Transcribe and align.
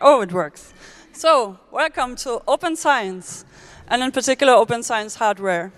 Oh, 0.00 0.22
it 0.22 0.32
works. 0.32 0.72
So, 1.12 1.56
welcome 1.70 2.16
to 2.16 2.42
Open 2.48 2.74
Science, 2.74 3.44
and 3.86 4.02
in 4.02 4.10
particular, 4.10 4.52
Open 4.52 4.82
Science 4.82 5.14
hardware. 5.14 5.70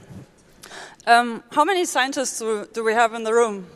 Um, 1.06 1.42
how 1.52 1.64
many 1.64 1.84
scientists 1.84 2.38
do, 2.38 2.66
do, 2.72 2.82
we 2.82 2.94
have 2.94 3.12
in 3.12 3.24
the 3.24 3.34
room? 3.34 3.66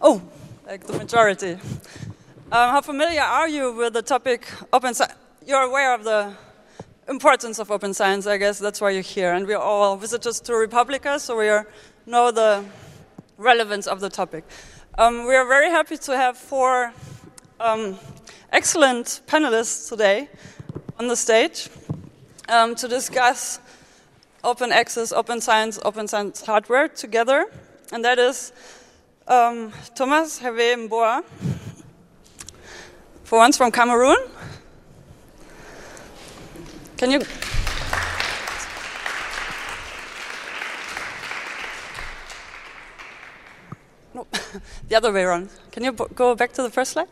Oh, 0.00 0.22
like 0.64 0.86
the 0.86 0.92
majority. 0.92 1.54
Um, 2.52 2.70
how 2.70 2.80
familiar 2.80 3.22
are 3.22 3.48
you 3.48 3.72
with 3.72 3.94
the 3.94 4.02
topic 4.02 4.46
open 4.72 4.94
science? 4.94 5.14
You're 5.44 5.62
aware 5.62 5.94
of 5.94 6.04
the 6.04 6.34
importance 7.08 7.58
of 7.58 7.72
open 7.72 7.94
science, 7.94 8.26
I 8.28 8.36
guess 8.36 8.60
that's 8.60 8.80
why 8.80 8.90
you're 8.90 9.02
here. 9.02 9.32
And 9.32 9.48
we're 9.48 9.58
all 9.58 9.96
visitors 9.96 10.38
to 10.42 10.54
Republica, 10.54 11.18
so 11.18 11.36
we 11.36 11.48
are, 11.48 11.66
know 12.06 12.30
the 12.30 12.64
relevance 13.36 13.88
of 13.88 13.98
the 13.98 14.10
topic. 14.10 14.44
Um, 14.96 15.26
we 15.26 15.34
are 15.34 15.46
very 15.46 15.70
happy 15.70 15.96
to 15.96 16.16
have 16.16 16.36
four 16.36 16.92
um, 17.58 17.98
excellent 18.52 19.20
panelists 19.26 19.88
today 19.88 20.28
on 20.98 21.08
the 21.08 21.16
stage 21.16 21.68
um, 22.48 22.74
to 22.74 22.88
discuss 22.88 23.60
open 24.42 24.72
access, 24.72 25.12
open 25.12 25.40
science, 25.40 25.78
open 25.84 26.08
science 26.08 26.44
hardware 26.44 26.88
together. 26.88 27.46
And 27.92 28.04
that 28.04 28.18
is 28.18 28.52
um, 29.26 29.72
Thomas 29.94 30.40
Hervé 30.40 30.88
Mboa, 30.88 31.24
for 33.24 33.38
once 33.38 33.56
from 33.56 33.70
Cameroon. 33.70 34.18
Can 36.96 37.10
you? 37.12 37.20
The 44.88 44.96
other 44.96 45.12
way 45.12 45.22
around. 45.22 45.50
Can 45.70 45.84
you 45.84 45.92
go 45.92 46.34
back 46.34 46.52
to 46.54 46.62
the 46.62 46.70
first 46.70 46.92
slide? 46.92 47.08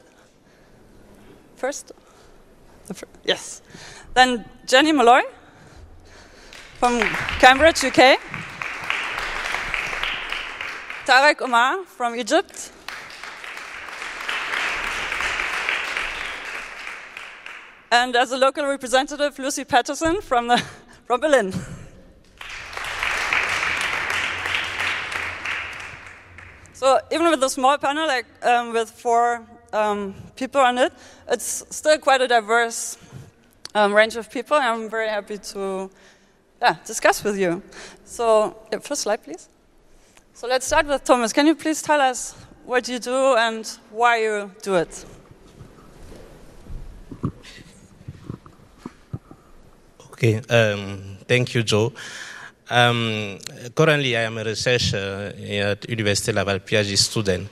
First? 1.57 1.93
Fir 2.93 3.09
yes. 3.25 3.63
Then 4.15 4.45
Jenny 4.67 4.93
Molloy 4.93 5.23
from 6.79 7.01
Cambridge, 7.41 7.83
UK. 7.85 8.21
Tarek 11.07 11.41
Omar 11.41 11.85
from 11.85 12.15
Egypt. 12.15 12.73
And 17.91 18.15
as 18.17 18.33
a 18.33 18.37
local 18.37 18.67
representative, 18.67 19.39
Lucy 19.39 19.65
Patterson 19.65 20.21
from, 20.21 20.49
the, 20.49 20.59
from 21.07 21.21
Berlin. 21.21 21.55
So 26.75 26.99
even 27.11 27.31
with 27.31 27.43
a 27.43 27.49
small 27.49 27.79
panel, 27.79 28.07
like 28.07 28.27
um, 28.43 28.75
with 28.75 28.91
four 28.91 29.47
um, 29.73 30.15
people 30.37 30.61
on 30.61 30.79
it, 30.79 30.93
it's 31.29 31.65
still 31.71 31.99
quite 31.99 32.21
a 32.21 32.29
diverse 32.29 32.99
um, 33.75 33.93
range 33.93 34.17
of 34.17 34.31
people. 34.31 34.57
I'm 34.57 34.89
very 34.89 35.09
happy 35.09 35.39
to 35.39 35.91
yeah, 36.61 36.77
discuss 36.87 37.23
with 37.23 37.39
you. 37.39 37.63
So 38.05 38.57
yeah, 38.73 38.79
first 38.79 39.03
slide, 39.03 39.23
please. 39.23 39.49
So 40.35 40.47
let's 40.47 40.67
start 40.67 40.87
with 40.87 41.05
Thomas. 41.05 41.33
Can 41.33 41.47
you 41.47 41.55
please 41.55 41.83
tell 41.83 42.01
us 42.01 42.35
what 42.65 42.89
you 42.89 42.99
do 42.99 43.37
and 43.37 43.67
why 43.91 44.21
you 44.23 44.51
do 44.63 44.75
it? 44.75 45.05
Okay, 50.13 50.41
um, 50.49 51.19
thank 51.29 51.55
you, 51.55 51.63
Joe. 51.63 51.93
Um, 52.69 53.39
currently, 53.75 54.17
I 54.17 54.23
am 54.23 54.39
a 54.39 54.45
researcher 54.45 55.35
at 55.39 55.89
University 55.89 56.33
Laval 56.33 56.59
PhD 56.59 56.97
student. 56.97 57.49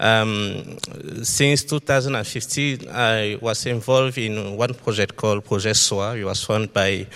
Um, 0.00 0.78
since 1.22 1.64
2015, 1.64 2.88
I 2.90 3.38
was 3.40 3.66
involved 3.66 4.18
in 4.18 4.56
one 4.56 4.74
project 4.74 5.16
called 5.16 5.44
Project 5.44 5.76
SOA. 5.76 6.16
It 6.16 6.24
was 6.24 6.42
funded 6.42 6.72
by 6.72 7.06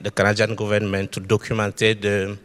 the 0.00 0.10
Canadian 0.10 0.54
government 0.54 1.12
to 1.12 1.20
document 1.20 1.76
the 1.76 2.38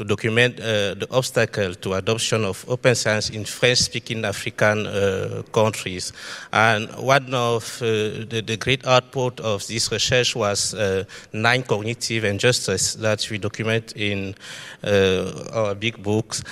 to 0.00 0.04
document 0.04 0.58
uh, 0.60 0.94
the 0.94 1.06
obstacle 1.10 1.74
to 1.74 1.92
adoption 1.92 2.44
of 2.44 2.64
open 2.68 2.94
science 2.94 3.28
in 3.28 3.44
French-speaking 3.44 4.24
African 4.24 4.86
uh, 4.86 5.42
countries. 5.52 6.12
And 6.52 6.88
one 6.96 7.34
of 7.34 7.82
uh, 7.82 8.24
the, 8.30 8.42
the, 8.46 8.56
great 8.56 8.86
output 8.86 9.40
of 9.40 9.66
this 9.66 9.92
research 9.92 10.34
was 10.34 10.72
uh, 10.72 11.04
nine 11.34 11.62
cognitive 11.64 12.24
injustices 12.24 12.94
that 12.96 13.28
we 13.30 13.36
document 13.36 13.92
in 13.94 14.34
uh, 14.82 15.50
our 15.52 15.74
big 15.74 16.02
books. 16.02 16.44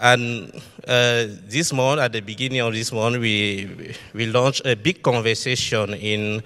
And 0.00 0.50
uh, 0.88 1.26
this 1.46 1.72
month, 1.72 2.00
at 2.00 2.12
the 2.12 2.20
beginning 2.20 2.60
of 2.60 2.72
this 2.72 2.90
month, 2.92 3.18
we 3.18 3.94
we 4.14 4.26
launched 4.26 4.62
a 4.64 4.74
big 4.74 5.02
conversation 5.02 5.94
in 5.94 6.42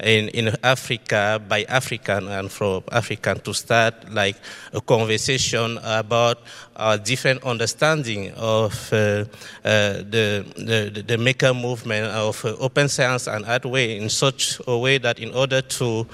in, 0.00 0.28
in 0.30 0.54
Africa 0.62 1.40
by 1.48 1.64
African 1.64 2.28
and 2.28 2.50
from 2.50 2.82
African 2.92 3.40
to 3.40 3.54
start 3.54 3.94
like 4.12 4.36
a 4.72 4.80
conversation 4.80 5.78
about 5.82 6.38
our 6.76 6.98
different 6.98 7.42
understanding 7.44 8.32
of 8.32 8.92
uh, 8.92 8.96
uh, 8.96 9.24
the, 9.64 10.44
the, 10.56 11.02
the 11.06 11.16
maker 11.16 11.54
movement 11.54 12.06
of 12.06 12.44
uh, 12.44 12.54
open 12.58 12.88
science 12.88 13.26
and 13.26 13.44
art 13.46 13.64
way 13.64 13.96
in 13.96 14.10
such 14.10 14.60
a 14.66 14.76
way 14.76 14.98
that 14.98 15.18
in 15.18 15.32
order 15.34 15.62
to 15.62 16.06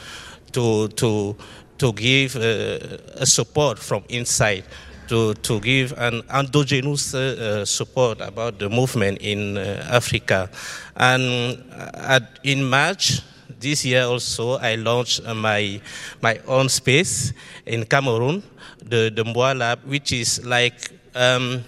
to 0.52 0.88
to 0.88 1.34
to 1.78 1.92
give 1.94 2.36
uh, 2.36 3.24
support 3.24 3.78
from 3.78 4.04
inside 4.08 4.64
to, 5.12 5.34
to 5.34 5.60
give 5.60 5.92
an 5.98 6.22
endogenous 6.32 7.14
uh, 7.14 7.66
support 7.66 8.18
about 8.22 8.58
the 8.58 8.70
movement 8.70 9.18
in 9.20 9.58
uh, 9.58 9.86
Africa. 9.90 10.48
And 10.96 11.62
at, 11.92 12.38
in 12.42 12.64
March, 12.64 13.20
this 13.60 13.84
year 13.84 14.04
also 14.04 14.56
I 14.56 14.76
launched 14.76 15.20
uh, 15.26 15.34
my 15.34 15.80
my 16.22 16.40
own 16.48 16.70
space 16.70 17.34
in 17.66 17.84
Cameroon, 17.84 18.42
the 18.80 19.12
the 19.14 19.22
Mboa 19.22 19.52
Lab, 19.58 19.84
which 19.84 20.12
is 20.12 20.40
like 20.46 20.88
um, 21.14 21.62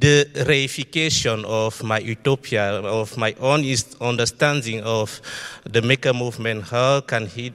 the 0.00 0.26
reification 0.34 1.44
of 1.44 1.80
my 1.84 2.00
utopia, 2.00 2.82
of 2.82 3.16
my 3.16 3.36
own 3.38 3.62
understanding 4.00 4.82
of 4.82 5.20
the 5.62 5.80
maker 5.80 6.12
movement. 6.12 6.64
How 6.64 7.00
can 7.02 7.26
he 7.26 7.52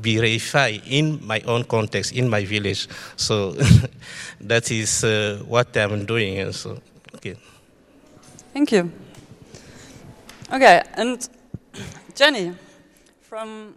be 0.00 0.16
reified 0.16 0.82
in 0.86 1.24
my 1.24 1.40
own 1.46 1.64
context, 1.64 2.12
in 2.12 2.28
my 2.28 2.44
village? 2.44 2.88
So 3.16 3.52
that 4.40 4.70
is 4.70 5.04
uh, 5.04 5.42
what 5.46 5.76
I'm 5.76 6.04
doing. 6.04 6.52
So, 6.52 6.80
okay. 7.14 7.36
Thank 8.52 8.72
you. 8.72 8.92
Okay, 10.52 10.82
and 10.94 11.28
Jenny 12.14 12.54
from, 13.20 13.74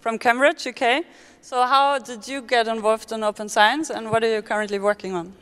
from 0.00 0.18
Cambridge, 0.18 0.66
UK. 0.66 1.04
So, 1.40 1.62
how 1.66 1.98
did 1.98 2.26
you 2.26 2.42
get 2.42 2.68
involved 2.68 3.12
in 3.12 3.22
open 3.22 3.48
science 3.48 3.90
and 3.90 4.10
what 4.10 4.24
are 4.24 4.34
you 4.34 4.42
currently 4.42 4.78
working 4.78 5.14
on? 5.14 5.32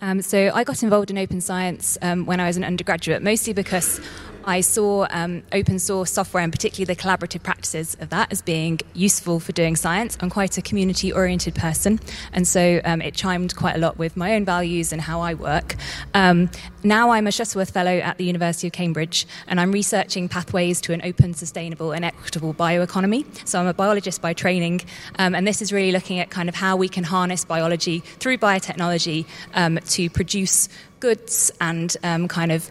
Um, 0.00 0.22
so, 0.22 0.50
I 0.54 0.62
got 0.62 0.82
involved 0.82 1.10
in 1.10 1.18
open 1.18 1.40
science 1.40 1.98
um, 2.02 2.26
when 2.26 2.38
I 2.38 2.46
was 2.46 2.56
an 2.56 2.64
undergraduate, 2.64 3.22
mostly 3.22 3.52
because 3.52 4.00
I 4.44 4.60
saw 4.60 5.06
um, 5.10 5.42
open 5.52 5.78
source 5.78 6.10
software 6.10 6.42
and 6.42 6.52
particularly 6.52 6.92
the 6.92 7.00
collaborative 7.00 7.42
practices 7.42 7.96
of 8.00 8.10
that 8.10 8.32
as 8.32 8.42
being 8.42 8.80
useful 8.94 9.40
for 9.40 9.52
doing 9.52 9.76
science. 9.76 10.16
I'm 10.20 10.30
quite 10.30 10.58
a 10.58 10.62
community 10.62 11.12
oriented 11.12 11.54
person, 11.54 12.00
and 12.32 12.46
so 12.46 12.80
um, 12.84 13.00
it 13.00 13.14
chimed 13.14 13.54
quite 13.56 13.76
a 13.76 13.78
lot 13.78 13.98
with 13.98 14.16
my 14.16 14.34
own 14.34 14.44
values 14.44 14.92
and 14.92 15.00
how 15.00 15.20
I 15.20 15.34
work. 15.34 15.76
Um, 16.14 16.50
now 16.82 17.10
I'm 17.10 17.26
a 17.26 17.32
Shuttleworth 17.32 17.70
Fellow 17.70 17.98
at 17.98 18.18
the 18.18 18.24
University 18.24 18.66
of 18.66 18.72
Cambridge, 18.72 19.26
and 19.46 19.60
I'm 19.60 19.72
researching 19.72 20.28
pathways 20.28 20.80
to 20.82 20.92
an 20.92 21.02
open, 21.04 21.34
sustainable, 21.34 21.92
and 21.92 22.04
equitable 22.04 22.54
bioeconomy. 22.54 23.24
So 23.46 23.60
I'm 23.60 23.66
a 23.66 23.74
biologist 23.74 24.20
by 24.20 24.32
training, 24.32 24.82
um, 25.18 25.34
and 25.34 25.46
this 25.46 25.62
is 25.62 25.72
really 25.72 25.92
looking 25.92 26.18
at 26.18 26.30
kind 26.30 26.48
of 26.48 26.54
how 26.54 26.76
we 26.76 26.88
can 26.88 27.04
harness 27.04 27.44
biology 27.44 28.00
through 28.00 28.38
biotechnology 28.38 29.26
um, 29.54 29.78
to 29.88 30.10
produce 30.10 30.68
goods 31.02 31.50
and 31.60 31.96
um, 32.04 32.28
kind 32.28 32.52
of 32.52 32.70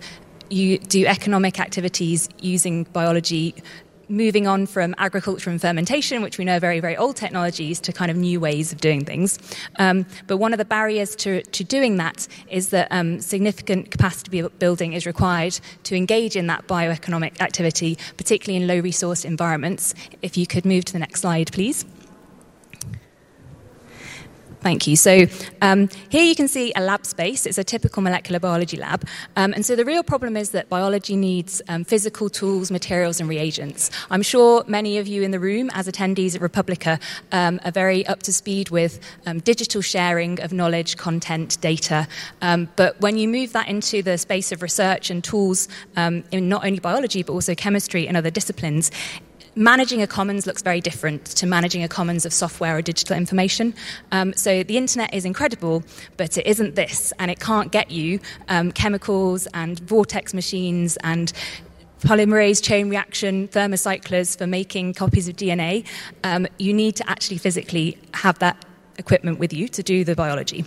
you 0.51 0.77
do 0.77 1.06
economic 1.06 1.59
activities 1.59 2.30
using 2.39 2.83
biology 2.83 3.56
moving 4.12 4.45
on 4.45 4.65
from 4.65 4.94
agriculture 4.98 5.50
and 5.50 5.59
fermentation, 5.59 6.21
which 6.21 6.38
we 6.38 6.45
know 6.45 6.57
are 6.57 6.59
very, 6.59 6.80
very 6.80 6.98
old 6.98 7.15
technologies, 7.15 7.80
to 7.80 7.94
kind 7.94 8.12
of 8.12 8.18
new 8.18 8.39
ways 8.39 8.71
of 8.71 8.81
doing 8.81 9.03
things. 9.06 9.39
Um, 9.77 10.06
but 10.27 10.38
one 10.38 10.53
of 10.53 10.57
the 10.57 10.65
barriers 10.65 11.15
to, 11.18 11.42
to 11.42 11.63
doing 11.63 11.98
that 11.98 12.27
is 12.50 12.69
that 12.69 12.89
um, 12.92 13.21
significant 13.21 13.89
capacity 13.89 14.42
building 14.59 14.94
is 14.94 15.06
required 15.06 15.59
to 15.83 15.95
engage 15.95 16.36
in 16.36 16.48
that 16.48 16.68
bioeconomic 16.68 17.39
activity, 17.42 17.97
particularly 18.18 18.62
in 18.62 18.68
low 18.68 18.80
resource 18.80 19.24
environments. 19.24 19.95
If 20.21 20.38
you 20.38 20.45
could 20.45 20.65
move 20.65 20.86
to 20.86 20.94
the 20.94 21.00
next 21.00 21.21
slide, 21.21 21.51
please. 21.51 21.86
Thank 24.62 24.86
you. 24.86 24.96
So 24.96 25.25
um, 25.63 25.90
here 26.10 26.24
you 26.24 26.36
can 26.36 26.48
see 26.48 26.72
a 26.75 26.81
lab 26.81 27.08
space. 27.08 27.48
It's 27.48 27.58
a 27.58 27.63
typical 27.63 28.04
molecular 28.04 28.40
biology 28.40 28.78
lab. 28.78 29.08
Um, 29.36 29.54
and 29.54 29.66
so 29.66 29.75
the 29.75 29.84
real 29.84 30.04
problem 30.04 30.38
is 30.38 30.52
that 30.52 30.69
biology 30.69 31.16
needs 31.16 31.63
um, 31.68 31.84
physical 31.84 32.30
tools, 32.30 32.69
materials, 32.69 33.19
and 33.19 33.28
reagents. 33.28 33.90
I'm 34.12 34.22
sure 34.22 34.63
many 34.68 35.00
of 35.00 35.08
you 35.08 35.24
in 35.24 35.31
the 35.31 35.40
room, 35.40 35.72
as 35.74 35.88
attendees 35.88 36.36
at 36.36 36.42
Republica, 36.42 37.00
um, 37.31 37.60
are 37.66 37.72
very 37.72 38.06
up 38.06 38.22
to 38.24 38.34
speed 38.34 38.69
with 38.69 39.00
um, 39.25 39.40
digital 39.40 39.81
sharing 39.81 40.40
of 40.42 40.54
knowledge, 40.54 40.96
content, 40.96 41.60
data. 41.62 42.07
Um, 42.44 42.69
but 42.75 43.02
when 43.02 43.18
you 43.18 43.28
move 43.28 43.54
that 43.54 43.68
into 43.68 44.04
the 44.04 44.16
space 44.19 44.52
of 44.52 44.62
research 44.62 45.10
and 45.10 45.24
tools 45.24 45.68
in 45.98 46.50
not 46.50 46.64
only 46.64 46.80
biology, 46.80 47.24
but 47.24 47.34
also 47.34 47.56
chemistry 47.56 48.07
and 48.07 48.16
other 48.16 48.30
disciplines, 48.30 48.92
managing 49.56 50.01
a 50.01 50.07
commons 50.07 50.48
looks 50.48 50.62
very 50.62 50.81
different 50.81 51.25
to 51.25 51.45
managing 51.45 51.83
a 51.83 51.88
commons 51.88 52.25
of 52.25 52.33
software 52.33 52.77
or 52.77 52.81
digital 52.81 53.15
information. 53.15 53.74
Um, 54.12 54.33
so 54.33 54.63
the 54.63 54.77
internet 54.77 55.13
is 55.13 55.25
incredible, 55.25 55.83
but 56.18 56.38
it 56.38 56.48
isn't 56.48 56.75
this, 56.75 57.13
and 57.19 57.30
it 57.30 57.39
can't 57.39 57.71
get 57.71 57.92
you 57.92 58.19
um, 58.50 58.71
chemicals 58.71 59.48
and 59.53 59.80
vortex 59.80 60.33
machines 60.33 60.98
and 61.03 61.33
polymerase 62.01 62.63
chain 62.63 62.89
reaction 62.89 63.48
thermocyclers 63.50 64.38
for 64.38 64.48
making 64.48 64.94
copies 64.94 65.27
of 65.27 65.36
DNA. 65.36 65.86
Um, 66.24 66.47
you 66.57 66.74
need 66.74 66.95
to 66.95 67.09
actually 67.09 67.38
physically 67.38 67.97
have 68.15 68.39
that 68.39 68.65
equipment 68.97 69.39
with 69.39 69.54
you 69.54 69.68
to 69.68 69.83
do 69.83 70.04
the 70.04 70.15
biology. 70.15 70.65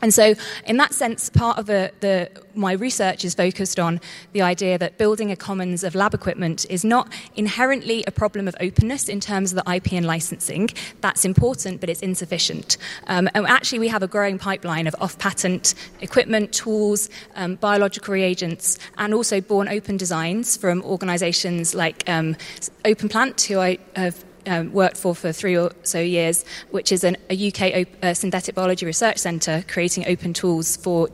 And 0.00 0.14
so, 0.14 0.34
in 0.66 0.76
that 0.76 0.94
sense, 0.94 1.28
part 1.28 1.58
of 1.58 1.66
the, 1.66 1.90
the, 2.00 2.30
my 2.54 2.72
research 2.72 3.24
is 3.24 3.34
focused 3.34 3.80
on 3.80 4.00
the 4.32 4.42
idea 4.42 4.78
that 4.78 4.96
building 4.96 5.32
a 5.32 5.36
commons 5.36 5.82
of 5.82 5.94
lab 5.94 6.14
equipment 6.14 6.66
is 6.70 6.84
not 6.84 7.12
inherently 7.34 8.04
a 8.06 8.12
problem 8.12 8.46
of 8.46 8.54
openness 8.60 9.08
in 9.08 9.18
terms 9.18 9.52
of 9.52 9.64
the 9.64 9.74
IP 9.74 9.92
and 9.92 10.06
licensing. 10.06 10.70
That's 11.00 11.24
important, 11.24 11.80
but 11.80 11.90
it's 11.90 12.00
insufficient. 12.00 12.76
Um, 13.08 13.28
and 13.34 13.46
actually, 13.46 13.80
we 13.80 13.88
have 13.88 14.02
a 14.02 14.08
growing 14.08 14.38
pipeline 14.38 14.86
of 14.86 14.94
off 15.00 15.18
patent 15.18 15.74
equipment, 16.00 16.52
tools, 16.52 17.10
um, 17.34 17.56
biological 17.56 18.14
reagents, 18.14 18.78
and 18.98 19.12
also 19.12 19.40
born 19.40 19.68
open 19.68 19.96
designs 19.96 20.56
from 20.56 20.82
organizations 20.82 21.74
like 21.74 22.08
um, 22.08 22.36
Open 22.84 23.08
Plant, 23.08 23.40
who 23.42 23.58
I 23.58 23.78
have 23.96 24.24
um, 24.48 24.72
worked 24.72 24.96
for 24.96 25.14
for 25.14 25.32
three 25.32 25.56
or 25.56 25.72
so 25.82 26.00
years, 26.00 26.44
which 26.70 26.92
is 26.92 27.04
an, 27.04 27.16
a 27.30 27.48
UK 27.48 27.62
op- 27.62 28.04
uh, 28.04 28.14
synthetic 28.14 28.54
biology 28.54 28.86
research 28.86 29.18
centre 29.18 29.64
creating 29.68 30.06
open 30.06 30.32
tools 30.32 30.76
for 30.76 31.08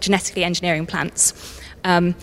genetically 0.00 0.44
engineering 0.44 0.86
plants. 0.86 1.60
Um, 1.84 2.14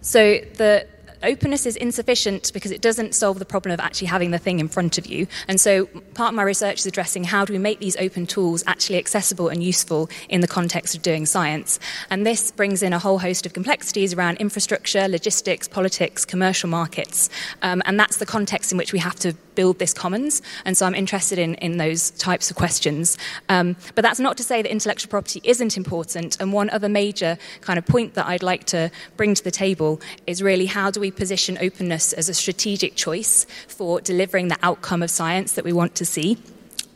so 0.00 0.38
the 0.54 0.86
openness 1.22 1.66
is 1.66 1.76
insufficient 1.76 2.52
because 2.52 2.70
it 2.70 2.80
doesn't 2.80 3.14
solve 3.14 3.38
the 3.38 3.44
problem 3.44 3.72
of 3.72 3.80
actually 3.80 4.08
having 4.08 4.30
the 4.30 4.38
thing 4.38 4.60
in 4.60 4.68
front 4.68 4.98
of 4.98 5.06
you. 5.06 5.26
And 5.48 5.60
so 5.60 5.86
part 6.14 6.30
of 6.30 6.34
my 6.34 6.42
research 6.42 6.80
is 6.80 6.86
addressing 6.86 7.24
how 7.24 7.44
do 7.44 7.52
we 7.52 7.58
make 7.58 7.80
these 7.80 7.96
open 7.96 8.26
tools 8.26 8.64
actually 8.66 8.98
accessible 8.98 9.48
and 9.48 9.62
useful 9.62 10.08
in 10.28 10.40
the 10.40 10.48
context 10.48 10.94
of 10.94 11.02
doing 11.02 11.26
science. 11.26 11.78
And 12.10 12.26
this 12.26 12.50
brings 12.50 12.82
in 12.82 12.92
a 12.92 12.98
whole 12.98 13.18
host 13.18 13.46
of 13.46 13.52
complexities 13.52 14.14
around 14.14 14.38
infrastructure, 14.38 15.08
logistics, 15.08 15.68
politics, 15.68 16.24
commercial 16.24 16.68
markets. 16.68 17.28
Um, 17.62 17.82
and 17.84 17.98
that's 17.98 18.18
the 18.18 18.26
context 18.26 18.72
in 18.72 18.78
which 18.78 18.92
we 18.92 18.98
have 18.98 19.16
to 19.16 19.34
build 19.54 19.78
this 19.78 19.92
commons. 19.92 20.42
And 20.64 20.76
so 20.76 20.86
I'm 20.86 20.94
interested 20.94 21.38
in, 21.38 21.54
in 21.56 21.76
those 21.76 22.10
types 22.12 22.50
of 22.50 22.56
questions. 22.56 23.18
Um, 23.48 23.76
but 23.94 24.02
that's 24.02 24.20
not 24.20 24.36
to 24.38 24.42
say 24.42 24.62
that 24.62 24.70
intellectual 24.70 25.10
property 25.10 25.40
isn't 25.44 25.76
important. 25.76 26.40
And 26.40 26.52
one 26.52 26.70
other 26.70 26.88
major 26.88 27.36
kind 27.60 27.78
of 27.78 27.84
point 27.84 28.14
that 28.14 28.26
I'd 28.26 28.42
like 28.42 28.64
to 28.66 28.90
bring 29.16 29.34
to 29.34 29.44
the 29.44 29.50
table 29.50 30.00
is 30.26 30.42
really 30.42 30.66
how 30.66 30.90
do 30.90 31.00
we 31.00 31.09
position 31.10 31.58
openness 31.60 32.12
as 32.12 32.28
a 32.28 32.34
strategic 32.34 32.94
choice 32.94 33.46
for 33.68 34.00
delivering 34.00 34.48
the 34.48 34.58
outcome 34.62 35.02
of 35.02 35.10
science 35.10 35.52
that 35.52 35.64
we 35.64 35.72
want 35.72 35.94
to 35.96 36.04
see. 36.04 36.38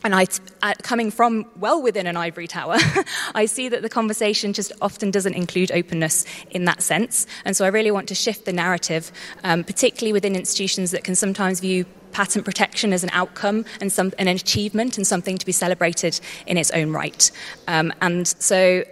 And 0.03 0.13
I, 0.13 0.27
uh, 0.61 0.75
coming 0.83 1.09
from 1.09 1.47
well 1.57 1.81
within 1.81 2.05
an 2.05 2.15
ivory 2.15 2.47
tower, 2.47 2.77
I 3.35 3.47
see 3.47 3.69
that 3.69 3.81
the 3.81 3.89
conversation 3.89 4.53
just 4.53 4.71
often 4.79 5.09
doesn't 5.09 5.33
include 5.33 5.71
openness 5.71 6.25
in 6.51 6.65
that 6.65 6.83
sense. 6.83 7.25
And 7.43 7.57
so 7.57 7.65
I 7.65 7.69
really 7.69 7.89
want 7.89 8.07
to 8.09 8.15
shift 8.15 8.45
the 8.45 8.53
narrative, 8.53 9.11
um, 9.43 9.63
particularly 9.63 10.13
within 10.13 10.35
institutions 10.35 10.91
that 10.91 11.03
can 11.03 11.15
sometimes 11.15 11.59
view 11.59 11.85
patent 12.11 12.45
protection 12.45 12.93
as 12.93 13.03
an 13.03 13.09
outcome 13.13 13.65
and 13.81 13.91
some, 13.91 14.13
an 14.19 14.27
achievement 14.27 14.97
and 14.97 15.07
something 15.07 15.39
to 15.39 15.45
be 15.45 15.51
celebrated 15.51 16.19
in 16.45 16.55
its 16.55 16.69
own 16.71 16.91
right. 16.91 17.31
Um, 17.67 17.91
and 17.99 18.27
so 18.27 18.83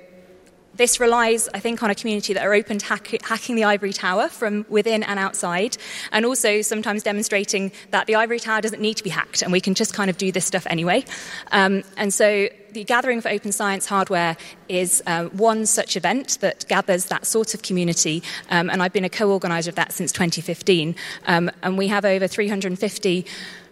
this 0.76 1.00
relies, 1.00 1.50
I 1.54 1.60
think, 1.60 1.84
on 1.84 1.90
a 1.90 1.96
community 1.96 2.34
that 2.34 2.46
are 2.46 2.54
open 2.54 2.80
to 2.80 2.86
hack- 2.86 3.22
hacking 3.24 3.56
the 3.56 3.64
ivory 3.64 3.94
tower 3.94 4.28
from 4.28 4.66
within 4.70 5.04
and 5.04 5.20
outside, 5.20 5.78
and 6.12 6.26
also 6.26 6.62
sometimes 6.62 7.04
demonstrating 7.04 7.72
that 7.92 8.08
the 8.08 8.16
ivory 8.16 8.40
tower 8.40 8.62
doesn't 8.62 8.82
need 8.82 8.98
to 8.98 9.04
be 9.04 9.10
hacked 9.10 9.42
and 9.42 9.52
we 9.52 9.62
can 9.62 9.74
just 9.74 9.94
kind 9.94 10.10
of 10.10 10.18
do 10.18 10.32
this 10.32 10.46
stuff 10.46 10.66
anyway. 10.70 11.06
Um, 11.52 11.84
and 11.98 12.14
so 12.14 12.50
the 12.72 12.84
Gathering 12.84 13.22
for 13.22 13.30
Open 13.30 13.52
Science 13.52 13.86
Hardware 13.86 14.36
is 14.68 15.04
uh, 15.06 15.26
one 15.26 15.66
such 15.66 15.96
event 15.96 16.40
that 16.42 16.66
gathers 16.68 17.06
that 17.06 17.26
sort 17.26 17.54
of 17.54 17.62
community, 17.62 18.24
um, 18.50 18.70
and 18.70 18.82
I've 18.82 18.94
been 18.94 19.06
a 19.06 19.10
co 19.10 19.32
organizer 19.32 19.70
of 19.70 19.76
that 19.76 19.92
since 19.92 20.12
2015. 20.12 20.96
Um, 21.28 21.52
and 21.62 21.78
we 21.78 21.88
have 21.90 22.04
over 22.04 22.28
350 22.28 23.26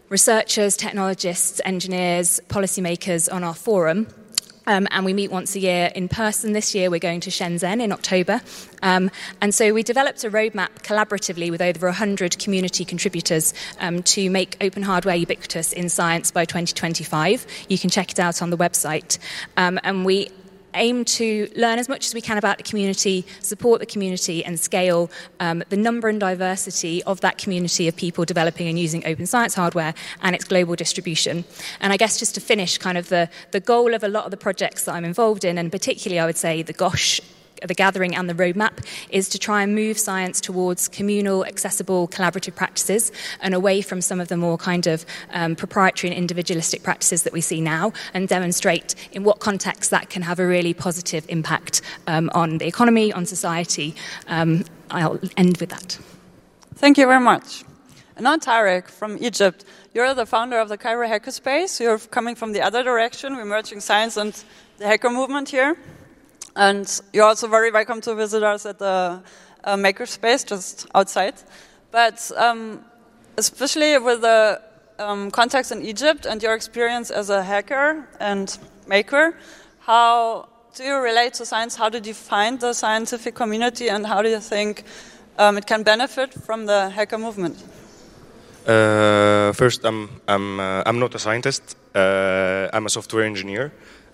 researchers, 0.10 0.78
technologists, 0.78 1.62
engineers, 1.66 2.40
policymakers 2.50 3.34
on 3.34 3.44
our 3.44 3.56
forum. 3.56 4.08
Um, 4.72 4.88
and 4.90 5.04
we 5.04 5.14
meet 5.14 5.32
once 5.32 5.54
a 5.56 5.60
year 5.60 5.92
in 5.94 6.08
person. 6.08 6.54
This 6.54 6.74
year, 6.74 6.90
we're 6.90 7.00
going 7.00 7.20
to 7.22 7.30
Shenzhen 7.30 7.82
in 7.82 7.92
October. 7.92 8.40
Um, 8.82 9.12
and 9.42 9.54
so 9.54 9.74
we 9.74 9.84
developed 9.84 10.24
a 10.24 10.30
roadmap 10.30 10.70
collaboratively 10.82 11.52
with 11.52 11.62
over 11.62 11.88
100 11.88 12.40
community 12.40 12.86
contributors 12.86 13.54
um, 13.82 14.02
to 14.04 14.30
make 14.30 14.56
open 14.62 14.82
hardware 14.82 15.16
ubiquitous 15.16 15.74
in 15.74 15.90
science 15.90 16.32
by 16.32 16.46
2025. 16.46 17.46
You 17.68 17.78
can 17.78 17.90
check 17.90 18.12
it 18.12 18.20
out 18.20 18.42
on 18.42 18.50
the 18.50 18.56
website. 18.58 19.18
Um, 19.58 19.78
and 19.84 20.06
we 20.06 20.30
aim 20.74 21.06
to 21.06 21.50
learn 21.56 21.80
as 21.80 21.90
much 21.90 22.06
as 22.06 22.14
we 22.14 22.22
can 22.22 22.38
about 22.38 22.58
the 22.58 22.64
community, 22.64 23.26
support 23.42 23.80
the 23.80 23.86
community, 23.86 24.44
and 24.44 24.60
scale 24.60 25.10
um, 25.40 25.64
the 25.70 25.78
number 25.78 26.10
and 26.10 26.20
diversity 26.20 27.04
of 27.04 27.22
that 27.22 27.38
community 27.38 27.88
of 27.88 27.96
people 27.96 28.26
developing 28.26 28.68
and 28.68 28.80
using 28.80 29.06
open 29.06 29.26
science 29.26 29.56
hardware 29.56 29.94
and 30.22 30.36
its 30.36 30.46
global 30.46 30.76
distribution. 30.76 31.44
And 31.80 31.94
I 31.94 31.98
guess 31.98 32.20
just 32.20 32.36
to 32.36 32.42
finish, 32.42 32.78
kind 32.78 32.98
of 32.98 33.10
the, 33.10 33.30
the 33.52 33.60
goal 33.60 33.94
of 33.94 34.04
a 34.04 34.08
lot 34.08 34.26
of 34.26 34.32
the 34.32 34.38
projects 34.38 34.86
that 34.86 34.96
I'm 34.96 35.06
involved 35.06 35.46
in, 35.46 35.58
and 35.58 35.72
particularly 35.72 36.20
I 36.20 36.26
would 36.26 36.38
say 36.38 36.62
the 36.62 36.74
GOSH 36.74 37.22
the 37.66 37.74
gathering 37.74 38.16
and 38.16 38.30
the 38.30 38.34
roadmap 38.34 38.86
is 39.10 39.30
to 39.30 39.40
try 39.40 39.62
and 39.64 39.76
move 39.76 39.98
science 39.98 40.42
towards 40.42 40.88
communal, 40.88 41.46
accessible, 41.46 42.08
collaborative 42.08 42.56
practices 42.56 43.12
and 43.42 43.54
away 43.54 43.82
from 43.82 44.02
some 44.02 44.20
of 44.20 44.28
the 44.28 44.38
more 44.38 44.58
kind 44.58 44.88
of 44.88 45.06
um, 45.32 45.56
proprietary 45.56 46.12
and 46.12 46.18
individualistic 46.18 46.84
practices 46.84 47.24
that 47.24 47.34
we 47.34 47.42
see 47.42 47.62
now 47.62 47.94
and 48.14 48.28
demonstrate 48.28 48.96
in 49.12 49.24
what 49.24 49.40
context 49.40 49.92
that 49.92 50.10
can 50.10 50.22
have 50.22 50.40
a 50.40 50.48
really 50.48 50.74
positive 50.74 51.26
impact 51.30 51.82
um, 52.08 52.30
on 52.34 52.58
the 52.58 52.68
economy, 52.68 53.14
on 53.14 53.26
society. 53.26 53.96
Um, 54.28 54.66
I'll 54.90 55.20
end 55.38 55.58
with 55.58 55.70
that. 55.70 56.00
Thank 56.76 56.98
you 56.98 57.06
very 57.06 57.20
much. 57.20 57.64
And 58.16 58.26
now 58.26 58.38
Tarek 58.38 58.88
from 58.88 59.18
Egypt. 59.20 59.66
You're 59.94 60.14
the 60.14 60.26
founder 60.26 60.60
of 60.60 60.70
the 60.70 60.78
Cairo 60.78 61.08
Hackerspace. 61.08 61.80
You're 61.80 62.00
coming 62.00 62.36
from 62.36 62.54
the 62.54 62.62
other 62.62 62.84
direction. 62.84 63.36
We're 63.36 63.46
merging 63.46 63.80
science 63.82 64.18
and 64.18 64.34
the 64.78 64.88
hacker 64.88 65.10
movement 65.10 65.50
here. 65.50 65.78
And 66.56 67.02
you're 67.14 67.26
also 67.26 67.48
very 67.48 67.72
welcome 67.72 68.02
to 68.02 68.16
visit 68.16 68.44
us 68.44 68.66
at 68.66 68.80
the 68.80 69.22
uh, 69.64 69.76
Makerspace 69.76 70.46
just 70.46 70.88
outside. 70.94 71.36
But 71.92 72.32
um, 72.36 72.84
especially 73.38 73.98
with 73.98 74.22
the 74.22 74.62
um, 75.00 75.32
context 75.32 75.72
in 75.72 75.82
Egypt 75.82 76.26
and 76.26 76.44
your 76.44 76.54
experience 76.54 77.10
as 77.10 77.30
a 77.30 77.44
hacker 77.44 78.08
and 78.20 78.58
maker, 78.88 79.38
how 79.80 80.50
do 80.76 80.84
you 80.84 80.96
relate 80.96 81.34
to 81.36 81.46
science? 81.46 81.76
How 81.76 81.90
did 81.90 82.06
you 82.06 82.14
find 82.14 82.60
the 82.60 82.74
scientific 82.74 83.36
community, 83.36 83.90
and 83.90 84.06
how 84.06 84.22
do 84.22 84.30
you 84.30 84.40
think 84.40 84.84
um, 85.38 85.58
it 85.58 85.66
can 85.66 85.84
benefit 85.84 86.34
from 86.34 86.66
the 86.66 86.90
hacker 86.90 87.18
movement? 87.18 87.58
Uh, 88.68 89.52
first, 89.54 89.84
I'm 89.84 90.10
I'm 90.28 90.60
uh, 90.60 90.84
I'm 90.86 91.00
not 91.00 91.16
a 91.16 91.20
scientist. 91.20 91.76
Uh, 91.96 92.70
I'm 92.74 92.86
a 92.86 92.90
software 92.90 93.24
engineer. 93.24 93.72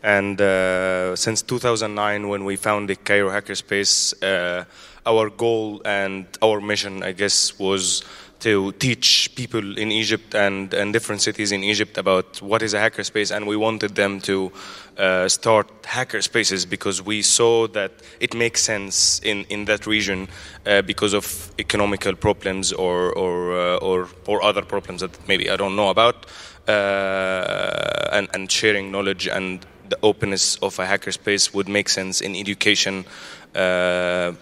And 0.07 0.39
uh, 0.39 1.17
since 1.17 1.41
2009, 1.41 2.29
when 2.29 2.45
we 2.45 2.55
founded 2.55 3.03
Cairo 3.03 3.29
Hackerspace, 3.29 4.13
uh, 4.23 4.63
our 5.05 5.29
goal 5.29 5.81
and 5.83 6.25
our 6.41 6.61
mission, 6.61 7.03
I 7.03 7.11
guess, 7.11 7.59
was 7.59 8.05
to 8.39 8.71
teach 8.73 9.35
people 9.35 9.77
in 9.77 9.91
Egypt 9.91 10.33
and, 10.33 10.73
and 10.73 10.93
different 10.93 11.21
cities 11.21 11.51
in 11.51 11.61
Egypt 11.61 11.97
about 11.97 12.41
what 12.41 12.61
is 12.61 12.73
a 12.73 12.77
hackerspace, 12.77 13.35
and 13.35 13.47
we 13.47 13.57
wanted 13.57 13.95
them 13.95 14.21
to 14.21 14.49
uh, 14.97 15.27
start 15.27 15.67
hackerspaces 15.83 16.69
because 16.69 17.01
we 17.01 17.21
saw 17.21 17.67
that 17.67 17.91
it 18.21 18.33
makes 18.33 18.61
sense 18.61 19.19
in, 19.25 19.43
in 19.49 19.65
that 19.65 19.85
region 19.85 20.29
uh, 20.65 20.81
because 20.83 21.13
of 21.13 21.51
economical 21.59 22.15
problems 22.15 22.71
or 22.71 23.11
or, 23.11 23.59
uh, 23.59 23.77
or 23.77 24.07
or 24.25 24.41
other 24.41 24.61
problems 24.61 25.01
that 25.01 25.27
maybe 25.27 25.49
I 25.49 25.57
don't 25.57 25.75
know 25.75 25.89
about, 25.89 26.27
uh, 26.65 28.09
and 28.13 28.29
and 28.33 28.49
sharing 28.49 28.89
knowledge 28.89 29.27
and 29.27 29.65
the 29.89 29.97
openness 30.01 30.55
of 30.57 30.79
a 30.79 30.85
hackerspace 30.85 31.53
would 31.53 31.67
make 31.67 31.89
sense 31.89 32.21
in 32.21 32.35
education 32.35 33.05
uh, 33.55 34.33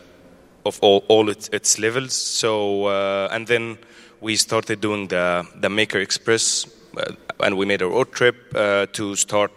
of 0.66 0.80
all, 0.82 1.04
all 1.08 1.30
its, 1.30 1.50
its 1.50 1.80
levels. 1.80 2.14
So, 2.14 2.86
uh, 2.86 3.30
and 3.32 3.48
then 3.48 3.78
we 4.22 4.36
started 4.36 4.82
doing 4.82 5.08
the, 5.08 5.46
the 5.62 5.70
Maker 5.70 6.00
Express, 6.00 6.66
uh, 6.98 7.14
and 7.40 7.58
we 7.58 7.66
made 7.66 7.82
a 7.82 7.88
road 7.88 8.12
trip 8.12 8.36
uh, 8.56 8.88
to 8.94 9.16
start 9.16 9.52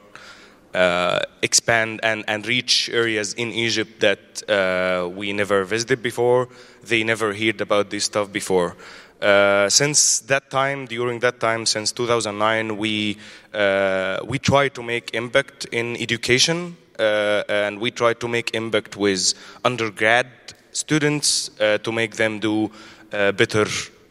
uh, 0.75 1.21
expand 1.43 2.01
and, 2.03 2.25
and 2.29 2.47
reach 2.47 2.91
areas 2.91 3.33
in 3.35 3.53
Egypt 3.53 4.01
that 4.01 4.49
uh, 4.49 5.09
we 5.09 5.33
never 5.33 5.65
visited 5.65 6.03
before. 6.03 6.49
They 6.85 7.05
never 7.05 7.33
heard 7.33 7.61
about 7.61 7.91
this 7.91 8.05
stuff 8.05 8.31
before. 8.31 8.77
Uh, 9.21 9.69
since 9.69 10.21
that 10.21 10.51
time, 10.51 10.87
during 10.87 11.19
that 11.21 11.41
time, 11.41 11.67
since 11.67 11.93
2009, 11.93 12.77
we 12.77 13.17
uh, 13.53 14.19
we 14.25 14.39
try 14.39 14.69
to 14.69 14.83
make 14.83 15.15
impact 15.15 15.67
in 15.73 15.97
education, 15.97 16.77
uh, 16.99 17.43
and 17.49 17.81
we 17.81 17.91
try 17.91 18.15
to 18.15 18.29
make 18.29 18.55
impact 18.55 18.97
with 18.97 19.35
undergrad 19.65 20.27
students 20.73 21.51
uh, 21.61 21.79
to 21.79 21.91
make 21.91 22.17
them 22.17 22.39
do 22.39 22.71
better 23.11 23.67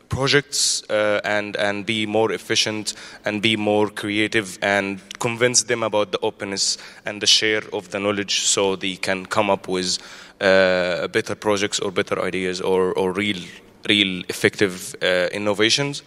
projects 0.09 0.83
uh, 0.89 1.21
and 1.23 1.55
and 1.57 1.85
be 1.85 2.05
more 2.05 2.31
efficient 2.31 2.93
and 3.25 3.41
be 3.41 3.55
more 3.55 3.89
creative 3.89 4.57
and 4.61 4.99
convince 5.19 5.63
them 5.63 5.83
about 5.83 6.11
the 6.11 6.19
openness 6.21 6.77
and 7.05 7.21
the 7.21 7.27
share 7.27 7.63
of 7.73 7.89
the 7.89 7.99
knowledge 7.99 8.41
so 8.41 8.75
they 8.75 8.95
can 8.95 9.25
come 9.25 9.49
up 9.49 9.67
with 9.67 9.97
uh, 10.41 11.07
better 11.09 11.35
projects 11.35 11.79
or 11.79 11.91
better 11.91 12.21
ideas 12.21 12.61
or, 12.61 12.93
or 12.93 13.11
real 13.11 13.41
real 13.87 14.23
effective 14.29 14.95
uh, 15.01 15.27
innovations. 15.31 16.03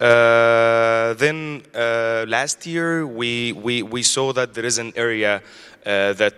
Uh, 0.00 1.14
then 1.14 1.62
uh, 1.74 2.24
last 2.26 2.66
year 2.66 3.06
we, 3.06 3.52
we 3.52 3.82
we 3.82 4.02
saw 4.02 4.32
that 4.32 4.54
there 4.54 4.64
is 4.64 4.78
an 4.78 4.92
area 4.96 5.42
uh, 5.84 6.12
that 6.14 6.34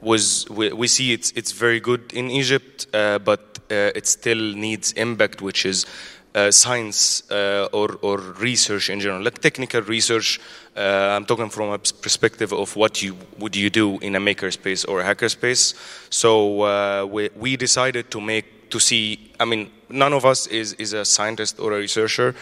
was 0.00 0.48
we, 0.48 0.72
we, 0.72 0.86
see 0.86 1.12
it's 1.12 1.30
it's 1.32 1.52
very 1.52 1.80
good 1.80 2.12
in 2.14 2.30
Egypt, 2.30 2.86
but 2.92 3.58
it 3.70 4.06
still 4.06 4.54
needs 4.54 4.92
impact, 4.92 5.42
which 5.42 5.66
is 5.66 5.86
uh, 6.34 6.50
science 6.50 7.22
uh, 7.30 7.68
or, 7.72 7.96
or 8.02 8.18
research 8.18 8.90
in 8.90 9.00
general, 9.00 9.22
like 9.22 9.38
technical 9.38 9.80
research. 9.82 10.40
Uh, 10.76 10.80
I'm 11.14 11.24
talking 11.24 11.48
from 11.48 11.70
a 11.70 11.78
perspective 11.78 12.52
of 12.52 12.74
what 12.74 13.02
you 13.02 13.16
would 13.38 13.54
you 13.54 13.70
do 13.70 13.98
in 14.00 14.16
a 14.16 14.20
makerspace 14.20 14.84
or 14.88 15.00
a 15.00 15.04
hackerspace. 15.04 15.74
So 16.10 16.62
uh, 16.62 17.06
we, 17.08 17.30
we 17.36 17.56
decided 17.56 18.10
to 18.10 18.20
make 18.20 18.53
to 18.70 18.78
see. 18.78 19.32
I 19.40 19.44
mean, 19.44 19.70
none 19.88 20.12
of 20.12 20.24
us 20.24 20.46
is 20.46 20.74
is 20.74 20.92
a 20.92 21.04
scientist 21.04 21.58
or 21.58 21.72
a 21.72 21.78
researcher. 21.78 22.34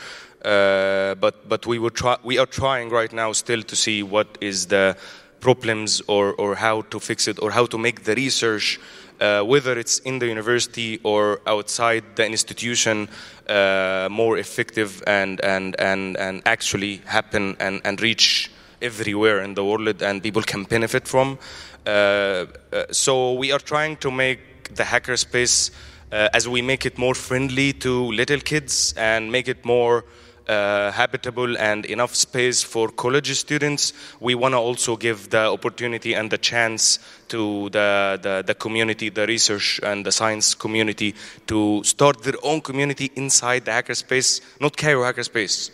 Uh, 0.45 1.15
but 1.17 1.49
but 1.49 1.67
we 1.67 1.79
would 1.79 1.95
try. 1.95 2.17
We 2.25 2.39
are 2.39 2.47
trying 2.47 2.91
right 2.91 3.13
now 3.13 3.33
still 3.33 3.63
to 3.63 3.77
see 3.77 4.03
what 4.03 4.27
is 4.41 4.67
the 4.67 4.97
problems 5.41 6.03
or 6.07 6.35
or 6.35 6.57
how 6.57 6.83
to 6.83 6.99
fix 7.01 7.29
it 7.29 7.39
or 7.43 7.51
how 7.51 7.67
to 7.67 7.79
make 7.79 8.05
the 8.05 8.15
research 8.15 8.81
uh, 9.23 9.43
whether 9.43 9.79
it's 9.79 10.01
in 10.01 10.19
the 10.19 10.27
university 10.27 10.99
or 11.05 11.41
outside 11.47 12.03
the 12.17 12.27
institution, 12.27 13.09
uh, 13.49 14.09
more 14.11 14.37
effective 14.37 15.03
and, 15.07 15.41
and, 15.45 15.77
and, 15.79 16.17
and 16.17 16.43
actually 16.45 16.97
happen 17.07 17.57
and, 17.61 17.81
and 17.85 18.01
reach 18.01 18.51
everywhere 18.81 19.43
in 19.43 19.55
the 19.55 19.65
world 19.65 20.03
and 20.03 20.23
people 20.23 20.43
can 20.43 20.65
benefit 20.65 21.07
from. 21.07 21.39
Uh, 21.87 21.91
uh 21.91 22.47
so 22.91 23.35
we 23.35 23.53
are 23.53 23.61
trying 23.61 23.97
to 23.97 24.11
make 24.11 24.75
the 24.75 24.83
hackerspace 24.83 25.71
uh, 26.13 26.29
as 26.35 26.47
we 26.47 26.63
make 26.63 26.85
it 26.85 26.99
more 26.99 27.15
friendly 27.15 27.73
to 27.73 28.13
little 28.13 28.39
kids 28.39 28.95
and 28.97 29.33
make 29.33 29.49
it 29.49 29.65
more 29.65 30.05
uh, 30.49 30.91
habitable 30.91 31.57
and 31.57 31.87
enough 31.87 32.15
space 32.15 32.63
for 32.63 32.89
college 32.89 33.35
students, 33.39 33.93
we 34.21 34.35
want 34.35 34.53
to 34.53 34.59
also 34.59 34.97
give 34.97 35.31
the 35.31 35.39
opportunity 35.39 36.15
and 36.15 36.31
the 36.31 36.39
chance 36.39 36.99
to 37.29 37.71
the, 37.71 38.19
the, 38.23 38.43
the, 38.47 38.55
community, 38.55 39.09
the 39.09 39.27
research 39.27 39.81
and 39.83 40.05
the 40.05 40.13
science 40.13 40.55
community 40.55 41.15
to 41.47 41.83
start 41.85 42.23
their 42.23 42.35
own 42.43 42.61
community 42.61 43.11
inside 43.15 43.65
the 43.65 43.71
hackerspace, 43.71 44.41
not 44.61 44.77
Cairo 44.77 45.03
hackerspace, 45.03 45.71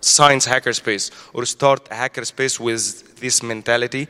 science 0.00 0.46
hackerspace, 0.46 1.10
or 1.32 1.44
start 1.46 1.88
a 1.90 1.94
hackerspace 1.94 2.60
with 2.60 3.18
this 3.18 3.42
mentality 3.42 4.06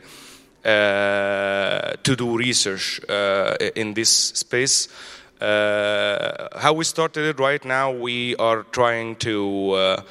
to 0.63 2.15
do 2.15 2.37
research 2.37 3.01
uh, 3.09 3.55
in 3.75 3.93
this 3.93 4.09
space. 4.09 4.89
Uh, 5.39 6.47
how 6.57 6.73
we 6.73 6.83
started 6.83 7.25
it 7.27 7.39
right 7.39 7.63
now, 7.63 7.91
we 7.91 8.35
are 8.37 8.63
trying 8.63 9.15
to 9.17 9.71
uh, 9.71 10.01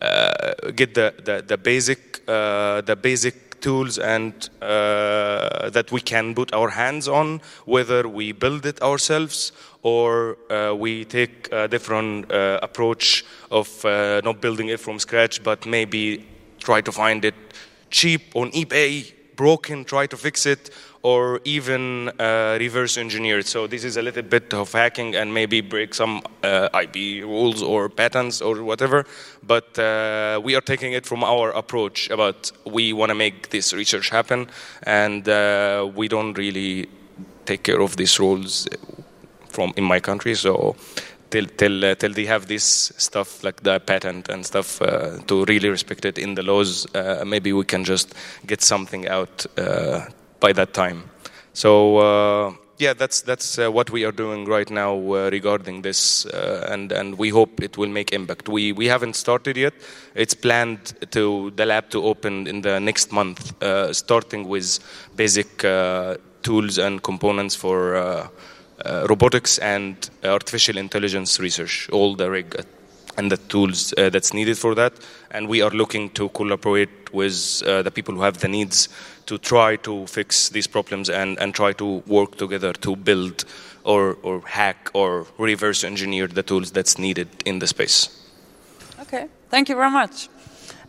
uh, 0.00 0.54
get 0.74 0.94
the, 0.94 1.14
the, 1.24 1.44
the 1.46 1.56
basic 1.56 2.26
the 2.26 2.98
basic 3.00 3.60
tools 3.60 3.98
and 3.98 4.50
uh, 4.60 5.70
that 5.70 5.92
we 5.92 6.00
can 6.00 6.34
put 6.34 6.52
our 6.52 6.68
hands 6.68 7.06
on, 7.06 7.40
whether 7.64 8.08
we 8.08 8.32
build 8.32 8.66
it 8.66 8.82
ourselves 8.82 9.52
or 9.82 10.36
uh, 10.50 10.74
we 10.74 11.04
take 11.04 11.48
a 11.52 11.68
different 11.68 12.30
uh, 12.32 12.58
approach 12.60 13.24
of 13.52 13.84
not 13.84 14.40
building 14.40 14.68
it 14.68 14.80
from 14.80 14.98
scratch, 14.98 15.44
but 15.44 15.64
maybe 15.64 16.26
try 16.58 16.80
to 16.80 16.90
find 16.90 17.24
it 17.24 17.34
cheap 17.90 18.34
on 18.34 18.50
eBay, 18.50 19.12
broken, 19.42 19.84
try 19.84 20.06
to 20.06 20.16
fix 20.16 20.46
it, 20.46 20.70
or 21.02 21.40
even 21.44 22.08
uh, 22.08 22.56
reverse 22.64 22.96
engineered. 22.96 23.44
So 23.46 23.66
this 23.66 23.82
is 23.84 23.96
a 23.96 24.02
little 24.02 24.22
bit 24.22 24.54
of 24.54 24.72
hacking 24.72 25.16
and 25.16 25.34
maybe 25.34 25.60
break 25.60 25.94
some 25.94 26.22
uh, 26.44 26.82
IP 26.82 27.24
rules 27.24 27.60
or 27.62 27.88
patents 27.88 28.40
or 28.40 28.62
whatever. 28.62 29.04
But 29.42 29.68
uh, 29.78 30.40
we 30.44 30.54
are 30.54 30.64
taking 30.72 30.92
it 30.92 31.06
from 31.06 31.24
our 31.24 31.50
approach 31.62 32.10
about 32.10 32.52
we 32.64 32.92
want 32.92 33.10
to 33.10 33.16
make 33.16 33.50
this 33.50 33.72
research 33.72 34.10
happen, 34.10 34.46
and 34.84 35.28
uh, 35.28 35.90
we 35.98 36.06
don't 36.08 36.38
really 36.38 36.86
take 37.44 37.62
care 37.64 37.80
of 37.80 37.96
these 37.96 38.20
rules 38.20 38.68
from 39.48 39.72
in 39.76 39.84
my 39.84 40.00
country. 40.00 40.34
So 40.34 40.76
till 41.32 41.46
till 41.46 41.84
uh, 41.84 41.94
till 41.94 42.12
they 42.12 42.26
have 42.26 42.46
this 42.46 42.92
stuff 42.96 43.42
like 43.42 43.62
the 43.62 43.80
patent 43.80 44.28
and 44.28 44.44
stuff 44.46 44.80
uh, 44.82 45.18
to 45.26 45.44
really 45.46 45.68
respect 45.68 46.04
it 46.04 46.18
in 46.18 46.34
the 46.34 46.42
laws, 46.42 46.86
uh, 46.94 47.24
maybe 47.26 47.52
we 47.52 47.64
can 47.64 47.84
just 47.84 48.14
get 48.46 48.62
something 48.62 49.08
out 49.08 49.46
by 50.40 50.52
that 50.52 50.72
time. 50.72 51.02
So 51.54 52.58
yeah, 52.78 52.94
that's 52.94 53.22
that's 53.22 53.58
uh, 53.58 53.70
what 53.70 53.90
we 53.90 54.04
are 54.04 54.12
doing 54.12 54.44
right 54.44 54.70
now 54.70 54.94
uh, 54.96 55.30
regarding 55.30 55.82
this, 55.82 56.26
uh, 56.26 56.68
and 56.72 56.92
and 56.92 57.18
we 57.18 57.28
hope 57.30 57.62
it 57.62 57.78
will 57.78 57.88
make 57.90 58.12
impact. 58.12 58.48
We 58.48 58.72
we 58.72 58.86
haven't 58.88 59.14
started 59.14 59.56
yet. 59.56 59.74
It's 60.14 60.34
planned 60.34 60.94
to 61.10 61.52
the 61.56 61.66
lab 61.66 61.90
to 61.90 62.02
open 62.02 62.46
in 62.46 62.62
the 62.62 62.80
next 62.80 63.12
month, 63.12 63.52
starting 63.92 64.48
with 64.48 64.80
basic 65.16 65.58
tools 66.42 66.78
and 66.78 67.02
components 67.02 67.54
for 67.54 68.30
Uh, 68.84 69.06
robotics 69.08 69.58
and 69.58 70.10
uh, 70.24 70.28
artificial 70.28 70.76
intelligence 70.76 71.38
research, 71.38 71.88
all 71.92 72.16
the 72.16 72.28
rig 72.28 72.56
uh, 72.58 72.62
and 73.16 73.30
the 73.30 73.36
tools 73.36 73.92
that's 73.96 74.32
needed 74.32 74.56
for 74.56 74.74
that. 74.74 74.92
And 75.30 75.46
we 75.46 75.60
are 75.60 75.70
looking 75.70 76.10
to 76.10 76.30
collaborate 76.30 77.12
with 77.12 77.60
the 77.60 77.90
people 77.90 78.14
who 78.14 78.22
have 78.22 78.38
the 78.38 78.48
needs 78.48 78.88
to 79.26 79.36
try 79.36 79.76
to 79.76 80.06
fix 80.06 80.48
these 80.48 80.66
problems 80.66 81.10
and, 81.10 81.38
and 81.38 81.54
try 81.54 81.74
to 81.74 82.02
work 82.06 82.38
together 82.38 82.72
to 82.72 82.96
build 82.96 83.44
or, 83.84 84.16
or 84.22 84.40
hack 84.46 84.90
or 84.94 85.26
reverse 85.36 85.84
engineer 85.84 86.26
the 86.26 86.42
tools 86.42 86.70
that's 86.72 86.98
needed 86.98 87.28
in 87.44 87.58
the 87.58 87.66
space. 87.66 88.08
Okay, 88.98 89.28
thank 89.50 89.68
you 89.68 89.76
very 89.76 89.90
much. 89.90 90.30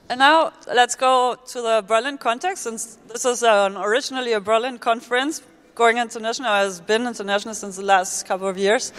And 0.09 0.19
now 0.19 0.53
let's 0.73 0.95
go 0.95 1.35
to 1.47 1.61
the 1.61 1.83
Berlin 1.85 2.17
context, 2.17 2.63
since 2.63 2.97
this 3.09 3.25
is 3.25 3.43
an, 3.43 3.75
originally 3.75 4.31
a 4.31 4.39
Berlin 4.39 4.79
conference. 4.79 5.41
Going 5.75 5.97
international 5.97 6.51
has 6.51 6.79
been 6.81 7.07
international 7.07 7.55
since 7.55 7.77
the 7.77 7.83
last 7.83 8.27
couple 8.27 8.47
of 8.47 8.57
years. 8.57 8.93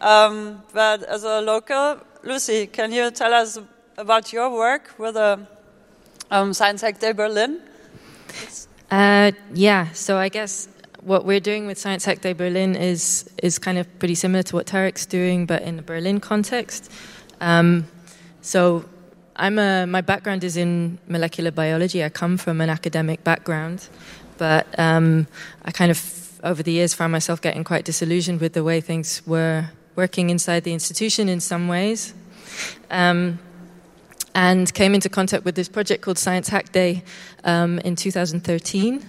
Um, 0.00 0.62
but 0.74 1.02
as 1.02 1.24
a 1.24 1.40
local, 1.40 2.00
Lucy, 2.22 2.66
can 2.66 2.92
you 2.92 3.10
tell 3.10 3.32
us 3.32 3.58
about 3.96 4.32
your 4.32 4.50
work 4.50 4.94
with 4.98 5.14
the 5.14 5.46
um, 6.30 6.52
Science 6.52 6.82
Hack 6.82 6.98
Day 7.00 7.12
Berlin? 7.12 7.60
Uh, 8.90 9.32
yeah, 9.54 9.90
so 9.92 10.18
I 10.18 10.28
guess 10.28 10.68
what 11.00 11.24
we're 11.24 11.40
doing 11.40 11.66
with 11.66 11.78
Science 11.78 12.04
Hack 12.04 12.20
Day 12.20 12.34
Berlin 12.34 12.74
is 12.74 13.28
is 13.42 13.58
kind 13.58 13.78
of 13.78 13.86
pretty 13.98 14.14
similar 14.14 14.42
to 14.42 14.56
what 14.56 14.66
Tarek's 14.66 15.06
doing, 15.06 15.46
but 15.46 15.62
in 15.62 15.76
the 15.76 15.82
Berlin 15.82 16.20
context. 16.20 16.92
Um, 17.40 17.86
so 18.42 18.84
I'm 19.36 19.58
a, 19.58 19.86
my 19.86 20.00
background 20.00 20.44
is 20.44 20.56
in 20.56 20.98
molecular 21.06 21.50
biology. 21.50 22.04
I 22.04 22.08
come 22.08 22.36
from 22.36 22.60
an 22.60 22.70
academic 22.70 23.24
background, 23.24 23.88
but 24.38 24.66
um, 24.78 25.26
I 25.64 25.70
kind 25.70 25.90
of 25.90 26.40
over 26.44 26.62
the 26.62 26.72
years 26.72 26.94
found 26.94 27.12
myself 27.12 27.40
getting 27.40 27.64
quite 27.64 27.84
disillusioned 27.84 28.40
with 28.40 28.52
the 28.52 28.64
way 28.64 28.80
things 28.80 29.26
were 29.26 29.70
working 29.96 30.30
inside 30.30 30.64
the 30.64 30.72
institution 30.72 31.28
in 31.28 31.40
some 31.40 31.68
ways. 31.68 32.14
Um, 32.90 33.40
and 34.34 34.72
came 34.72 34.94
into 34.94 35.08
contact 35.08 35.44
with 35.44 35.56
this 35.56 35.68
project 35.68 36.02
called 36.02 36.16
Science 36.16 36.48
Hack 36.48 36.70
Day 36.70 37.02
um, 37.42 37.80
in 37.80 37.96
2013. 37.96 39.04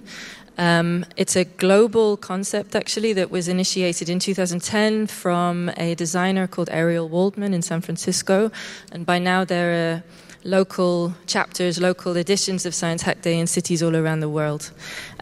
Um, 0.58 1.06
it's 1.16 1.36
a 1.36 1.46
global 1.46 2.18
concept, 2.18 2.76
actually, 2.76 3.14
that 3.14 3.30
was 3.30 3.48
initiated 3.48 4.10
in 4.10 4.20
2010 4.20 5.08
from 5.08 5.72
a 5.78 5.96
designer 5.96 6.48
called 6.48 6.70
Ariel 6.72 7.08
Waldman 7.08 7.54
in 7.54 7.62
San 7.62 7.80
Francisco. 7.82 8.52
And 8.92 9.06
by 9.06 9.20
now, 9.20 9.46
there 9.46 9.72
are 9.72 10.04
local 10.44 11.14
chapters, 11.28 11.80
local 11.80 12.16
editions 12.18 12.66
of 12.66 12.74
Science 12.74 13.02
Hack 13.02 13.22
Day 13.22 13.38
in 13.40 13.48
cities 13.48 13.84
all 13.84 13.96
around 13.96 14.22
the 14.22 14.30
world. 14.30 14.72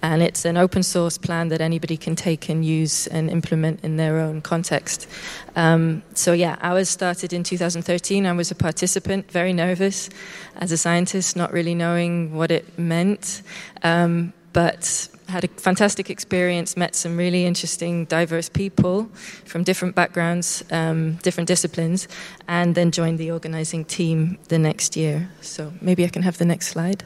And 0.02 0.22
it's 0.22 0.46
an 0.46 0.58
open 0.58 0.84
source 0.84 1.18
plan 1.18 1.48
that 1.50 1.62
anybody 1.62 1.98
can 1.98 2.16
take 2.16 2.50
and 2.50 2.64
use 2.64 3.08
and 3.08 3.30
implement 3.30 3.84
in 3.84 3.98
their 3.98 4.20
own 4.20 4.42
context. 4.42 5.08
Um, 5.56 6.04
so, 6.14 6.34
yeah, 6.34 6.58
ours 6.62 6.90
started 6.90 7.34
in 7.34 7.44
2013. 7.44 8.26
I 8.26 8.32
was 8.34 8.52
a 8.52 8.56
participant, 8.56 9.32
very 9.32 9.54
nervous 9.54 10.10
as 10.58 10.72
a 10.72 10.78
scientist, 10.78 11.36
not 11.36 11.52
really 11.52 11.76
knowing 11.76 12.36
what 12.36 12.52
it 12.52 12.78
meant. 12.78 13.42
Um, 13.84 14.34
but 14.54 15.10
had 15.28 15.44
a 15.44 15.48
fantastic 15.48 16.10
experience, 16.10 16.78
met 16.78 16.96
some 16.96 17.18
really 17.18 17.46
interesting, 17.46 18.06
diverse 18.06 18.50
people 18.50 19.10
from 19.46 19.64
different 19.64 19.96
backgrounds, 19.96 20.64
um, 20.72 21.14
different 21.24 21.48
disciplines, 21.48 22.08
and 22.48 22.76
then 22.76 22.92
joined 22.92 23.20
the 23.20 23.32
organizing 23.32 23.86
team 23.86 24.38
the 24.48 24.58
next 24.58 24.96
year. 24.96 25.30
So 25.42 25.74
maybe 25.82 26.06
I 26.06 26.10
can 26.10 26.24
have 26.24 26.38
the 26.38 26.46
next 26.46 26.68
slide. 26.70 27.04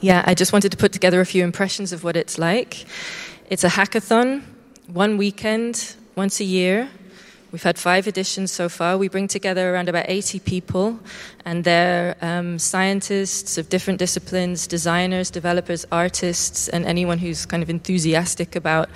Yeah, 0.00 0.22
I 0.26 0.34
just 0.34 0.52
wanted 0.52 0.70
to 0.70 0.76
put 0.76 0.92
together 0.92 1.20
a 1.20 1.26
few 1.26 1.42
impressions 1.42 1.92
of 1.92 2.04
what 2.04 2.16
it's 2.16 2.38
like. 2.38 2.84
It's 3.50 3.64
a 3.64 3.68
hackathon, 3.68 4.42
one 4.86 5.16
weekend, 5.16 5.96
once 6.14 6.40
a 6.40 6.44
year. 6.44 6.88
We've 7.50 7.62
had 7.62 7.78
five 7.78 8.06
editions 8.06 8.52
so 8.52 8.68
far. 8.68 8.98
We 8.98 9.08
bring 9.08 9.26
together 9.26 9.72
around 9.72 9.88
about 9.88 10.04
80 10.06 10.40
people, 10.40 11.00
and 11.46 11.64
they're 11.64 12.14
um, 12.20 12.58
scientists 12.58 13.56
of 13.56 13.70
different 13.70 13.98
disciplines, 13.98 14.66
designers, 14.66 15.30
developers, 15.30 15.86
artists, 15.90 16.68
and 16.68 16.84
anyone 16.84 17.16
who's 17.16 17.46
kind 17.46 17.62
of 17.62 17.70
enthusiastic 17.70 18.54
about 18.54 18.90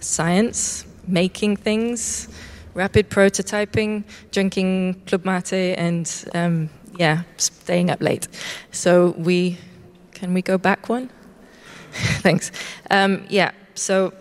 science, 0.00 0.86
making 1.06 1.56
things, 1.56 2.28
rapid 2.72 3.10
prototyping, 3.10 4.04
drinking 4.30 4.94
club 5.06 5.26
mate, 5.26 5.52
and 5.52 6.24
um, 6.34 6.70
yeah, 6.96 7.24
staying 7.36 7.90
up 7.90 8.00
late. 8.00 8.26
So 8.72 9.14
we 9.18 9.58
can 10.12 10.32
we 10.32 10.40
go 10.40 10.56
back 10.56 10.88
one? 10.88 11.10
Thanks. 12.22 12.52
Um, 12.90 13.26
yeah. 13.28 13.50
So 13.74 14.14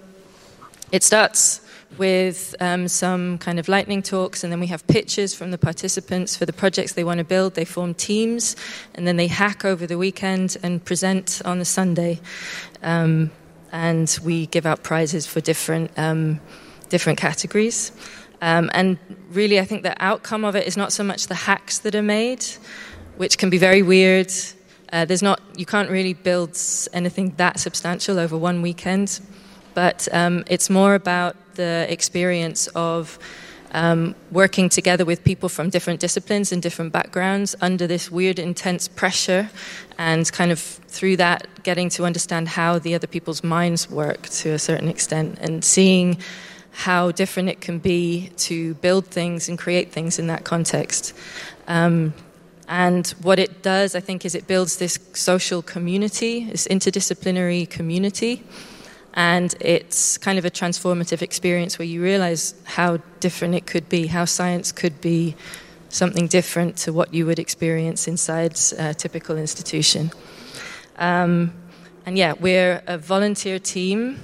it 0.91 1.03
starts 1.03 1.62
with 1.98 2.56
um, 2.60 2.88
some 2.88 3.38
kind 3.38 3.60
of 3.60 3.67
lightning 3.67 4.01
talks, 4.01 4.44
and 4.44 4.51
then 4.51 4.60
we 4.60 4.67
have 4.67 4.86
pitches 4.88 5.34
from 5.34 5.51
the 5.51 5.58
participants 5.58 6.36
for 6.36 6.46
the 6.46 6.53
projects 6.53 6.94
they 6.94 7.03
want 7.03 7.20
to 7.20 7.24
build. 7.24 7.56
They 7.56 7.65
form 7.65 7.94
teams, 7.94 8.56
and 8.94 9.08
then 9.08 9.17
they 9.17 9.27
hack 9.27 9.65
over 9.65 9.88
the 9.88 9.98
weekend 9.98 10.58
and 10.63 10.84
present 10.84 11.41
on 11.46 11.60
the 11.60 11.65
Sunday. 11.65 12.20
Um, 12.84 13.32
and 13.72 14.17
we 14.24 14.48
give 14.48 14.65
out 14.65 14.84
prizes 14.84 15.25
for 15.25 15.41
different 15.41 15.91
um, 15.98 16.39
different 16.89 17.20
categories. 17.20 17.91
Um, 18.41 18.70
and 18.74 18.98
really, 19.32 19.60
I 19.60 19.65
think 19.65 19.84
the 19.84 19.96
outcome 20.03 20.46
of 20.46 20.56
it 20.56 20.67
is 20.67 20.77
not 20.77 20.94
so 20.94 21.03
much 21.03 21.27
the 21.27 21.36
hacks 21.36 21.79
that 21.79 21.96
are 21.96 22.03
made, 22.03 22.46
which 23.17 23.38
can 23.38 23.50
be 23.50 23.58
very 23.58 23.82
weird. 23.82 24.32
Uh, 24.94 25.06
there's 25.06 25.24
not 25.24 25.41
you 25.58 25.65
can't 25.65 25.89
really 25.89 26.13
build 26.13 26.58
anything 26.94 27.34
that 27.38 27.60
substantial 27.60 28.20
over 28.20 28.38
one 28.38 28.62
weekend, 28.62 29.20
but 29.74 30.08
um, 30.12 30.44
it's 30.48 30.70
more 30.70 30.96
about 30.96 31.36
the 31.58 31.86
experience 31.90 32.68
of 32.68 33.20
um, 33.72 34.16
working 34.32 34.70
together 34.70 35.06
with 35.06 35.24
people 35.24 35.50
from 35.50 35.70
different 35.70 36.00
disciplines 36.00 36.52
and 36.52 36.62
different 36.62 36.92
backgrounds 36.94 37.56
under 37.62 37.86
this 37.88 38.10
weird, 38.10 38.40
intense 38.40 38.88
pressure, 38.88 39.50
and 39.98 40.32
kind 40.32 40.52
of 40.52 40.60
through 40.60 41.18
that, 41.18 41.48
getting 41.64 41.90
to 41.90 42.06
understand 42.06 42.48
how 42.48 42.80
the 42.80 42.96
other 42.96 43.08
people's 43.08 43.44
minds 43.44 43.90
work 43.90 44.22
to 44.30 44.52
a 44.52 44.60
certain 44.60 44.88
extent, 44.88 45.38
and 45.40 45.64
seeing 45.64 46.18
how 46.72 47.12
different 47.12 47.50
it 47.50 47.60
can 47.60 47.80
be 47.80 48.30
to 48.38 48.74
build 48.76 49.06
things 49.08 49.50
and 49.50 49.58
create 49.58 49.92
things 49.92 50.20
in 50.20 50.28
that 50.28 50.44
context. 50.44 51.14
Um, 51.68 52.14
and 52.70 53.08
what 53.22 53.40
it 53.40 53.64
does, 53.64 53.96
I 53.96 54.00
think, 54.00 54.26
is 54.26 54.36
it 54.36 54.46
builds 54.46 54.78
this 54.78 55.00
social 55.14 55.62
community, 55.62 56.46
this 56.52 56.68
interdisciplinary 56.68 57.70
community 57.70 58.44
and 59.14 59.56
it's 59.60 60.18
kind 60.18 60.38
of 60.38 60.46
a 60.46 60.52
transformative 60.52 61.22
experience 61.22 61.80
where 61.80 61.88
you 61.88 62.02
realize 62.04 62.54
how 62.66 62.98
different 63.20 63.56
it 63.56 63.66
could 63.66 63.90
be, 63.90 64.08
how 64.08 64.26
science 64.26 64.72
could 64.72 65.02
be 65.02 65.36
something 65.90 66.28
different 66.28 66.78
to 66.78 66.94
what 66.94 67.14
you 67.14 67.26
would 67.26 67.40
experience 67.40 68.08
inside 68.08 68.60
a 68.78 68.94
typical 68.94 69.38
institution. 69.38 70.12
Um, 70.98 71.54
and 72.06 72.18
yeah, 72.18 72.34
we're 72.40 72.82
a 72.88 72.98
volunteer 72.98 73.60
team. 73.60 74.20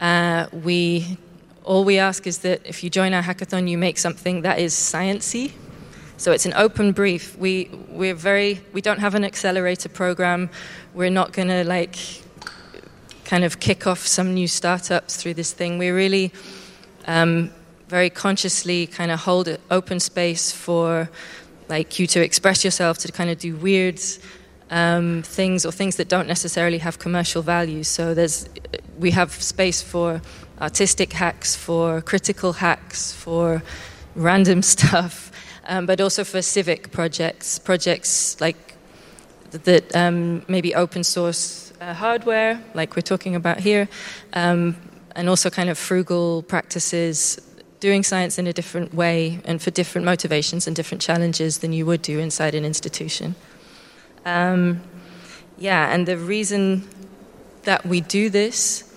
Uh, 0.00 0.46
we 0.52 1.18
all 1.64 1.84
we 1.84 1.98
ask 1.98 2.26
is 2.26 2.38
that 2.38 2.60
if 2.64 2.84
you 2.84 2.90
join 2.90 3.14
our 3.14 3.22
hackathon, 3.22 3.68
you 3.68 3.78
make 3.78 3.98
something 3.98 4.42
that 4.42 4.58
is 4.58 4.74
sciency. 4.74 5.52
So 6.16 6.30
it's 6.32 6.46
an 6.46 6.52
open 6.54 6.92
brief. 6.92 7.36
We 7.38 7.70
we're 7.88 8.14
very 8.14 8.60
we 8.72 8.80
don't 8.80 9.00
have 9.00 9.14
an 9.14 9.24
accelerator 9.24 9.88
program. 9.88 10.50
We're 10.94 11.10
not 11.10 11.32
going 11.32 11.48
to 11.48 11.64
like 11.64 11.96
kind 13.24 13.44
of 13.44 13.60
kick 13.60 13.86
off 13.86 14.06
some 14.06 14.34
new 14.34 14.48
startups 14.48 15.16
through 15.16 15.34
this 15.34 15.52
thing. 15.52 15.78
We 15.78 15.88
really 15.90 16.32
um, 17.06 17.50
very 17.88 18.10
consciously 18.10 18.86
kind 18.86 19.10
of 19.10 19.20
hold 19.20 19.48
an 19.48 19.58
open 19.70 20.00
space 20.00 20.52
for 20.52 21.08
like 21.68 21.98
you 21.98 22.06
to 22.08 22.22
express 22.22 22.64
yourself, 22.64 22.98
to 22.98 23.12
kind 23.12 23.30
of 23.30 23.38
do 23.38 23.56
weird 23.56 24.00
um, 24.70 25.22
things 25.22 25.64
or 25.64 25.72
things 25.72 25.96
that 25.96 26.08
don't 26.08 26.28
necessarily 26.28 26.78
have 26.78 26.98
commercial 26.98 27.42
value. 27.42 27.82
So 27.82 28.14
there's 28.14 28.48
we 28.98 29.10
have 29.10 29.32
space 29.32 29.82
for 29.82 30.20
artistic 30.60 31.12
hacks, 31.12 31.56
for 31.56 32.00
critical 32.00 32.52
hacks, 32.54 33.12
for 33.12 33.62
random 34.14 34.62
stuff, 34.74 35.32
um, 35.66 35.86
but 35.86 36.00
also 36.00 36.24
for 36.24 36.42
civic 36.42 36.92
projects, 36.92 37.58
projects 37.58 38.40
like 38.40 38.74
that 39.50 39.94
um, 39.94 40.44
maybe 40.48 40.74
open 40.74 41.04
source 41.04 41.63
uh, 41.80 41.94
hardware, 41.94 42.62
like 42.74 42.96
we're 42.96 43.02
talking 43.02 43.34
about 43.34 43.60
here, 43.60 43.88
um, 44.32 44.76
and 45.16 45.28
also 45.28 45.50
kind 45.50 45.70
of 45.70 45.78
frugal 45.78 46.42
practices, 46.42 47.40
doing 47.80 48.02
science 48.02 48.38
in 48.38 48.46
a 48.46 48.52
different 48.52 48.94
way 48.94 49.40
and 49.44 49.60
for 49.60 49.70
different 49.70 50.04
motivations 50.04 50.66
and 50.66 50.74
different 50.74 51.02
challenges 51.02 51.58
than 51.58 51.72
you 51.72 51.84
would 51.84 52.02
do 52.02 52.18
inside 52.18 52.54
an 52.54 52.64
institution. 52.64 53.34
Um, 54.24 54.80
yeah, 55.58 55.92
and 55.92 56.06
the 56.06 56.16
reason 56.16 56.88
that 57.64 57.84
we 57.84 58.00
do 58.00 58.30
this 58.30 58.90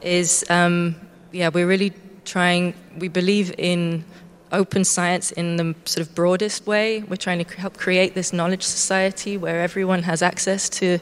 is, 0.00 0.44
um, 0.48 0.96
yeah, 1.32 1.48
we're 1.48 1.66
really 1.66 1.92
trying, 2.24 2.74
we 2.98 3.08
believe 3.08 3.54
in 3.58 4.04
open 4.52 4.84
science 4.84 5.30
in 5.32 5.56
the 5.56 5.74
sort 5.84 6.06
of 6.06 6.14
broadest 6.14 6.66
way. 6.66 7.02
We're 7.02 7.16
trying 7.16 7.44
to 7.44 7.60
help 7.60 7.76
create 7.76 8.14
this 8.14 8.32
knowledge 8.32 8.62
society 8.62 9.36
where 9.36 9.60
everyone 9.60 10.02
has 10.02 10.22
access 10.22 10.68
to 10.70 10.98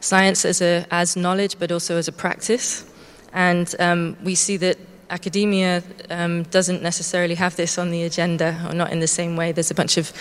science 0.00 0.44
as, 0.44 0.60
a, 0.62 0.86
as 0.90 1.16
knowledge, 1.16 1.58
but 1.58 1.72
also 1.72 1.96
as 1.96 2.08
a 2.08 2.12
practice. 2.12 2.84
And 3.32 3.74
um, 3.78 4.16
we 4.24 4.34
see 4.34 4.56
that 4.58 4.78
academia 5.10 5.82
um, 6.08 6.44
doesn't 6.44 6.82
necessarily 6.82 7.34
have 7.34 7.56
this 7.56 7.78
on 7.78 7.90
the 7.90 8.04
agenda, 8.04 8.64
or 8.68 8.74
not 8.74 8.92
in 8.92 9.00
the 9.00 9.08
same 9.08 9.36
way. 9.36 9.52
There's 9.52 9.70
a 9.70 9.74
bunch 9.74 9.96
of 9.96 10.12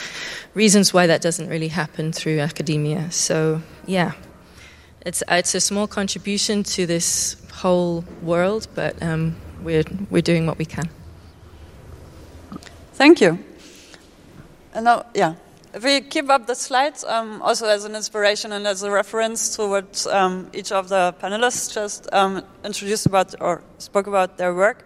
reasons 0.54 0.94
why 0.94 1.08
that 1.08 1.22
doesn't 1.22 1.48
really 1.48 1.68
happen 1.68 2.12
through 2.12 2.40
academia. 2.40 3.12
So, 3.12 3.62
yeah, 3.86 4.14
it's, 5.06 5.24
it's 5.30 5.56
a 5.56 5.62
small 5.62 5.88
contribution 5.88 6.64
to 6.64 6.86
this 6.86 7.38
whole 7.54 8.04
world, 8.22 8.68
but 8.76 9.02
um, 9.02 9.36
we're, 9.62 9.84
we're 10.10 10.22
doing 10.22 10.46
what 10.46 10.58
we 10.58 10.66
can. 10.66 10.90
Thank 13.00 13.22
you. 13.22 13.40
And 14.76 14.84
now, 14.84 15.06
yeah 15.16 15.36
if 15.74 15.84
we 15.84 16.02
keep 16.02 16.30
up 16.30 16.48
the 16.48 16.56
slides, 16.56 17.04
um, 17.04 17.42
also 17.42 17.68
as 17.68 17.86
an 17.86 17.96
inspiration 17.96 18.52
and 18.52 18.66
as 18.66 18.82
a 18.84 18.90
reference 18.90 19.56
to 19.56 19.68
what 19.68 20.08
um, 20.08 20.50
each 20.54 20.72
of 20.72 20.90
the 20.90 21.14
panelists 21.22 21.74
just 21.74 22.12
um, 22.12 22.44
introduced 22.64 23.06
about 23.06 23.36
or 23.40 23.62
spoke 23.78 24.08
about 24.08 24.38
their 24.38 24.54
work, 24.54 24.86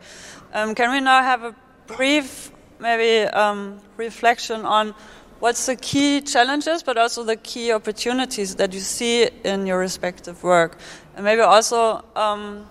um, 0.54 0.76
can 0.76 0.92
we 0.92 1.00
now 1.00 1.24
have 1.24 1.44
a 1.44 1.56
brief, 1.88 2.52
maybe 2.80 3.28
um, 3.30 3.80
reflection 3.98 4.66
on 4.66 4.94
what's 5.40 5.66
the 5.66 5.76
key 5.76 6.20
challenges, 6.22 6.84
but 6.84 6.98
also 6.98 7.24
the 7.24 7.38
key 7.38 7.72
opportunities 7.72 8.56
that 8.56 8.74
you 8.74 8.82
see 8.82 9.30
in 9.44 9.66
your 9.66 9.80
respective 9.80 10.44
work, 10.44 10.78
and 11.16 11.24
maybe 11.24 11.42
also 11.42 12.04
um, 12.16 12.68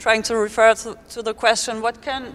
trying 0.00 0.22
to 0.22 0.36
refer 0.36 0.74
to, 0.74 0.98
to 1.10 1.22
the 1.22 1.34
question: 1.34 1.80
what 1.80 2.02
can 2.02 2.34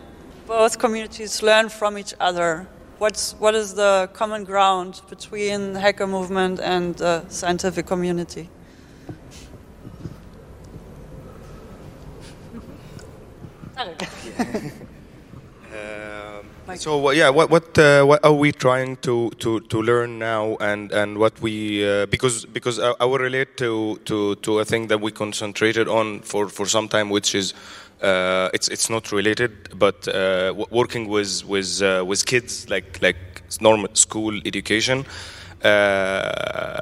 both 0.49 0.79
communities 0.79 1.43
learn 1.43 1.69
from 1.69 1.95
each 1.95 2.15
other 2.19 2.67
what's 2.97 3.33
what 3.39 3.53
is 3.55 3.75
the 3.75 4.09
common 4.13 4.43
ground 4.43 5.01
between 5.09 5.73
the 5.73 5.79
hacker 5.79 6.07
movement 6.07 6.59
and 6.59 6.95
the 6.95 7.23
scientific 7.29 7.85
community? 7.85 8.49
So 16.75 17.09
yeah, 17.11 17.29
what 17.29 17.49
what 17.49 17.75
uh, 17.79 18.03
what 18.03 18.23
are 18.23 18.33
we 18.33 18.51
trying 18.51 18.97
to, 18.97 19.31
to, 19.39 19.59
to 19.59 19.81
learn 19.81 20.19
now, 20.19 20.55
and, 20.61 20.91
and 20.91 21.17
what 21.17 21.41
we 21.41 21.83
uh, 21.83 22.05
because 22.05 22.45
because 22.45 22.77
I, 22.77 22.93
I 22.99 23.05
will 23.05 23.17
relate 23.17 23.57
to, 23.57 23.99
to, 24.05 24.35
to 24.35 24.59
a 24.59 24.65
thing 24.65 24.85
that 24.87 25.01
we 25.01 25.11
concentrated 25.11 25.87
on 25.87 26.19
for, 26.19 26.47
for 26.47 26.67
some 26.67 26.87
time, 26.87 27.09
which 27.09 27.33
is 27.33 27.55
uh, 28.01 28.49
it's 28.53 28.67
it's 28.67 28.89
not 28.89 29.11
related, 29.11 29.77
but 29.77 30.07
uh, 30.07 30.53
working 30.69 31.07
with 31.07 31.45
with 31.45 31.81
uh, 31.81 32.03
with 32.05 32.25
kids 32.25 32.69
like 32.69 32.99
like 33.01 33.17
normal 33.61 33.89
school 33.93 34.39
education. 34.45 35.05
Uh, 35.63 36.81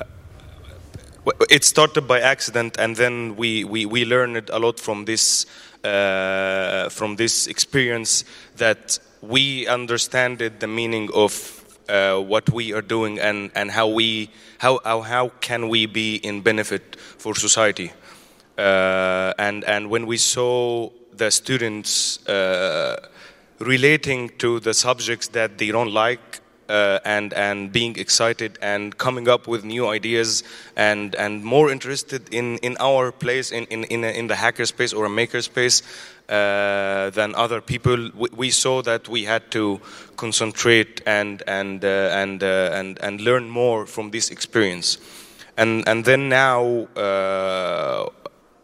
it 1.49 1.63
started 1.63 2.07
by 2.07 2.21
accident, 2.21 2.77
and 2.77 2.95
then 2.95 3.35
we, 3.35 3.63
we, 3.63 3.85
we 3.85 4.05
learned 4.05 4.49
a 4.49 4.59
lot 4.59 4.79
from 4.79 5.05
this 5.05 5.45
uh, 5.83 6.89
from 6.89 7.15
this 7.15 7.47
experience 7.47 8.23
that 8.57 8.99
we 9.21 9.67
understand 9.67 10.41
it, 10.41 10.59
the 10.59 10.67
meaning 10.67 11.09
of 11.13 11.63
uh, 11.89 12.19
what 12.19 12.49
we 12.49 12.73
are 12.73 12.81
doing 12.81 13.19
and, 13.19 13.51
and 13.55 13.71
how 13.71 13.87
we 13.87 14.29
how, 14.57 14.79
how 14.83 15.01
how 15.01 15.29
can 15.41 15.69
we 15.69 15.85
be 15.85 16.15
in 16.15 16.41
benefit 16.41 16.95
for 17.17 17.35
society. 17.35 17.91
Uh, 18.57 19.33
and 19.37 19.63
and 19.65 19.89
when 19.89 20.07
we 20.07 20.17
saw 20.17 20.89
the 21.17 21.31
students 21.31 22.25
uh, 22.27 22.95
relating 23.59 24.29
to 24.37 24.59
the 24.59 24.73
subjects 24.73 25.29
that 25.29 25.57
they 25.57 25.71
don't 25.71 25.91
like 25.91 26.41
uh, 26.69 26.99
and 27.05 27.33
and 27.33 27.71
being 27.71 27.97
excited 27.97 28.57
and 28.61 28.97
coming 28.97 29.27
up 29.27 29.47
with 29.47 29.63
new 29.63 29.87
ideas 29.87 30.43
and 30.75 31.15
and 31.15 31.43
more 31.43 31.71
interested 31.71 32.33
in 32.33 32.57
in 32.57 32.77
our 32.79 33.11
place 33.11 33.51
in 33.51 33.65
in 33.65 33.83
in, 33.85 34.03
a, 34.03 34.07
in 34.07 34.27
the 34.27 34.35
hacker 34.35 34.65
space 34.65 34.93
or 34.93 35.05
a 35.05 35.09
maker 35.09 35.41
space 35.41 35.81
uh, 36.29 37.09
than 37.11 37.35
other 37.35 37.61
people. 37.61 38.11
We, 38.15 38.29
we 38.35 38.49
saw 38.51 38.81
that 38.81 39.07
we 39.07 39.23
had 39.23 39.49
to 39.51 39.79
concentrate 40.17 41.01
and 41.05 41.41
and 41.47 41.83
uh, 41.83 42.09
and 42.11 42.43
uh, 42.43 42.69
and 42.73 42.99
and 43.01 43.21
learn 43.21 43.49
more 43.49 43.85
from 43.85 44.11
this 44.11 44.29
experience. 44.29 44.97
And 45.57 45.87
and 45.87 46.05
then 46.05 46.29
now 46.29 46.87
uh, 46.95 48.09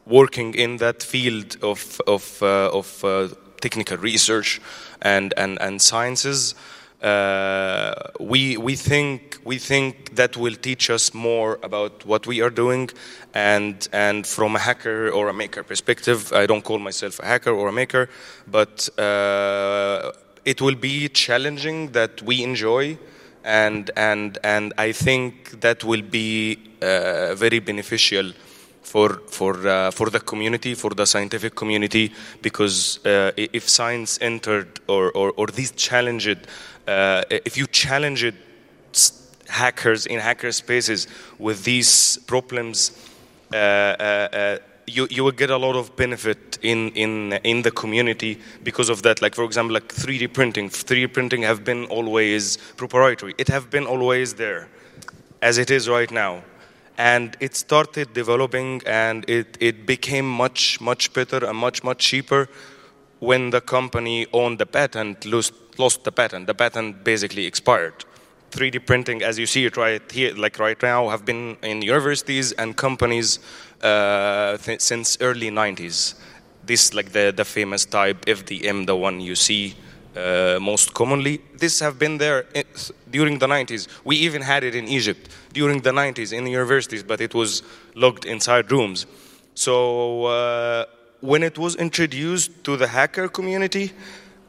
working 0.05 0.55
in 0.55 0.77
that 0.77 1.03
field 1.03 1.57
of 1.61 2.01
of 2.07 2.41
uh, 2.41 2.69
of 2.71 3.03
uh, 3.03 3.27
technical 3.61 3.97
research 3.97 4.61
and 5.01 5.33
and 5.37 5.61
and 5.61 5.81
sciences 5.81 6.55
uh, 7.03 7.93
we 8.19 8.55
we 8.55 8.75
think 8.75 9.37
we 9.43 9.57
think 9.57 10.15
that 10.15 10.37
will 10.37 10.55
teach 10.55 10.89
us 10.89 11.13
more 11.13 11.59
about 11.61 12.05
what 12.05 12.25
we 12.25 12.41
are 12.41 12.49
doing. 12.49 12.89
And 13.33 13.87
and 13.91 14.25
from 14.25 14.55
a 14.55 14.59
hacker 14.59 15.09
or 15.09 15.27
a 15.27 15.33
maker 15.33 15.63
perspective 15.63 16.31
I 16.31 16.45
don't 16.45 16.63
call 16.63 16.79
myself 16.79 17.19
a 17.19 17.25
hacker 17.25 17.51
or 17.51 17.67
a 17.67 17.71
maker 17.71 18.09
but 18.47 18.87
uh, 18.97 20.11
it 20.45 20.61
will 20.61 20.75
be 20.75 21.09
challenging 21.09 21.91
that 21.91 22.21
we 22.21 22.41
enjoy. 22.43 22.97
And 23.43 23.91
and 23.97 24.37
and 24.43 24.73
I 24.77 24.93
think 24.93 25.59
that 25.59 25.83
will 25.83 26.03
be 26.03 26.57
uh, 26.81 27.35
very 27.35 27.59
beneficial 27.59 28.31
for 28.93 29.09
for 29.37 29.53
uh, 29.67 29.91
for 29.97 30.07
the 30.15 30.19
community, 30.31 30.75
for 30.75 30.91
the 30.99 31.05
scientific 31.05 31.53
community, 31.61 32.05
because 32.47 32.77
uh, 33.05 33.31
if 33.57 33.63
science 33.67 34.11
entered 34.21 34.69
or 34.87 35.03
or, 35.19 35.27
or 35.39 35.47
these 35.59 35.71
challenged, 35.87 36.39
uh, 36.87 37.23
if 37.49 37.53
you 37.59 37.65
challenge 37.83 38.23
it, 38.29 38.35
hackers 39.53 40.05
in 40.05 40.19
hacker 40.19 40.51
spaces 40.51 41.07
with 41.39 41.63
these 41.63 42.17
problems. 42.27 42.91
Uh, 43.53 43.55
uh, 43.55 44.27
uh, 44.41 44.57
you, 44.85 45.07
you 45.09 45.23
will 45.23 45.37
get 45.43 45.49
a 45.49 45.57
lot 45.57 45.75
of 45.75 45.95
benefit 45.95 46.59
in, 46.61 46.89
in, 46.89 47.33
in 47.43 47.61
the 47.61 47.71
community 47.71 48.37
because 48.63 48.89
of 48.89 49.01
that. 49.03 49.21
Like, 49.21 49.33
for 49.33 49.45
example, 49.45 49.73
like 49.73 49.87
3D 49.87 50.33
printing. 50.33 50.69
3D 50.69 51.13
printing 51.13 51.41
have 51.43 51.63
been 51.63 51.85
always 51.85 52.57
proprietary. 52.75 53.33
It 53.37 53.47
have 53.47 53.69
been 53.69 53.85
always 53.85 54.33
there, 54.33 54.67
as 55.41 55.57
it 55.57 55.71
is 55.71 55.87
right 55.87 56.11
now. 56.11 56.43
And 57.03 57.35
it 57.41 57.53
started 57.53 58.13
developing 58.13 58.81
and 58.85 59.29
it, 59.29 59.57
it 59.59 59.85
became 59.85 60.25
much, 60.25 60.79
much 60.79 61.11
better 61.11 61.43
and 61.43 61.57
much, 61.57 61.83
much 61.83 61.97
cheaper 61.97 62.47
when 63.19 63.49
the 63.49 63.59
company 63.59 64.25
owned 64.31 64.57
the 64.57 64.65
patent, 64.65 65.25
lost, 65.25 65.51
lost 65.77 66.05
the 66.05 66.13
patent. 66.13 66.47
The 66.47 66.53
patent 66.53 67.03
basically 67.03 67.45
expired. 67.45 68.05
3D 68.51 68.85
printing, 68.85 69.21
as 69.21 69.37
you 69.37 69.45
see 69.45 69.65
it 69.65 69.75
right 69.75 70.09
here, 70.13 70.33
like 70.35 70.59
right 70.59 70.81
now, 70.81 71.09
have 71.09 71.25
been 71.25 71.57
in 71.61 71.81
universities 71.81 72.53
and 72.53 72.77
companies 72.77 73.39
uh, 73.81 74.55
th- 74.55 74.79
since 74.79 75.17
early 75.19 75.51
90s. 75.51 76.15
This 76.65 76.93
like 76.93 77.11
the, 77.11 77.33
the 77.35 77.43
famous 77.43 77.83
type 77.83 78.23
FDM, 78.27 78.85
the 78.85 78.95
one 78.95 79.19
you 79.19 79.35
see 79.35 79.75
uh, 80.15 80.59
most 80.61 80.93
commonly. 80.93 81.41
This 81.57 81.79
have 81.79 81.97
been 81.97 82.17
there 82.17 82.45
during 83.09 83.39
the 83.39 83.47
90s. 83.47 83.87
We 84.03 84.17
even 84.17 84.41
had 84.41 84.63
it 84.63 84.75
in 84.75 84.87
Egypt 84.87 85.29
during 85.53 85.81
the 85.81 85.91
90s 85.91 86.33
in 86.33 86.43
the 86.43 86.51
universities, 86.51 87.03
but 87.03 87.21
it 87.21 87.33
was 87.33 87.63
locked 87.95 88.25
inside 88.25 88.71
rooms. 88.71 89.05
So 89.55 90.25
uh, 90.25 90.85
when 91.21 91.43
it 91.43 91.57
was 91.57 91.75
introduced 91.75 92.63
to 92.63 92.77
the 92.77 92.87
hacker 92.87 93.27
community, 93.27 93.91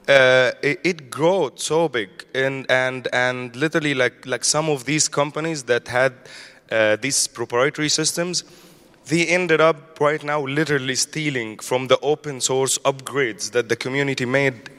uh, 0.08 0.52
it, 0.62 0.80
it 0.84 1.10
grew 1.10 1.50
so 1.56 1.88
big, 1.88 2.10
and 2.34 2.66
and 2.70 3.08
and 3.12 3.56
literally 3.56 3.94
like 3.94 4.26
like 4.26 4.44
some 4.44 4.68
of 4.68 4.84
these 4.84 5.08
companies 5.08 5.62
that 5.64 5.88
had 5.88 6.12
uh, 6.70 6.96
these 6.96 7.26
proprietary 7.26 7.88
systems, 7.88 8.44
they 9.06 9.26
ended 9.26 9.60
up 9.60 9.98
right 10.00 10.22
now 10.22 10.42
literally 10.42 10.94
stealing 10.94 11.58
from 11.58 11.88
the 11.88 11.98
open 12.00 12.40
source 12.40 12.78
upgrades 12.78 13.52
that 13.52 13.68
the 13.68 13.76
community 13.76 14.26
made 14.26 14.70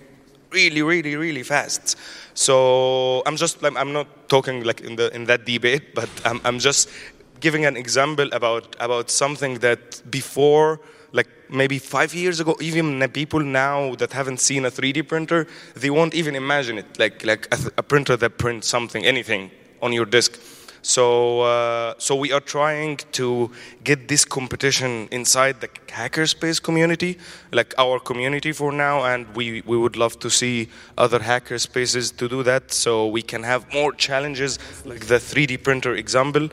really, 0.56 0.82
really, 0.82 1.16
really 1.16 1.44
fast. 1.44 1.98
So 2.34 3.22
I'm 3.26 3.36
just 3.36 3.64
I'm, 3.64 3.78
I'm 3.78 3.94
not 3.94 4.08
talking 4.30 4.64
like 4.64 4.82
in 4.82 4.96
the 4.96 5.14
in 5.16 5.26
that 5.26 5.46
debate, 5.46 5.94
but 6.00 6.10
I'm 6.24 6.40
I'm 6.44 6.60
just 6.60 6.90
giving 7.40 7.66
an 7.66 7.78
example 7.78 8.30
about 8.32 8.76
about 8.80 9.12
something 9.12 9.60
that 9.60 10.02
before 10.10 10.80
like 11.12 11.30
maybe 11.50 11.80
five 11.80 12.14
years 12.14 12.40
ago, 12.40 12.56
even 12.60 13.08
people 13.10 13.40
now 13.40 13.96
that 13.96 14.12
haven't 14.12 14.40
seen 14.40 14.66
a 14.66 14.72
3D 14.72 15.08
printer, 15.08 15.48
they 15.76 15.90
won't 15.90 16.14
even 16.14 16.36
imagine 16.36 16.78
it. 16.78 17.00
Like 17.00 17.24
like 17.26 17.48
a, 17.52 17.58
a 17.78 17.84
printer 17.84 18.18
that 18.18 18.38
prints 18.38 18.68
something, 18.68 19.06
anything 19.06 19.52
on 19.82 19.94
your 19.94 20.06
disk. 20.06 20.40
So, 20.86 21.42
uh, 21.42 21.96
so 21.98 22.16
we 22.16 22.32
are 22.32 22.40
trying 22.40 22.98
to 23.14 23.50
get 23.84 24.08
this 24.08 24.24
competition 24.24 25.08
inside 25.10 25.60
the 25.60 25.68
hackerspace 25.88 26.62
community, 26.62 27.18
like 27.52 27.74
our 27.80 28.00
community 28.00 28.52
for 28.52 28.72
now, 28.72 29.04
and 29.04 29.26
we, 29.36 29.64
we 29.66 29.78
would 29.80 29.98
love 29.98 30.20
to 30.20 30.30
see 30.30 30.70
other 30.96 31.18
hacker 31.18 31.58
spaces 31.58 32.12
to 32.12 32.30
do 32.30 32.44
that, 32.44 32.72
so 32.72 33.08
we 33.08 33.24
can 33.24 33.42
have 33.42 33.66
more 33.74 33.94
challenges, 33.94 34.60
like 34.86 35.08
the 35.08 35.16
3D 35.16 35.64
printer 35.64 35.96
example. 35.96 36.50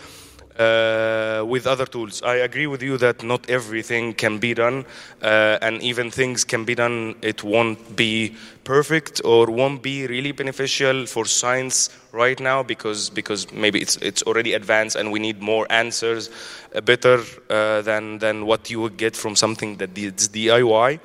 Uh, 0.58 1.42
with 1.46 1.66
other 1.66 1.86
tools, 1.86 2.22
I 2.22 2.36
agree 2.36 2.66
with 2.66 2.82
you 2.82 2.98
that 2.98 3.22
not 3.22 3.48
everything 3.48 4.12
can 4.12 4.38
be 4.38 4.52
done, 4.52 4.84
uh, 5.22 5.56
and 5.62 5.82
even 5.82 6.10
things 6.10 6.44
can 6.44 6.66
be 6.66 6.74
done, 6.74 7.14
it 7.22 7.42
won't 7.42 7.96
be 7.96 8.36
perfect 8.62 9.22
or 9.24 9.46
won't 9.46 9.82
be 9.82 10.06
really 10.06 10.32
beneficial 10.32 11.06
for 11.06 11.24
science 11.24 11.88
right 12.12 12.38
now 12.38 12.62
because 12.62 13.08
because 13.08 13.50
maybe 13.50 13.80
it's 13.80 13.96
it's 13.96 14.22
already 14.24 14.52
advanced 14.52 14.94
and 14.94 15.10
we 15.10 15.18
need 15.20 15.40
more 15.40 15.66
answers, 15.70 16.28
uh, 16.74 16.82
better 16.82 17.22
uh, 17.48 17.80
than 17.80 18.18
than 18.18 18.44
what 18.44 18.68
you 18.70 18.78
would 18.82 18.98
get 18.98 19.16
from 19.16 19.34
something 19.34 19.78
that 19.78 19.96
is 19.96 20.28
DIY. 20.28 21.00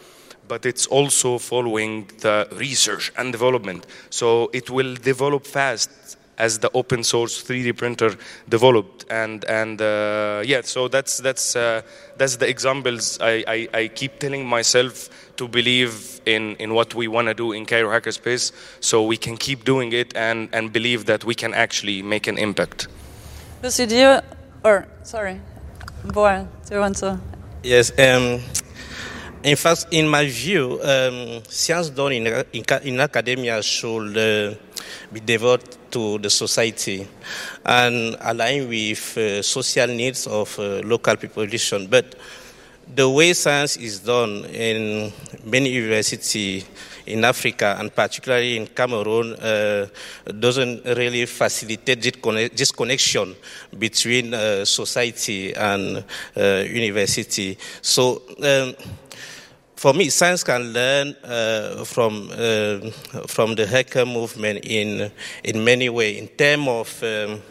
But 0.49 0.65
it's 0.65 0.88
also 0.88 1.38
following 1.38 2.10
the 2.19 2.47
research 2.51 3.13
and 3.17 3.31
development, 3.31 3.86
so 4.10 4.49
it 4.53 4.69
will 4.69 4.95
develop 4.95 5.45
fast 5.45 6.16
as 6.38 6.60
the 6.60 6.69
open 6.73 7.04
source 7.04 7.43
3D 7.43 7.76
printer 7.76 8.15
developed, 8.50 9.06
and 9.10 9.43
and 9.45 9.82
uh, 9.82 10.41
yeah, 10.45 10.62
so 10.62 10.88
that's 10.88 11.17
that's 11.17 11.56
uh, 11.56 11.82
that's 12.17 12.38
the 12.38 12.47
examples 12.47 13.19
I, 13.21 13.43
I, 13.47 13.69
I 13.73 13.88
keep 13.88 14.19
telling 14.19 14.45
myself 14.45 15.10
to 15.38 15.47
believe 15.47 16.19
in, 16.26 16.56
in 16.56 16.73
what 16.73 16.95
we 16.95 17.08
want 17.08 17.28
to 17.28 17.34
do 17.34 17.52
in 17.52 17.65
Cairo 17.65 17.89
Hackerspace, 17.89 18.52
so 18.80 19.04
we 19.04 19.17
can 19.17 19.38
keep 19.38 19.63
doing 19.63 19.93
it 19.93 20.15
and, 20.15 20.50
and 20.52 20.73
believe 20.73 21.06
that 21.06 21.23
we 21.23 21.36
can 21.36 21.54
actually 21.54 22.02
make 22.02 22.28
an 22.28 22.38
impact. 22.38 22.88
This 23.62 23.80
idea, 23.80 24.23
or 24.63 24.88
sorry, 25.04 25.39
Boy, 26.04 26.47
do 26.67 26.76
you 26.76 26.82
want 26.82 26.97
to? 26.97 27.19
Yes. 27.63 27.91
Um, 28.00 28.41
in 29.43 29.56
fact, 29.56 29.88
in 29.91 30.08
my 30.08 30.26
view, 30.26 30.80
um, 30.82 31.43
science 31.50 31.89
done 31.89 32.13
in, 32.13 32.28
in, 32.54 32.63
in 32.84 33.00
academia 33.00 33.62
should 33.62 34.17
uh, 34.17 34.56
be 35.12 35.19
devoted 35.19 35.78
to 35.91 36.17
the 36.19 36.30
society 36.30 37.08
and 37.65 38.15
align 38.21 38.67
with 38.67 39.17
uh, 39.17 39.41
social 39.41 39.88
needs 39.88 40.28
of 40.28 40.58
uh, 40.60 40.82
local 40.84 41.15
population. 41.15 41.88
But 41.88 42.15
the 42.95 43.10
way 43.10 43.34
science 43.34 43.78
is 43.78 44.00
done 44.00 44.45
in 44.45 45.12
many 45.43 45.69
universities 45.69 46.65
in 47.06 47.23
Africa 47.23 47.76
and 47.80 47.93
particularly 47.93 48.58
in 48.58 48.67
Cameroon 48.67 49.34
uh, 49.36 49.88
doesn't 50.39 50.86
really 50.86 51.26
facilitate 51.26 52.02
this, 52.56 52.71
connection 52.71 53.36
between 53.78 54.34
uh, 54.34 54.65
society 54.65 55.54
and 55.56 56.04
uh, 56.36 56.63
university. 56.67 57.58
So 57.82 58.21
um, 58.43 58.76
for 59.77 59.93
me, 59.93 60.09
science 60.09 60.43
can 60.43 60.73
learn 60.73 61.15
uh, 61.23 61.85
from 61.85 62.29
uh, 62.31 62.89
from 63.27 63.55
the 63.55 63.65
hacker 63.65 64.05
movement 64.05 64.65
in 64.65 65.11
in 65.43 65.63
many 65.63 65.87
ways. 65.87 66.17
In 66.17 66.27
terms 66.27 66.67
of 66.67 67.03
um, 67.03 67.41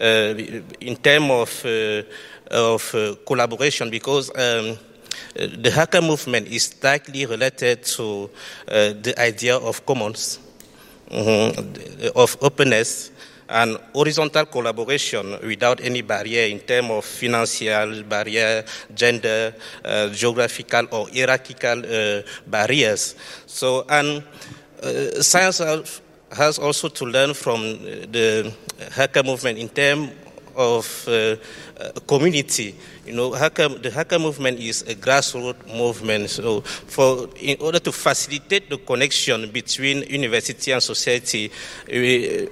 uh, 0.00 0.34
in 0.80 0.96
terms 0.96 1.30
of 1.30 1.64
uh, 1.64 2.02
of 2.50 2.94
uh, 2.94 3.14
collaboration, 3.24 3.88
because 3.88 4.30
um, 4.30 4.76
the 5.34 5.70
hacker 5.70 6.02
movement 6.02 6.48
is 6.48 6.68
tightly 6.70 7.24
related 7.24 7.84
to 7.84 8.28
uh, 8.66 8.92
the 9.00 9.14
idea 9.18 9.56
of 9.56 9.86
commons, 9.86 10.40
mm-hmm, 11.08 12.18
of 12.18 12.36
openness, 12.42 13.12
and 13.50 13.76
horizontal 13.92 14.46
collaboration 14.46 15.36
without 15.42 15.80
any 15.82 16.02
barrier 16.02 16.46
in 16.46 16.60
terms 16.60 16.90
of 16.90 17.04
financial 17.04 18.02
barrier, 18.04 18.64
gender, 18.94 19.54
uh, 19.84 20.08
geographical 20.08 20.86
or 20.92 21.08
hierarchical 21.08 21.82
uh, 21.84 22.22
barriers. 22.46 23.16
So, 23.46 23.84
and 23.88 24.22
uh, 24.82 25.20
science 25.20 26.00
has 26.32 26.58
also 26.58 26.88
to 26.88 27.04
learn 27.04 27.34
from 27.34 27.62
the 27.62 28.52
hacker 28.92 29.22
movement 29.24 29.58
in 29.58 29.68
terms 29.68 30.10
of 30.60 31.08
uh, 31.08 31.36
community. 32.06 32.74
You 33.06 33.14
know, 33.14 33.32
hacker, 33.32 33.68
the 33.68 33.90
hacker 33.90 34.18
movement 34.18 34.60
is 34.60 34.82
a 34.82 34.94
grassroots 34.94 35.66
movement. 35.74 36.30
So, 36.30 36.60
for 36.60 37.28
in 37.36 37.56
order 37.60 37.78
to 37.78 37.92
facilitate 37.92 38.68
the 38.68 38.76
connection 38.78 39.50
between 39.50 40.02
university 40.08 40.72
and 40.72 40.82
society, 40.82 41.50
we, 41.88 42.46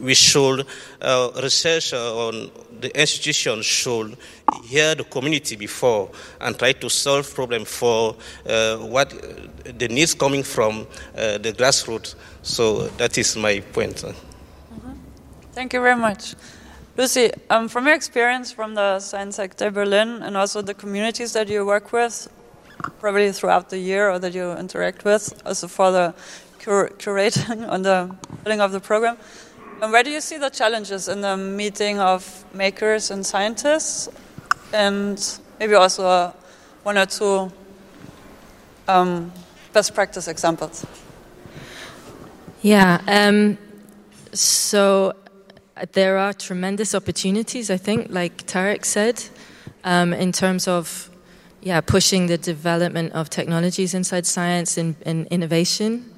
we 0.00 0.14
should 0.14 0.66
uh, 1.00 1.30
research 1.42 1.92
on 1.92 2.50
the 2.80 3.00
institution 3.00 3.62
should 3.62 4.16
hear 4.64 4.94
the 4.94 5.04
community 5.04 5.56
before 5.56 6.10
and 6.40 6.58
try 6.58 6.72
to 6.72 6.88
solve 6.88 7.32
problem 7.34 7.64
for 7.64 8.16
uh, 8.46 8.76
what 8.78 9.10
the 9.78 9.88
needs 9.88 10.14
coming 10.14 10.42
from 10.42 10.86
uh, 11.16 11.38
the 11.38 11.52
grassroots. 11.52 12.14
So 12.42 12.88
that 12.98 13.16
is 13.18 13.36
my 13.36 13.60
point. 13.60 13.96
Mm-hmm. 13.96 14.92
Thank 15.52 15.72
you 15.72 15.80
very 15.80 15.96
much. 15.96 16.34
Lucy, 16.96 17.32
um, 17.50 17.66
from 17.66 17.86
your 17.86 17.96
experience 17.96 18.52
from 18.52 18.74
the 18.74 19.00
Science 19.00 19.34
Sector 19.34 19.72
Berlin 19.72 20.22
and 20.22 20.36
also 20.36 20.62
the 20.62 20.74
communities 20.74 21.32
that 21.32 21.48
you 21.48 21.66
work 21.66 21.92
with, 21.92 22.28
probably 23.00 23.32
throughout 23.32 23.68
the 23.68 23.78
year 23.78 24.10
or 24.10 24.20
that 24.20 24.32
you 24.32 24.52
interact 24.52 25.04
with, 25.04 25.42
also 25.44 25.66
for 25.66 25.90
the 25.90 26.14
cur 26.60 26.88
curating 26.90 27.68
on 27.74 27.82
the 27.82 28.14
building 28.44 28.60
of 28.60 28.70
the 28.70 28.78
program, 28.78 29.16
and 29.82 29.90
where 29.90 30.04
do 30.04 30.10
you 30.10 30.20
see 30.20 30.38
the 30.38 30.50
challenges 30.50 31.08
in 31.08 31.20
the 31.20 31.36
meeting 31.36 31.98
of 31.98 32.44
makers 32.54 33.10
and 33.10 33.26
scientists, 33.26 34.08
and 34.72 35.40
maybe 35.58 35.74
also 35.74 36.06
uh, 36.06 36.32
one 36.84 36.96
or 36.96 37.06
two 37.06 37.50
um, 38.86 39.32
best 39.72 39.96
practice 39.96 40.28
examples? 40.28 40.86
Yeah. 42.62 43.00
Um, 43.08 43.58
so 44.32 45.12
there 45.92 46.18
are 46.18 46.32
tremendous 46.32 46.94
opportunities, 46.94 47.70
I 47.70 47.76
think, 47.76 48.06
like 48.10 48.46
Tarek 48.46 48.84
said, 48.84 49.22
um, 49.82 50.12
in 50.12 50.32
terms 50.32 50.68
of 50.68 51.10
yeah, 51.64 51.80
pushing 51.80 52.26
the 52.26 52.36
development 52.36 53.12
of 53.14 53.30
technologies 53.30 53.94
inside 53.94 54.26
science 54.26 54.76
and, 54.76 54.94
and 55.06 55.26
innovation. 55.28 56.14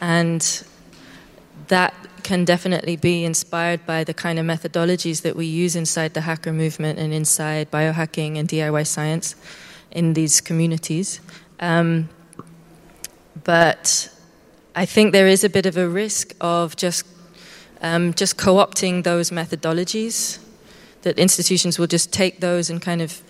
And 0.00 0.64
that 1.66 1.94
can 2.22 2.44
definitely 2.44 2.96
be 2.96 3.24
inspired 3.24 3.84
by 3.86 4.04
the 4.04 4.14
kind 4.14 4.38
of 4.38 4.46
methodologies 4.46 5.22
that 5.22 5.34
we 5.36 5.46
use 5.46 5.76
inside 5.76 6.14
the 6.14 6.22
hacker 6.22 6.52
movement 6.52 6.98
and 6.98 7.12
inside 7.12 7.70
biohacking 7.70 8.38
and 8.38 8.48
DIY 8.48 8.86
science 8.86 9.34
in 9.90 10.14
these 10.14 10.40
communities. 10.40 11.20
Um, 11.60 12.08
but 13.42 14.08
I 14.76 14.86
think 14.86 15.12
there 15.12 15.26
is 15.26 15.42
a 15.42 15.48
bit 15.48 15.66
of 15.66 15.76
a 15.76 15.88
risk 15.88 16.34
of 16.40 16.76
just 16.76 17.04
um, 17.84 18.14
just 18.14 18.38
co 18.38 18.56
opting 18.56 19.04
those 19.04 19.30
methodologies, 19.30 20.38
that 21.02 21.18
institutions 21.18 21.78
will 21.78 21.86
just 21.86 22.12
take 22.12 22.40
those 22.40 22.70
and 22.70 22.80
kind 22.80 23.02
of 23.02 23.22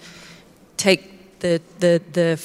take 0.76 1.40
the, 1.40 1.60
the, 1.80 2.00
the 2.12 2.40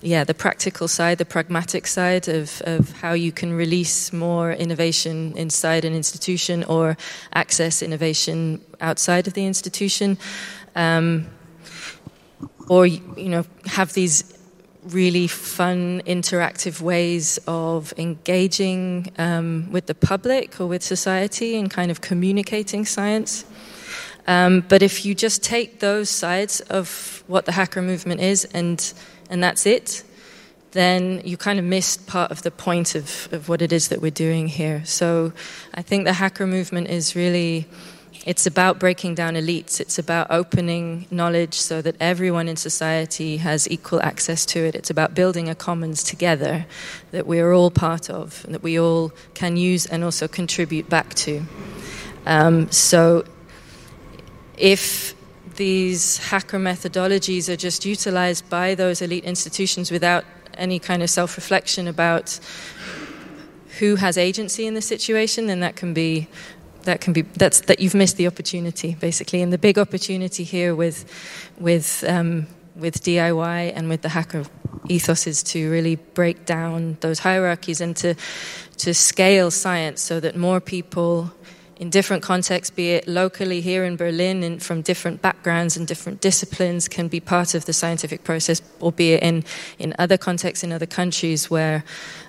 yeah, 0.00 0.22
the 0.22 0.34
practical 0.34 0.86
side, 0.86 1.18
the 1.18 1.24
pragmatic 1.24 1.88
side 1.88 2.28
of, 2.28 2.62
of 2.64 2.92
how 3.00 3.12
you 3.12 3.32
can 3.32 3.52
release 3.52 4.12
more 4.12 4.52
innovation 4.52 5.32
inside 5.36 5.84
an 5.84 5.94
institution 5.94 6.62
or 6.64 6.96
access 7.34 7.82
innovation 7.82 8.60
outside 8.80 9.26
of 9.26 9.34
the 9.34 9.44
institution. 9.44 10.16
Um, 10.76 11.26
or, 12.68 12.86
you 12.86 13.28
know, 13.28 13.44
have 13.66 13.94
these 13.94 14.37
really 14.92 15.26
fun, 15.26 16.02
interactive 16.06 16.80
ways 16.80 17.38
of 17.46 17.92
engaging 17.96 19.12
um, 19.18 19.68
with 19.70 19.86
the 19.86 19.94
public 19.94 20.60
or 20.60 20.66
with 20.66 20.82
society 20.82 21.56
and 21.56 21.70
kind 21.70 21.90
of 21.90 22.00
communicating 22.00 22.84
science. 22.84 23.44
Um, 24.26 24.64
but 24.68 24.82
if 24.82 25.04
you 25.06 25.14
just 25.14 25.42
take 25.42 25.80
those 25.80 26.10
sides 26.10 26.60
of 26.60 27.24
what 27.26 27.46
the 27.46 27.52
hacker 27.52 27.80
movement 27.80 28.20
is 28.20 28.44
and, 28.44 28.92
and 29.30 29.42
that's 29.42 29.64
it, 29.64 30.04
then 30.72 31.22
you 31.24 31.36
kind 31.36 31.58
of 31.58 31.64
missed 31.64 32.06
part 32.06 32.30
of 32.30 32.42
the 32.42 32.50
point 32.50 32.94
of, 32.94 33.28
of 33.32 33.48
what 33.48 33.62
it 33.62 33.72
is 33.72 33.88
that 33.88 34.02
we're 34.02 34.10
doing 34.10 34.48
here. 34.48 34.84
So 34.84 35.32
I 35.72 35.82
think 35.82 36.04
the 36.04 36.12
hacker 36.12 36.46
movement 36.46 36.88
is 36.88 37.16
really 37.16 37.66
it's 38.28 38.44
about 38.44 38.78
breaking 38.78 39.14
down 39.14 39.36
elites. 39.36 39.80
It's 39.80 39.98
about 39.98 40.26
opening 40.28 41.06
knowledge 41.10 41.54
so 41.54 41.80
that 41.80 41.96
everyone 41.98 42.46
in 42.46 42.56
society 42.56 43.38
has 43.38 43.66
equal 43.70 44.02
access 44.02 44.44
to 44.52 44.58
it. 44.58 44.74
It's 44.74 44.90
about 44.90 45.14
building 45.14 45.48
a 45.48 45.54
commons 45.54 46.02
together 46.02 46.66
that 47.10 47.26
we 47.26 47.40
are 47.40 47.54
all 47.54 47.70
part 47.70 48.10
of, 48.10 48.44
and 48.44 48.52
that 48.52 48.62
we 48.62 48.78
all 48.78 49.12
can 49.32 49.56
use 49.56 49.86
and 49.86 50.04
also 50.04 50.28
contribute 50.28 50.90
back 50.90 51.14
to. 51.14 51.42
Um, 52.26 52.70
so, 52.70 53.24
if 54.58 55.14
these 55.56 56.18
hacker 56.18 56.58
methodologies 56.58 57.48
are 57.48 57.56
just 57.56 57.86
utilized 57.86 58.50
by 58.50 58.74
those 58.74 59.00
elite 59.00 59.24
institutions 59.24 59.90
without 59.90 60.26
any 60.52 60.78
kind 60.78 61.02
of 61.02 61.08
self 61.08 61.34
reflection 61.38 61.88
about 61.88 62.38
who 63.78 63.96
has 63.96 64.18
agency 64.18 64.66
in 64.66 64.74
the 64.74 64.82
situation, 64.82 65.46
then 65.46 65.60
that 65.60 65.76
can 65.76 65.94
be 65.94 66.28
that 66.88 67.00
can 67.00 67.12
be 67.12 67.22
that's 67.22 67.60
that 67.62 67.80
you've 67.80 67.94
missed 67.94 68.16
the 68.16 68.26
opportunity 68.26 68.96
basically. 68.98 69.42
And 69.42 69.52
the 69.52 69.58
big 69.58 69.78
opportunity 69.78 70.44
here 70.44 70.74
with 70.74 71.04
with 71.58 72.02
um, 72.08 72.46
with 72.74 73.02
DIY 73.02 73.72
and 73.76 73.88
with 73.88 74.02
the 74.02 74.08
hacker 74.08 74.44
ethos 74.88 75.26
is 75.26 75.42
to 75.42 75.70
really 75.70 75.96
break 75.96 76.46
down 76.46 76.96
those 77.00 77.18
hierarchies 77.18 77.80
and 77.80 77.94
to 77.96 78.14
to 78.78 78.94
scale 78.94 79.50
science 79.50 80.00
so 80.00 80.20
that 80.20 80.34
more 80.36 80.60
people 80.60 81.30
in 81.76 81.90
different 81.90 82.24
contexts, 82.24 82.74
be 82.74 82.90
it 82.90 83.06
locally 83.06 83.60
here 83.60 83.84
in 83.84 83.96
Berlin 83.96 84.42
and 84.42 84.60
from 84.60 84.82
different 84.82 85.22
backgrounds 85.22 85.76
and 85.76 85.86
different 85.86 86.20
disciplines, 86.20 86.88
can 86.88 87.06
be 87.06 87.20
part 87.20 87.54
of 87.54 87.66
the 87.66 87.72
scientific 87.72 88.24
process, 88.24 88.60
albeit 88.80 89.22
in, 89.22 89.44
in 89.78 89.94
other 89.96 90.18
contexts 90.18 90.64
in 90.64 90.72
other 90.72 90.86
countries 90.86 91.48
where 91.48 91.84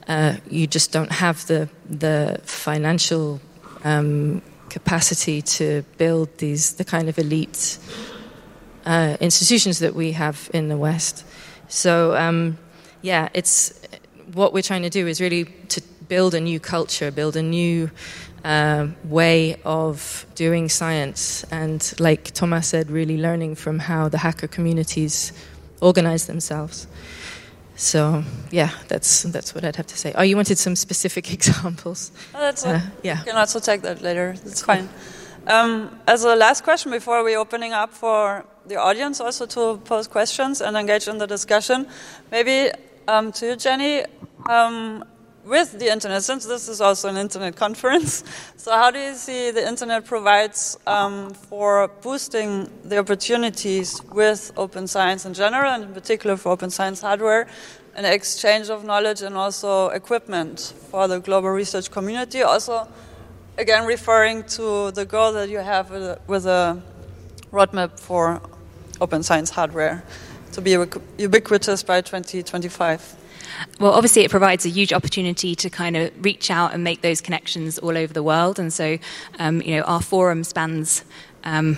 uh, 0.07 0.35
you 0.51 0.67
just 0.67 0.91
don't 0.91 1.11
have 1.11 1.47
the, 1.47 1.67
the 1.89 2.39
financial 2.43 3.41
um, 3.83 4.41
capacity 4.69 5.41
to 5.41 5.83
build 5.97 6.29
these 6.37 6.73
the 6.73 6.85
kind 6.85 7.09
of 7.09 7.17
elite 7.17 7.77
uh, 8.85 9.17
institutions 9.19 9.79
that 9.79 9.95
we 9.95 10.13
have 10.13 10.49
in 10.53 10.69
the 10.69 10.77
West. 10.77 11.25
So 11.67 12.15
um, 12.15 12.57
yeah, 13.01 13.29
it's 13.33 13.73
what 14.33 14.53
we're 14.53 14.63
trying 14.63 14.83
to 14.83 14.89
do 14.89 15.07
is 15.07 15.21
really 15.21 15.45
to 15.69 15.81
build 16.07 16.33
a 16.33 16.39
new 16.39 16.59
culture, 16.59 17.11
build 17.11 17.35
a 17.35 17.41
new 17.41 17.89
uh, 18.43 18.87
way 19.03 19.57
of 19.65 20.25
doing 20.35 20.69
science, 20.69 21.43
and 21.51 21.93
like 21.99 22.31
Thomas 22.31 22.67
said, 22.67 22.89
really 22.89 23.17
learning 23.17 23.55
from 23.55 23.79
how 23.79 24.09
the 24.09 24.17
hacker 24.17 24.47
communities 24.47 25.33
organize 25.81 26.25
themselves. 26.25 26.87
So 27.79 28.25
yeah, 28.51 28.71
that's 28.89 29.23
that's 29.23 29.55
what 29.55 29.63
I'd 29.63 29.77
have 29.77 29.87
to 29.87 29.97
say. 29.97 30.11
Oh, 30.13 30.21
you 30.21 30.35
wanted 30.35 30.57
some 30.57 30.75
specific 30.75 31.31
examples? 31.37 32.11
Oh, 32.35 32.39
that's 32.39 32.65
uh, 32.65 32.81
yeah. 33.03 33.19
You 33.19 33.31
can 33.31 33.37
also 33.37 33.59
take 33.59 33.83
that 33.83 34.01
later. 34.01 34.35
That's 34.43 34.61
fine. 34.61 34.89
Um, 35.47 35.97
as 36.05 36.25
a 36.25 36.35
last 36.35 36.65
question 36.65 36.91
before 36.91 37.23
we 37.23 37.37
opening 37.37 37.71
up 37.71 37.93
for 37.93 38.45
the 38.67 38.75
audience 38.75 39.21
also 39.21 39.45
to 39.45 39.77
pose 39.85 40.09
questions 40.09 40.59
and 40.61 40.75
engage 40.75 41.07
in 41.07 41.19
the 41.19 41.25
discussion, 41.25 41.87
maybe 42.31 42.69
um, 43.07 43.31
to 43.31 43.45
you, 43.45 43.55
Jenny. 43.55 44.03
Um, 44.49 45.05
with 45.45 45.79
the 45.79 45.91
internet, 45.91 46.23
since 46.23 46.45
this 46.45 46.67
is 46.67 46.81
also 46.81 47.09
an 47.09 47.17
internet 47.17 47.55
conference, 47.55 48.23
so 48.57 48.71
how 48.71 48.91
do 48.91 48.99
you 48.99 49.15
see 49.15 49.51
the 49.51 49.67
internet 49.67 50.05
provides 50.05 50.77
um, 50.85 51.33
for 51.33 51.87
boosting 52.01 52.69
the 52.83 52.97
opportunities 52.97 54.01
with 54.11 54.51
open 54.57 54.87
science 54.87 55.25
in 55.25 55.33
general, 55.33 55.71
and 55.71 55.83
in 55.83 55.93
particular 55.93 56.37
for 56.37 56.51
open 56.51 56.69
science 56.69 57.01
hardware, 57.01 57.47
and 57.95 58.05
exchange 58.05 58.69
of 58.69 58.85
knowledge 58.85 59.21
and 59.21 59.35
also 59.35 59.89
equipment 59.89 60.73
for 60.89 61.07
the 61.07 61.19
global 61.19 61.49
research 61.49 61.91
community? 61.91 62.41
Also, 62.41 62.87
again, 63.57 63.85
referring 63.85 64.43
to 64.43 64.91
the 64.91 65.05
goal 65.05 65.33
that 65.33 65.49
you 65.49 65.57
have 65.57 65.89
with 65.89 66.03
a, 66.03 66.19
with 66.27 66.45
a 66.45 66.81
roadmap 67.51 67.99
for 67.99 68.41
open 69.01 69.23
science 69.23 69.49
hardware 69.49 70.03
to 70.51 70.61
be 70.61 70.77
ubiquitous 71.17 71.83
by 71.83 72.01
2025. 72.01 73.18
Well, 73.79 73.93
obviously, 73.93 74.23
it 74.23 74.31
provides 74.31 74.65
a 74.65 74.69
huge 74.69 74.93
opportunity 74.93 75.55
to 75.55 75.69
kind 75.69 75.97
of 75.97 76.11
reach 76.23 76.51
out 76.51 76.73
and 76.73 76.83
make 76.83 77.01
those 77.01 77.21
connections 77.21 77.77
all 77.79 77.97
over 77.97 78.13
the 78.13 78.23
world. 78.23 78.59
And 78.59 78.71
so, 78.71 78.97
um, 79.37 79.61
you 79.61 79.75
know, 79.75 79.81
our 79.83 80.01
forum 80.01 80.43
spans. 80.43 81.03
Um, 81.43 81.77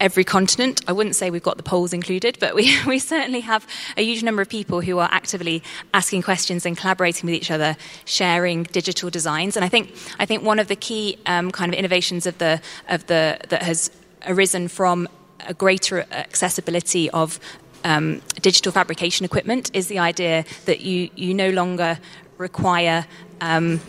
every 0.00 0.24
continent. 0.24 0.82
I 0.86 0.92
wouldn't 0.92 1.16
say 1.16 1.30
we've 1.30 1.42
got 1.42 1.56
the 1.56 1.62
poles 1.62 1.92
included, 1.92 2.36
but 2.40 2.54
we, 2.54 2.76
we 2.86 2.98
certainly 2.98 3.40
have 3.40 3.66
a 3.96 4.02
huge 4.02 4.22
number 4.22 4.42
of 4.42 4.48
people 4.48 4.80
who 4.80 4.98
are 4.98 5.08
actively 5.10 5.62
asking 5.94 6.22
questions 6.22 6.66
and 6.66 6.76
collaborating 6.76 7.26
with 7.26 7.34
each 7.34 7.50
other, 7.50 7.76
sharing 8.04 8.64
digital 8.64 9.10
designs. 9.10 9.56
And 9.56 9.64
I 9.64 9.68
think 9.68 9.94
I 10.18 10.26
think 10.26 10.42
one 10.42 10.58
of 10.58 10.68
the 10.68 10.76
key 10.76 11.18
um, 11.26 11.50
kind 11.50 11.72
of 11.72 11.78
innovations 11.78 12.26
of 12.26 12.38
the 12.38 12.60
of 12.88 13.06
the 13.06 13.38
that 13.48 13.62
has 13.62 13.90
arisen 14.26 14.68
from 14.68 15.08
a 15.46 15.54
greater 15.54 16.06
accessibility 16.10 17.10
of 17.10 17.38
um, 17.86 18.20
digital 18.42 18.72
fabrication 18.72 19.24
equipment 19.24 19.70
is 19.72 19.86
the 19.86 20.00
idea 20.00 20.44
that 20.64 20.80
you 20.80 21.08
you 21.14 21.32
no 21.32 21.50
longer 21.50 21.98
require 22.36 23.06
um, 23.40 23.80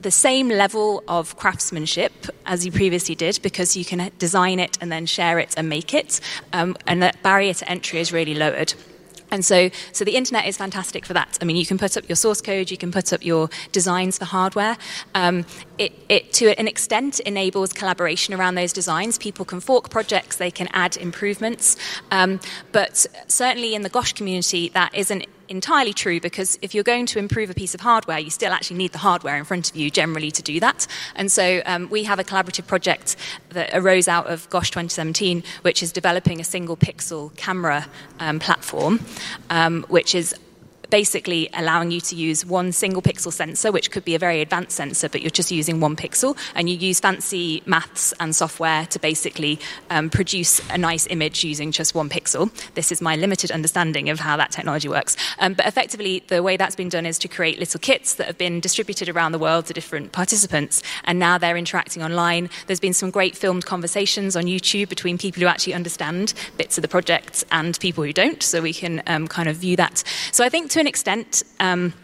the 0.00 0.10
same 0.10 0.48
level 0.48 1.04
of 1.06 1.36
craftsmanship 1.36 2.12
as 2.46 2.64
you 2.64 2.72
previously 2.72 3.14
did 3.14 3.38
because 3.42 3.76
you 3.76 3.84
can 3.84 4.10
design 4.18 4.58
it 4.58 4.78
and 4.80 4.90
then 4.90 5.04
share 5.04 5.38
it 5.38 5.54
and 5.56 5.68
make 5.68 5.92
it, 5.92 6.20
um, 6.52 6.76
and 6.86 7.02
that 7.02 7.22
barrier 7.22 7.54
to 7.54 7.68
entry 7.68 8.00
is 8.00 8.12
really 8.12 8.34
lowered. 8.34 8.74
And 9.30 9.44
so, 9.44 9.70
so 9.92 10.04
the 10.04 10.16
internet 10.16 10.46
is 10.46 10.56
fantastic 10.56 11.04
for 11.04 11.14
that. 11.14 11.38
I 11.40 11.44
mean, 11.44 11.56
you 11.56 11.66
can 11.66 11.78
put 11.78 11.96
up 11.96 12.08
your 12.08 12.16
source 12.16 12.40
code, 12.40 12.70
you 12.70 12.76
can 12.76 12.92
put 12.92 13.12
up 13.12 13.24
your 13.24 13.48
designs 13.72 14.18
for 14.18 14.24
hardware. 14.24 14.76
Um, 15.14 15.44
it, 15.78 15.92
it, 16.08 16.32
to 16.34 16.58
an 16.58 16.68
extent, 16.68 17.20
enables 17.20 17.72
collaboration 17.72 18.34
around 18.34 18.54
those 18.54 18.72
designs. 18.72 19.18
People 19.18 19.44
can 19.44 19.60
fork 19.60 19.90
projects, 19.90 20.36
they 20.36 20.50
can 20.50 20.68
add 20.72 20.96
improvements. 20.96 21.76
Um, 22.10 22.40
but 22.72 23.06
certainly 23.28 23.74
in 23.74 23.82
the 23.82 23.88
GOSH 23.88 24.14
community, 24.14 24.68
that 24.70 24.94
isn't 24.94 25.26
entirely 25.48 25.92
true 25.92 26.20
because 26.20 26.58
if 26.62 26.74
you're 26.74 26.84
going 26.84 27.06
to 27.06 27.18
improve 27.18 27.50
a 27.50 27.54
piece 27.54 27.74
of 27.74 27.80
hardware, 27.80 28.18
you 28.18 28.30
still 28.30 28.52
actually 28.52 28.76
need 28.76 28.92
the 28.92 28.98
hardware 28.98 29.36
in 29.36 29.44
front 29.44 29.70
of 29.70 29.76
you 29.76 29.90
generally 29.90 30.30
to 30.30 30.42
do 30.42 30.60
that. 30.60 30.86
And 31.14 31.30
so 31.30 31.62
um, 31.66 31.88
we 31.90 32.04
have 32.04 32.18
a 32.18 32.24
collaborative 32.24 32.66
project 32.66 33.16
that 33.50 33.70
arose 33.72 34.08
out 34.08 34.26
of 34.26 34.48
GOSH 34.50 34.70
2017, 34.70 35.42
which 35.62 35.82
is 35.82 35.92
developing 35.92 36.40
a 36.40 36.44
single 36.44 36.76
pixel 36.76 37.34
camera 37.36 37.86
um, 38.20 38.38
platform, 38.38 39.00
um, 39.50 39.84
which 39.88 40.14
is 40.14 40.34
basically 40.90 41.48
allowing 41.54 41.90
you 41.90 42.00
to 42.00 42.16
use 42.16 42.44
one 42.44 42.72
single 42.72 43.02
pixel 43.02 43.32
sensor, 43.32 43.72
which 43.72 43.90
could 43.90 44.04
be 44.04 44.14
a 44.14 44.18
very 44.18 44.40
advanced 44.40 44.76
sensor, 44.76 45.08
but 45.08 45.20
you're 45.20 45.30
just 45.30 45.50
using 45.50 45.80
one 45.80 45.96
pixel, 45.96 46.36
and 46.54 46.68
you 46.68 46.76
use 46.76 47.00
fancy 47.00 47.62
maths 47.66 48.12
and 48.20 48.34
software 48.34 48.86
to 48.86 48.98
basically 48.98 49.58
um, 49.90 50.10
produce 50.10 50.60
a 50.70 50.78
nice 50.78 51.06
image 51.08 51.44
using 51.44 51.72
just 51.72 51.94
one 51.94 52.08
pixel. 52.08 52.50
This 52.74 52.92
is 52.92 53.00
my 53.00 53.16
limited 53.16 53.50
understanding 53.50 54.10
of 54.10 54.20
how 54.20 54.36
that 54.36 54.52
technology 54.52 54.88
works. 54.88 55.16
Um, 55.38 55.54
but 55.54 55.66
effectively, 55.66 56.22
the 56.28 56.42
way 56.42 56.56
that's 56.56 56.76
been 56.76 56.88
done 56.88 57.06
is 57.06 57.18
to 57.20 57.28
create 57.28 57.58
little 57.58 57.80
kits 57.80 58.14
that 58.14 58.26
have 58.26 58.38
been 58.38 58.60
distributed 58.60 59.08
around 59.08 59.32
the 59.32 59.38
world 59.38 59.66
to 59.66 59.72
different 59.72 60.12
participants, 60.12 60.82
and 61.04 61.18
now 61.18 61.38
they're 61.38 61.56
interacting 61.56 62.02
online. 62.02 62.48
There's 62.66 62.80
been 62.80 62.94
some 62.94 63.10
great 63.10 63.36
filmed 63.36 63.66
conversations 63.66 64.36
on 64.36 64.44
YouTube 64.44 64.88
between 64.88 65.18
people 65.18 65.40
who 65.40 65.46
actually 65.46 65.74
understand 65.74 66.34
bits 66.56 66.78
of 66.78 66.82
the 66.82 66.88
project 66.88 67.44
and 67.50 67.78
people 67.80 68.04
who 68.04 68.12
don't, 68.12 68.42
so 68.42 68.62
we 68.62 68.72
can 68.72 69.02
um, 69.06 69.28
kind 69.28 69.48
of 69.48 69.56
view 69.56 69.76
that. 69.76 70.02
So 70.32 70.44
I 70.44 70.48
think 70.48 70.70
to 70.76 70.80
an 70.80 70.86
extent, 70.86 71.42
um, 71.58 71.94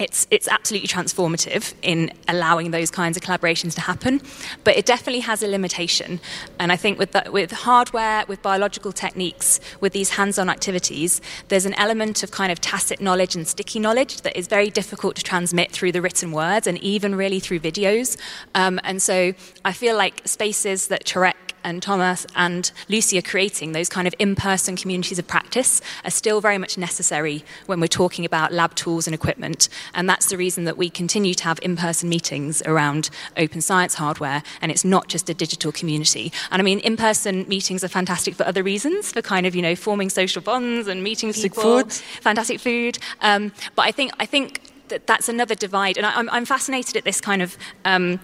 it's, 0.00 0.26
it's 0.32 0.48
absolutely 0.48 0.88
transformative 0.88 1.74
in 1.80 2.10
allowing 2.26 2.72
those 2.72 2.90
kinds 2.90 3.16
of 3.16 3.22
collaborations 3.22 3.72
to 3.76 3.80
happen, 3.80 4.20
but 4.64 4.76
it 4.76 4.84
definitely 4.84 5.20
has 5.20 5.44
a 5.44 5.46
limitation. 5.46 6.18
And 6.58 6.72
I 6.72 6.76
think 6.76 6.98
with, 6.98 7.12
the, 7.12 7.30
with 7.30 7.52
hardware, 7.52 8.24
with 8.26 8.42
biological 8.42 8.90
techniques, 8.90 9.60
with 9.80 9.92
these 9.92 10.10
hands 10.10 10.40
on 10.40 10.50
activities, 10.50 11.20
there's 11.46 11.66
an 11.66 11.74
element 11.74 12.24
of 12.24 12.32
kind 12.32 12.50
of 12.50 12.60
tacit 12.60 13.00
knowledge 13.00 13.36
and 13.36 13.46
sticky 13.46 13.78
knowledge 13.78 14.22
that 14.22 14.36
is 14.36 14.48
very 14.48 14.70
difficult 14.70 15.14
to 15.14 15.22
transmit 15.22 15.70
through 15.70 15.92
the 15.92 16.02
written 16.02 16.32
words 16.32 16.66
and 16.66 16.78
even 16.78 17.14
really 17.14 17.38
through 17.38 17.60
videos. 17.60 18.18
Um, 18.56 18.80
and 18.82 19.00
so 19.00 19.34
I 19.64 19.72
feel 19.72 19.96
like 19.96 20.22
spaces 20.24 20.88
that 20.88 21.04
Tarek 21.04 21.45
and 21.66 21.82
Thomas 21.82 22.26
and 22.36 22.70
Lucy 22.88 23.18
are 23.18 23.22
creating, 23.22 23.72
those 23.72 23.88
kind 23.88 24.06
of 24.06 24.14
in 24.20 24.36
person 24.36 24.76
communities 24.76 25.18
of 25.18 25.26
practice, 25.26 25.82
are 26.04 26.10
still 26.10 26.40
very 26.40 26.58
much 26.58 26.78
necessary 26.78 27.44
when 27.66 27.80
we're 27.80 27.88
talking 27.88 28.24
about 28.24 28.52
lab 28.52 28.76
tools 28.76 29.08
and 29.08 29.14
equipment. 29.14 29.68
And 29.92 30.08
that's 30.08 30.26
the 30.26 30.36
reason 30.36 30.62
that 30.64 30.76
we 30.76 30.88
continue 30.88 31.34
to 31.34 31.44
have 31.44 31.58
in 31.62 31.76
person 31.76 32.08
meetings 32.08 32.62
around 32.62 33.10
open 33.36 33.60
science 33.60 33.94
hardware, 33.94 34.44
and 34.60 34.70
it's 34.70 34.84
not 34.84 35.08
just 35.08 35.28
a 35.28 35.34
digital 35.34 35.72
community. 35.72 36.32
And 36.52 36.62
I 36.62 36.64
mean, 36.64 36.78
in 36.78 36.96
person 36.96 37.44
meetings 37.48 37.82
are 37.82 37.88
fantastic 37.88 38.36
for 38.36 38.46
other 38.46 38.62
reasons, 38.62 39.10
for 39.10 39.20
kind 39.20 39.44
of, 39.44 39.56
you 39.56 39.62
know, 39.62 39.74
forming 39.74 40.08
social 40.08 40.40
bonds 40.40 40.86
and 40.86 41.02
meeting 41.02 41.32
people. 41.32 41.62
Food. 41.62 41.92
Fantastic 41.92 42.60
food. 42.60 42.98
Um, 43.22 43.50
but 43.74 43.82
I 43.82 43.90
think, 43.90 44.12
I 44.20 44.26
think 44.26 44.60
that 44.86 45.08
that's 45.08 45.28
another 45.28 45.56
divide. 45.56 45.96
And 45.96 46.06
I, 46.06 46.36
am 46.36 46.44
fascinated 46.44 46.96
at 46.96 47.02
this 47.02 47.20
kind 47.20 47.42
of 47.42 47.56
um, 47.84 48.20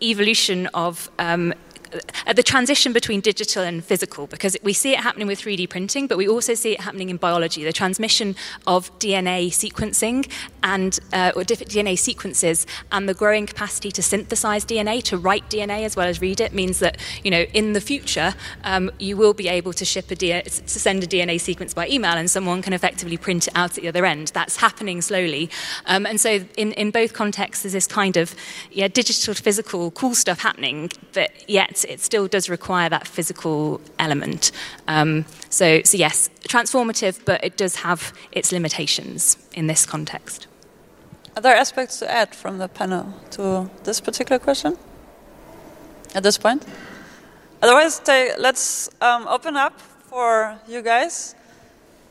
evolution 0.00 0.68
of 0.68 1.10
um, 1.18 1.52
at 2.26 2.36
the 2.36 2.42
transition 2.42 2.92
between 2.92 3.20
digital 3.20 3.62
and 3.62 3.84
physical, 3.84 4.26
because 4.26 4.56
we 4.62 4.72
see 4.72 4.92
it 4.92 5.00
happening 5.00 5.26
with 5.26 5.40
3D 5.40 5.68
printing, 5.68 6.06
but 6.06 6.18
we 6.18 6.28
also 6.28 6.54
see 6.54 6.72
it 6.72 6.80
happening 6.80 7.10
in 7.10 7.16
biology. 7.16 7.64
The 7.64 7.72
transmission 7.72 8.36
of 8.66 8.96
DNA 8.98 9.48
sequencing 9.48 10.30
and 10.62 10.98
uh, 11.12 11.32
or 11.36 11.42
DNA 11.42 11.98
sequences 11.98 12.66
and 12.92 13.08
the 13.08 13.14
growing 13.14 13.46
capacity 13.46 13.90
to 13.92 14.02
synthesize 14.02 14.64
DNA, 14.64 15.02
to 15.04 15.18
write 15.18 15.48
DNA 15.48 15.84
as 15.84 15.96
well 15.96 16.06
as 16.06 16.20
read 16.20 16.40
it, 16.40 16.52
means 16.52 16.78
that 16.78 16.98
you 17.22 17.30
know 17.30 17.42
in 17.52 17.72
the 17.72 17.80
future 17.80 18.34
um, 18.64 18.90
you 18.98 19.16
will 19.16 19.34
be 19.34 19.48
able 19.48 19.72
to 19.72 19.84
ship 19.84 20.08
to 20.08 20.16
send 20.66 21.02
a 21.02 21.06
DNA 21.06 21.40
sequence 21.40 21.74
by 21.74 21.88
email, 21.88 22.12
and 22.12 22.30
someone 22.30 22.62
can 22.62 22.72
effectively 22.72 23.16
print 23.16 23.48
it 23.48 23.56
out 23.56 23.76
at 23.76 23.82
the 23.82 23.88
other 23.88 24.04
end. 24.04 24.28
That's 24.28 24.56
happening 24.56 25.02
slowly, 25.02 25.50
um, 25.86 26.06
and 26.06 26.20
so 26.20 26.44
in, 26.56 26.72
in 26.72 26.90
both 26.90 27.12
contexts, 27.12 27.62
there's 27.62 27.72
this 27.72 27.86
kind 27.86 28.16
of 28.16 28.34
yeah, 28.70 28.88
digital 28.88 29.34
to 29.34 29.42
physical 29.42 29.90
cool 29.92 30.14
stuff 30.14 30.40
happening, 30.40 30.90
but 31.12 31.30
yet 31.48 31.83
it 31.84 32.00
still 32.00 32.26
does 32.26 32.48
require 32.48 32.88
that 32.88 33.06
physical 33.06 33.80
element. 33.98 34.52
Um, 34.88 35.24
so, 35.50 35.82
so, 35.82 35.96
yes, 35.96 36.30
transformative, 36.48 37.24
but 37.24 37.42
it 37.44 37.56
does 37.56 37.76
have 37.76 38.12
its 38.32 38.52
limitations 38.52 39.36
in 39.54 39.66
this 39.66 39.86
context. 39.86 40.46
Are 41.36 41.42
there 41.42 41.56
aspects 41.56 41.98
to 41.98 42.10
add 42.10 42.34
from 42.34 42.58
the 42.58 42.68
panel 42.68 43.12
to 43.32 43.68
this 43.82 44.00
particular 44.00 44.38
question 44.38 44.76
at 46.14 46.22
this 46.22 46.38
point? 46.38 46.64
Otherwise, 47.62 48.00
let's 48.38 48.88
um, 49.00 49.26
open 49.26 49.56
up 49.56 49.80
for 49.80 50.58
you 50.68 50.82
guys. 50.82 51.34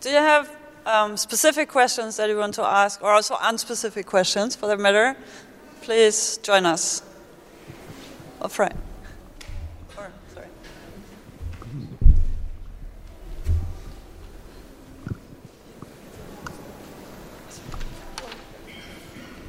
Do 0.02 0.10
you 0.10 0.18
have 0.18 0.54
um, 0.86 1.16
specific 1.16 1.70
questions 1.70 2.18
that 2.18 2.28
you 2.30 2.38
want 2.38 2.56
to 2.56 2.64
ask, 2.64 3.02
or 3.02 3.12
also 3.12 3.36
unspecific 3.36 4.06
questions 4.06 4.56
for 4.56 4.68
that 4.68 4.80
matter? 4.80 5.16
Please 5.82 6.38
join 6.38 6.66
us. 6.66 7.02
Oh, 8.42 8.50
Frank. 8.50 8.74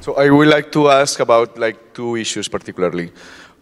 So 0.05 0.13
I 0.13 0.29
would 0.29 0.47
like 0.47 0.71
to 0.73 0.89
ask 0.89 1.19
about 1.19 1.57
like 1.57 1.95
two 1.95 2.15
issues 2.15 2.47
particularly. 2.47 3.11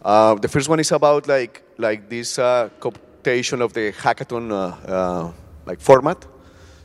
Uh, 0.04 0.34
the 0.34 0.46
first 0.46 0.68
one 0.68 0.78
is 0.78 0.92
about 0.92 1.26
like 1.26 1.62
like 1.78 2.10
this 2.10 2.38
uh, 2.38 2.68
cooptation 2.80 3.62
of 3.62 3.72
the 3.72 3.92
hackathon 3.92 4.52
uh, 4.52 4.56
uh, 4.86 5.32
like 5.64 5.80
format. 5.80 6.26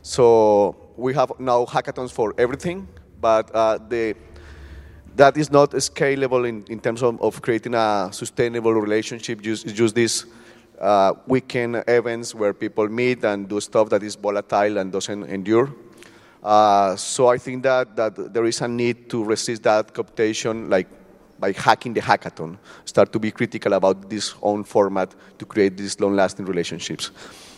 So 0.01 0.93
we 0.95 1.13
have 1.13 1.33
now 1.39 1.65
hackathons 1.65 2.09
for 2.09 2.33
everything, 2.37 2.87
but 3.19 3.53
uh, 3.53 3.79
the 3.89 4.15
that 5.17 5.35
is 5.35 5.51
not 5.51 5.71
scalable 5.71 6.47
in, 6.47 6.63
in 6.69 6.79
terms 6.79 7.03
of, 7.03 7.21
of 7.21 7.41
creating 7.41 7.75
a 7.75 8.07
sustainable 8.13 8.73
relationship. 8.73 9.41
Just 9.41 9.67
just 9.67 9.93
these 9.93 10.25
uh, 10.79 11.15
weekend 11.27 11.83
events 11.85 12.33
where 12.33 12.53
people 12.53 12.87
meet 12.87 13.25
and 13.25 13.49
do 13.49 13.59
stuff 13.59 13.89
that 13.89 14.03
is 14.03 14.15
volatile 14.15 14.77
and 14.77 14.93
doesn't 14.93 15.25
endure. 15.25 15.67
Uh, 16.43 16.95
so 16.95 17.27
I 17.27 17.37
think 17.37 17.63
that, 17.63 17.95
that 17.95 18.33
there 18.33 18.45
is 18.45 18.61
a 18.61 18.67
need 18.67 19.09
to 19.09 19.23
resist 19.23 19.63
that 19.63 19.93
cooptation, 19.93 20.69
like 20.69 20.87
by 21.39 21.51
hacking 21.51 21.93
the 21.93 22.01
hackathon, 22.01 22.57
start 22.85 23.11
to 23.13 23.19
be 23.19 23.31
critical 23.31 23.73
about 23.73 24.09
this 24.09 24.35
own 24.41 24.63
format 24.63 25.13
to 25.37 25.45
create 25.45 25.77
these 25.77 25.99
long-lasting 25.99 26.45
relationships. 26.45 27.11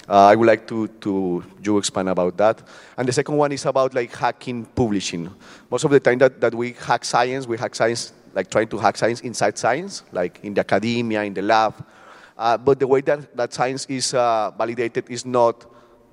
Uh, 0.10 0.28
I 0.28 0.36
would 0.36 0.48
like 0.48 0.68
to, 0.68 0.88
to 0.88 1.44
you 1.64 1.78
expand 1.78 2.10
about 2.10 2.38
that. 2.38 2.62
And 2.98 3.08
the 3.08 3.14
second 3.14 3.38
one 3.38 3.52
is 3.52 3.66
about 3.66 3.94
like 3.94 4.16
hacking 4.16 4.66
publishing. 4.66 5.30
Most 5.70 5.84
of 5.84 5.92
the 5.92 6.00
time 6.00 6.18
that, 6.20 6.42
that 6.42 6.54
we 6.54 6.74
hack 6.74 7.06
science, 7.06 7.48
we 7.48 7.58
hack 7.58 7.76
science 7.76 8.14
like 8.34 8.50
trying 8.50 8.68
to 8.70 8.78
hack 8.78 8.98
science 8.98 9.22
inside 9.22 9.58
science, 9.58 10.04
like 10.12 10.40
in 10.44 10.54
the 10.54 10.62
academia, 10.62 11.24
in 11.24 11.34
the 11.34 11.42
lab. 11.42 11.74
Uh, 12.38 12.58
but 12.58 12.80
the 12.80 12.88
way 12.88 13.02
that, 13.02 13.36
that 13.36 13.54
science 13.54 13.86
is 13.86 14.14
uh, 14.14 14.52
validated 14.58 15.10
is 15.10 15.26
not 15.26 15.66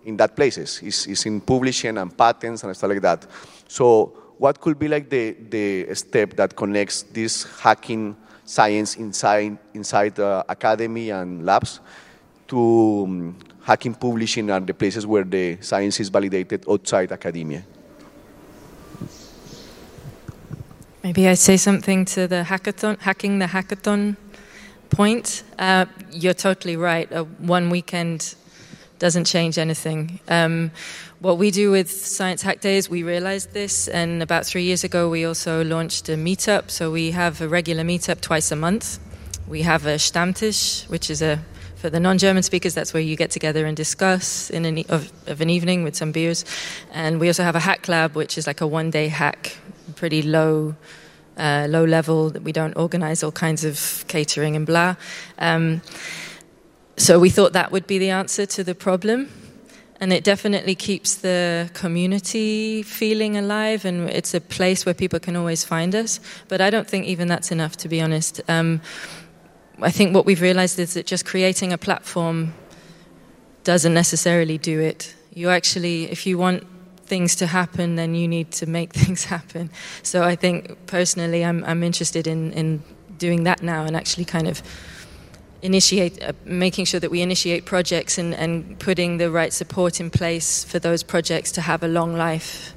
in 0.09 0.17
that 0.17 0.35
places. 0.35 0.81
It's, 0.83 1.07
it's 1.07 1.27
in 1.27 1.41
publishing 1.41 1.99
and 1.99 2.17
patents 2.17 2.65
and 2.65 2.75
stuff 2.75 2.91
like 2.91 3.03
that. 3.03 3.27
So 3.69 4.07
what 4.39 4.61
could 4.61 4.79
be 4.79 4.89
like 4.89 5.11
the, 5.11 5.37
the 5.51 5.95
step 5.95 6.35
that 6.37 6.57
connects 6.57 7.03
this 7.03 7.45
hacking 7.61 8.17
science 8.45 8.97
inside, 8.97 9.59
inside 9.75 10.19
uh, 10.19 10.43
academy 10.49 11.11
and 11.11 11.45
labs 11.45 11.81
to 12.49 13.05
um, 13.07 13.39
hacking 13.63 13.95
publishing 13.95 14.49
and 14.49 14.67
the 14.67 14.73
places 14.73 15.07
where 15.07 15.25
the 15.25 15.59
science 15.61 16.01
is 16.01 16.09
validated 16.09 16.65
outside 16.69 17.13
academia? 17.13 17.63
Maybe 21.03 21.29
I 21.29 21.35
say 21.35 21.57
something 21.59 22.05
to 22.07 22.27
the 22.27 22.45
hackathon, 22.49 22.99
hacking 23.01 23.39
the 23.39 23.47
hackathon 23.47 24.17
point. 24.89 25.43
Uh, 25.59 25.85
you're 26.11 26.35
totally 26.35 26.77
right. 26.77 27.11
Uh, 27.13 27.25
one 27.25 27.71
weekend 27.71 28.35
doesn't 28.99 29.25
change 29.25 29.59
anything. 29.59 30.21
Um, 30.29 30.71
what 31.21 31.39
we 31.39 31.51
do 31.51 31.71
with 31.71 31.91
Science 31.91 32.43
Hack 32.43 32.61
Days, 32.61 32.89
we 32.89 33.03
realized 33.03 33.53
this, 33.53 33.89
and 33.89 34.23
about 34.23 34.47
three 34.47 34.65
years 34.65 34.85
ago, 34.85 35.09
we 35.09 35.25
also 35.25 35.65
launched 35.65 36.09
a 36.09 36.13
meetup. 36.13 36.71
So 36.71 36.91
we 36.91 37.11
have 37.11 37.41
a 37.41 37.49
regular 37.49 37.83
meetup 37.83 38.21
twice 38.21 38.53
a 38.53 38.57
month. 38.57 38.99
We 39.49 39.63
have 39.63 39.87
a 39.87 39.97
Stammtisch, 39.97 40.89
which 40.89 41.11
is 41.11 41.23
a 41.23 41.41
for 41.79 41.91
the 41.91 42.01
non-German 42.01 42.43
speakers, 42.43 42.75
that's 42.75 42.93
where 42.93 43.03
you 43.03 43.15
get 43.15 43.31
together 43.31 43.65
and 43.65 43.77
discuss 43.77 44.51
in 44.51 44.65
an 44.65 44.79
e- 44.79 44.87
of, 44.89 45.13
of 45.29 45.41
an 45.41 45.49
evening 45.49 45.85
with 45.85 45.95
some 45.95 46.11
beers. 46.11 46.45
And 46.93 47.21
we 47.21 47.29
also 47.29 47.45
have 47.45 47.55
a 47.55 47.61
hack 47.61 47.87
lab, 47.87 48.17
which 48.17 48.37
is 48.37 48.49
like 48.49 48.61
a 48.61 48.67
one-day 48.67 49.07
hack, 49.07 49.57
pretty 49.95 50.23
low, 50.23 50.75
uh, 51.37 51.69
low 51.71 51.85
level. 51.85 52.31
That 52.31 52.43
we 52.43 52.51
don't 52.51 52.77
organize 52.77 53.23
all 53.23 53.31
kinds 53.31 53.65
of 53.65 54.05
catering 54.09 54.57
and 54.57 54.67
blah. 54.67 54.97
Um, 55.39 55.81
so 56.99 57.19
we 57.19 57.31
thought 57.31 57.53
that 57.53 57.73
would 57.73 57.87
be 57.87 57.99
the 57.99 58.11
answer 58.11 58.45
to 58.47 58.65
the 58.65 58.75
problem. 58.75 59.29
And 60.01 60.13
it 60.13 60.23
definitely 60.23 60.77
keeps 60.77 61.17
the 61.17 61.71
community 61.75 62.83
feeling 62.83 63.37
alive, 63.37 63.85
and 63.85 64.09
it's 64.09 64.33
a 64.33 64.41
place 64.41 64.87
where 64.87 64.95
people 64.95 65.19
can 65.19 65.35
always 65.35 65.65
find 65.65 65.95
us. 65.95 66.21
But 66.47 66.61
I 66.61 66.71
don't 66.71 66.87
think 66.87 67.07
even 67.07 67.27
that's 67.27 67.51
enough, 67.51 67.77
to 67.79 67.89
be 67.89 68.01
honest. 68.01 68.41
Um, 68.49 68.81
I 69.81 69.91
think 69.91 70.15
what 70.15 70.25
we've 70.25 70.41
realized 70.41 70.79
is 70.79 70.95
that 70.95 71.07
just 71.07 71.25
creating 71.25 71.73
a 71.73 71.79
platform 71.79 72.55
doesn't 73.65 73.95
necessarily 73.95 74.57
do 74.57 74.81
it. 74.81 75.15
You 75.35 75.51
actually, 75.51 76.05
if 76.05 76.27
you 76.27 76.39
want 76.39 76.65
things 77.05 77.35
to 77.37 77.47
happen, 77.47 77.97
then 77.97 78.15
you 78.15 78.29
need 78.29 78.53
to 78.53 78.67
make 78.67 78.93
things 79.05 79.25
happen. 79.25 79.71
So 80.03 80.23
I 80.23 80.37
think 80.37 80.87
personally, 80.87 81.45
I'm, 81.45 81.65
I'm 81.65 81.83
interested 81.83 82.27
in, 82.27 82.53
in 82.53 82.83
doing 83.19 83.45
that 83.45 83.63
now 83.63 83.85
and 83.85 83.97
actually 83.97 84.25
kind 84.25 84.47
of 84.47 84.63
initiate, 85.63 86.23
uh, 86.23 86.33
making 86.45 86.85
sure 86.85 87.01
that 87.01 87.11
we 87.11 87.21
initiate 87.21 87.65
projects 87.65 88.19
and, 88.19 88.35
and 88.35 88.79
putting 88.79 89.19
the 89.19 89.31
right 89.31 89.53
support 89.53 90.01
in 90.01 90.11
place 90.11 90.65
for 90.65 90.79
those 90.79 91.03
projects 91.03 91.53
to 91.53 91.61
have 91.61 91.83
a 91.83 91.89
long 91.89 92.17
life. 92.17 92.75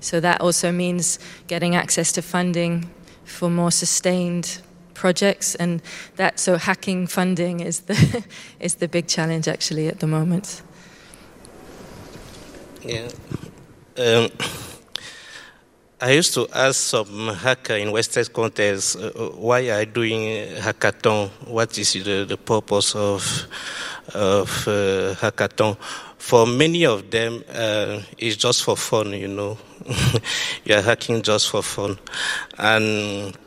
So 0.00 0.20
that 0.20 0.40
also 0.40 0.72
means 0.72 1.18
getting 1.46 1.74
access 1.74 2.12
to 2.12 2.22
funding 2.22 2.90
for 3.24 3.48
more 3.48 3.70
sustained 3.70 4.60
projects, 4.94 5.54
and 5.54 5.80
that 6.16 6.38
so 6.38 6.56
hacking 6.56 7.06
funding 7.06 7.60
is 7.60 7.80
the 7.80 8.24
is 8.60 8.76
the 8.76 8.88
big 8.88 9.06
challenge 9.06 9.48
actually 9.48 9.88
at 9.88 10.00
the 10.00 10.06
moment. 10.06 10.62
Yeah. 12.82 13.08
Um, 13.96 14.30
I 16.02 16.10
used 16.10 16.34
to 16.34 16.48
ask 16.52 16.80
some 16.80 17.28
hacker 17.28 17.76
in 17.76 17.92
Western 17.92 18.24
context 18.24 18.96
uh, 18.96 19.10
why 19.36 19.70
are 19.70 19.84
doing 19.84 20.48
hackathon? 20.56 21.28
What 21.46 21.78
is 21.78 21.92
the, 21.92 22.24
the 22.24 22.36
purpose 22.36 22.96
of 22.96 23.46
of 24.12 24.66
uh, 24.66 25.14
hackathon? 25.14 25.76
For 26.18 26.44
many 26.44 26.86
of 26.86 27.08
them, 27.08 27.44
uh, 27.48 28.00
it's 28.18 28.34
just 28.34 28.64
for 28.64 28.76
fun, 28.76 29.12
you 29.12 29.28
know. 29.28 29.56
you 30.64 30.74
are 30.74 30.82
hacking 30.82 31.22
just 31.22 31.48
for 31.48 31.62
fun, 31.62 31.96
and 32.58 33.38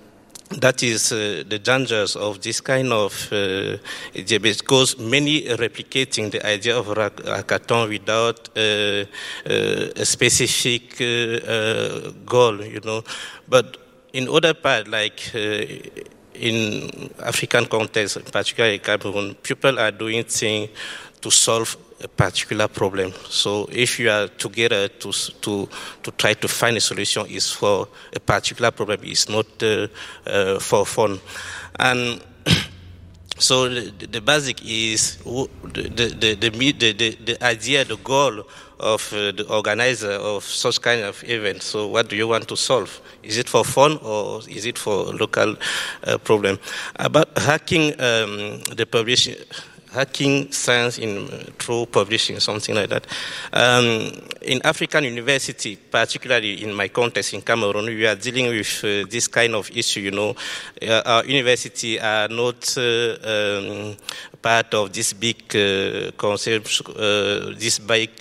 that 0.52 0.84
is 0.84 1.12
uh, 1.12 1.44
the 1.48 1.60
dangers 1.60 2.16
of 2.16 2.42
this 2.42 2.62
kind 2.62 2.94
of 2.94 3.32
uh, 3.32 3.78
because 4.14 4.98
many 5.00 5.44
replicating 5.44 6.30
the 6.32 6.46
idea 6.46 6.78
of 6.78 6.86
hackathon 6.86 7.90
without 7.90 8.50
uh, 8.56 9.06
uh 9.50 10.02
a 10.02 10.06
specific 10.06 11.02
uh, 11.02 11.52
uh, 11.52 12.12
goal, 12.26 12.64
you 12.64 12.80
know. 12.82 13.04
But 13.48 13.78
in 14.14 14.30
other 14.30 14.54
part, 14.54 14.88
like 14.88 15.34
in 15.36 17.10
African 17.24 17.66
context, 17.66 18.32
particularly 18.32 18.80
Cameroon, 18.80 19.36
people 19.36 19.80
are 19.80 19.92
doing 19.92 20.24
things 20.24 20.70
to 21.22 21.32
solve 21.32 21.76
a 22.04 22.08
particular 22.08 22.68
problem. 22.68 23.14
So 23.30 23.68
if 23.72 24.00
you 24.00 24.10
are 24.10 24.28
together 24.28 24.88
to, 24.88 25.12
to, 25.12 25.70
to 26.04 26.12
try 26.12 26.34
to 26.34 26.48
find 26.48 26.78
a 26.78 26.82
solution 26.82 27.26
is 27.28 27.52
for 27.52 27.88
a 28.14 28.20
particular 28.20 28.72
problem, 28.72 29.00
it's 29.04 29.30
not 29.30 29.46
uh, 29.64 29.88
uh, 30.26 30.60
for 30.60 30.86
fun. 30.86 31.20
And 31.80 32.22
so 33.38 33.70
the, 33.70 34.08
the 34.08 34.22
basic 34.22 34.66
is 34.66 35.18
the, 35.18 35.50
the, 35.64 36.36
the, 36.36 36.72
the, 36.72 37.18
the, 37.24 37.44
idea, 37.44 37.86
the 37.86 37.98
goal 37.98 38.44
of 38.78 39.14
uh, 39.14 39.32
the 39.32 39.46
organizer 39.50 40.12
of 40.12 40.44
such 40.44 40.82
kind 40.82 41.02
of 41.02 41.24
event. 41.24 41.62
So 41.64 41.88
what 41.88 42.10
do 42.10 42.18
you 42.18 42.28
want 42.28 42.48
to 42.50 42.58
solve? 42.58 43.02
Is 43.24 43.38
it 43.38 43.48
for 43.48 43.64
fun 43.64 43.98
or 44.04 44.42
is 44.50 44.66
it 44.66 44.78
for 44.78 45.06
local 45.14 45.56
uh, 46.04 46.18
problem? 46.18 46.60
About 46.98 47.38
hacking 47.38 47.94
um, 47.94 48.60
the 48.76 48.86
publishing 48.90 49.36
hacking 49.96 50.52
science 50.52 50.98
in 51.00 51.28
uh, 51.28 51.44
through 51.58 51.86
publishing, 51.88 52.40
something 52.40 52.76
like 52.76 52.90
that. 52.90 53.08
Um, 53.54 54.12
in 54.42 54.62
African 54.64 55.06
university, 55.06 55.76
particularly 55.76 56.64
in 56.64 56.74
my 56.74 56.90
context 56.90 57.34
in 57.34 57.42
Cameroon, 57.42 57.86
we 57.86 58.06
are 58.06 58.16
dealing 58.16 58.48
with 58.48 58.84
uh, 58.84 59.10
this 59.10 59.28
kind 59.28 59.56
of 59.56 59.72
issue. 59.72 60.02
You 60.02 60.12
know, 60.12 60.36
uh, 60.82 61.02
our 61.06 61.26
university 61.26 62.00
are 62.00 62.28
not 62.28 62.78
uh, 62.78 63.18
um, 63.24 63.96
part 64.46 64.72
of 64.76 64.94
this 64.94 65.12
big 65.14 65.42
uh, 65.56 66.12
concept, 66.18 66.82
uh, 66.90 67.50
this 67.58 67.80
big, 67.80 68.12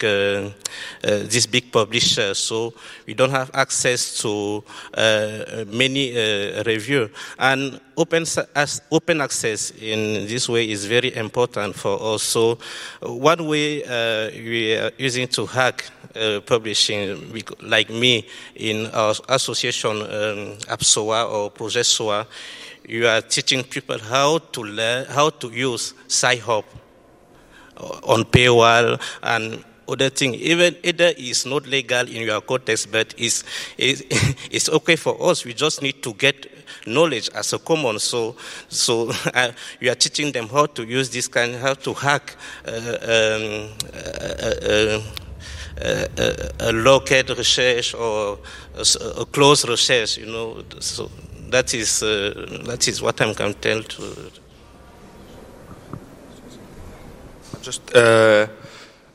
this 1.03 1.47
big 1.47 1.70
publisher. 1.70 2.33
So 2.33 2.72
we 3.07 3.12
don't 3.12 3.31
have 3.31 3.51
access 3.53 4.22
to 4.22 4.64
many 5.68 6.16
review 6.64 7.11
and 7.39 7.79
open, 7.97 8.25
as 8.55 8.81
open 8.91 9.20
access 9.20 9.70
in 9.72 10.27
this 10.27 10.49
way 10.49 10.70
is 10.70 10.87
very 10.87 11.14
important 11.14 11.75
for 11.75 12.14
us. 12.14 12.22
So 12.22 12.59
one 13.03 13.47
way 13.47 13.85
uh, 13.85 14.31
we 14.33 14.77
are 14.77 14.93
using 14.97 15.29
to 15.29 15.47
hack 15.47 15.85
uh, 16.14 16.41
publishing, 16.41 17.33
like 17.61 17.91
me 17.91 18.27
in 18.55 18.87
our 18.93 19.14
association 19.29 19.91
um, 19.91 20.57
APSOHA 20.72 21.31
or 21.31 21.51
Project 21.51 21.87
SOHA, 21.87 22.27
you 22.87 23.07
are 23.07 23.20
teaching 23.20 23.64
people 23.64 23.99
how 23.99 24.39
to 24.39 24.62
learn, 24.62 25.07
how 25.07 25.30
to 25.30 25.49
use 25.49 25.95
Sci-Hub 26.07 26.64
Unpaywall 27.76 29.01
and 29.22 29.64
other 29.89 30.09
thing, 30.09 30.35
even 30.35 30.76
either 30.82 31.12
is 31.16 31.45
not 31.45 31.66
legal 31.66 32.07
in 32.09 32.22
your 32.22 32.41
context, 32.41 32.91
but 32.91 33.14
it's, 33.18 33.45
it's, 33.78 34.68
okay 34.68 34.97
for 34.97 35.30
us. 35.30 35.45
We 35.45 35.53
just 35.55 35.82
need 35.82 36.03
to 36.03 36.14
get 36.14 36.51
knowledge 36.87 37.28
as 37.35 37.53
a 37.53 37.59
common. 37.59 37.99
So, 37.99 38.37
so 38.68 39.11
uh, 39.35 39.53
are 39.82 39.95
teaching 39.95 40.32
them 40.32 40.49
how 40.49 40.66
to 40.66 40.85
use 40.85 41.11
this 41.11 41.28
kind, 41.28 41.55
how 41.57 41.74
to 41.74 41.95
hack 41.95 42.37
uh, 42.66 42.70
um, 42.70 43.70
uh, 45.80 46.47
a 46.61 46.72
local 46.72 47.35
research 47.35 47.95
or 47.95 48.39
a, 48.76 49.20
a 49.20 49.26
close 49.26 49.66
research. 49.68 50.18
You 50.18 50.26
know, 50.26 50.64
so 50.80 51.11
that 51.51 51.74
is 51.74 52.03
uh, 52.03 52.62
that 52.66 52.88
is 52.88 53.03
what 53.03 53.20
I'm 53.20 53.34
can 53.34 53.55
tell 53.55 53.82
to. 53.82 54.30
Just. 57.62 57.95
Uh, 57.95 58.47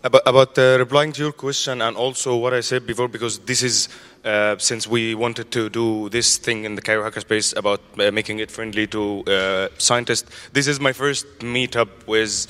about, 0.02 0.22
about 0.26 0.58
uh, 0.58 0.78
replying 0.80 1.12
to 1.12 1.22
your 1.22 1.34
question 1.34 1.82
and 1.82 1.98
also 1.98 2.38
what 2.38 2.54
I 2.54 2.62
said 2.62 2.88
before, 2.88 3.10
because 3.10 3.40
this 3.40 3.62
is 3.62 3.90
uh, 4.24 4.58
since 4.58 4.88
we 4.88 5.14
wanted 5.14 5.52
to 5.52 5.70
do 5.70 6.08
this 6.10 6.38
thing 6.38 6.64
in 6.64 6.76
the 6.76 6.82
Cairo 6.82 7.10
Hackerspace 7.10 7.56
about 7.58 7.82
uh, 8.00 8.10
making 8.12 8.40
it 8.40 8.50
friendly 8.50 8.88
to 8.88 9.24
uh, 9.26 9.68
scientists. 9.78 10.30
This 10.54 10.68
is 10.68 10.80
my 10.80 10.94
first 10.94 11.28
meetup 11.40 11.90
with 12.08 12.48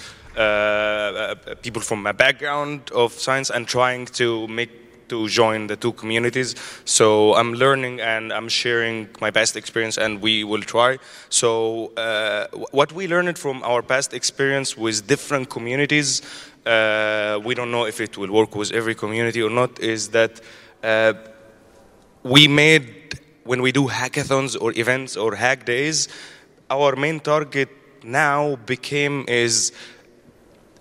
people 1.63 1.81
from 1.81 2.03
my 2.03 2.11
background 2.11 2.91
of 2.93 3.11
science 3.13 3.49
and 3.49 3.67
trying 3.67 4.05
to 4.05 4.47
make 4.47 4.69
to 5.09 5.27
join 5.27 5.67
the 5.67 5.75
two 5.75 5.93
communities. 5.93 6.55
So 6.85 7.35
I'm 7.35 7.53
learning 7.53 8.01
and 8.01 8.31
I'm 8.31 8.49
sharing 8.49 9.09
my 9.19 9.31
past 9.31 9.55
experience, 9.55 9.97
and 9.97 10.21
we 10.21 10.43
will 10.43 10.61
try. 10.61 10.97
So 11.29 11.93
uh, 11.95 12.47
what 12.71 12.93
we 12.93 13.07
learned 13.07 13.37
from 13.37 13.61
our 13.63 13.81
past 13.81 14.13
experience 14.13 14.77
with 14.77 15.07
different 15.07 15.49
communities 15.49 16.21
uh, 16.65 17.39
we 17.43 17.55
don't 17.55 17.71
know 17.71 17.85
if 17.85 17.99
it 17.99 18.17
will 18.17 18.31
work 18.31 18.55
with 18.55 18.71
every 18.71 18.95
community 18.95 19.41
or 19.41 19.49
not, 19.49 19.79
is 19.79 20.09
that 20.09 20.41
uh, 20.83 21.13
we 22.23 22.47
made, 22.47 23.19
when 23.43 23.61
we 23.61 23.71
do 23.71 23.87
hackathons 23.87 24.59
or 24.59 24.71
events 24.77 25.17
or 25.17 25.35
hack 25.35 25.65
days, 25.65 26.07
our 26.69 26.95
main 26.95 27.19
target 27.19 27.69
now 28.03 28.55
became 28.65 29.25
is 29.27 29.71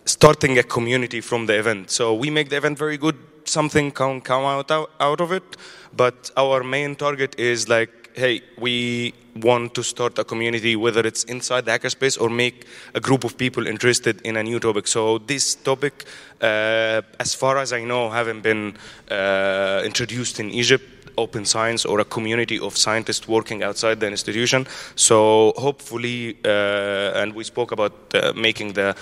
starting 0.04 0.58
a 0.58 0.62
community 0.62 1.20
from 1.20 1.46
the 1.46 1.58
event. 1.58 1.90
So 1.90 2.14
we 2.14 2.30
make 2.30 2.48
the 2.48 2.56
event 2.56 2.78
very 2.78 2.96
good, 2.96 3.16
something 3.48 3.90
come 3.90 4.22
out, 4.30 4.70
out, 4.70 4.90
out 5.00 5.20
of 5.20 5.32
it, 5.32 5.56
but 5.96 6.30
our 6.36 6.62
main 6.62 6.94
target 6.96 7.38
is 7.38 7.68
like 7.68 7.98
hey, 8.18 8.42
we 8.58 9.14
want 9.36 9.74
to 9.74 9.82
start 9.84 10.18
a 10.18 10.24
community, 10.24 10.74
whether 10.74 11.06
it's 11.06 11.22
inside 11.24 11.64
the 11.64 11.70
hackerspace 11.70 12.20
or 12.20 12.28
make 12.28 12.66
a 12.94 13.00
group 13.00 13.22
of 13.22 13.38
people 13.38 13.64
interested 13.66 14.20
in 14.22 14.36
a 14.36 14.42
new 14.42 14.58
topic. 14.58 14.88
So 14.88 15.18
this 15.18 15.54
topic, 15.54 16.04
uh, 16.40 17.02
as 17.20 17.34
far 17.34 17.58
as 17.58 17.72
I 17.72 17.84
know, 17.84 18.10
haven't 18.10 18.42
been 18.42 18.76
uh, 19.08 19.82
introduced 19.84 20.40
in 20.40 20.50
Egypt 20.50 20.84
open 21.16 21.44
science 21.44 21.84
or 21.84 22.00
a 22.00 22.04
community 22.04 22.58
of 22.58 22.76
scientists 22.76 23.28
working 23.28 23.62
outside 23.62 24.00
the 24.00 24.06
institution. 24.06 24.66
So 24.94 25.52
hopefully, 25.56 26.36
uh, 26.44 27.20
and 27.20 27.34
we 27.34 27.44
spoke 27.44 27.72
about 27.72 27.92
uh, 28.14 28.32
making 28.34 28.72
the 28.72 28.96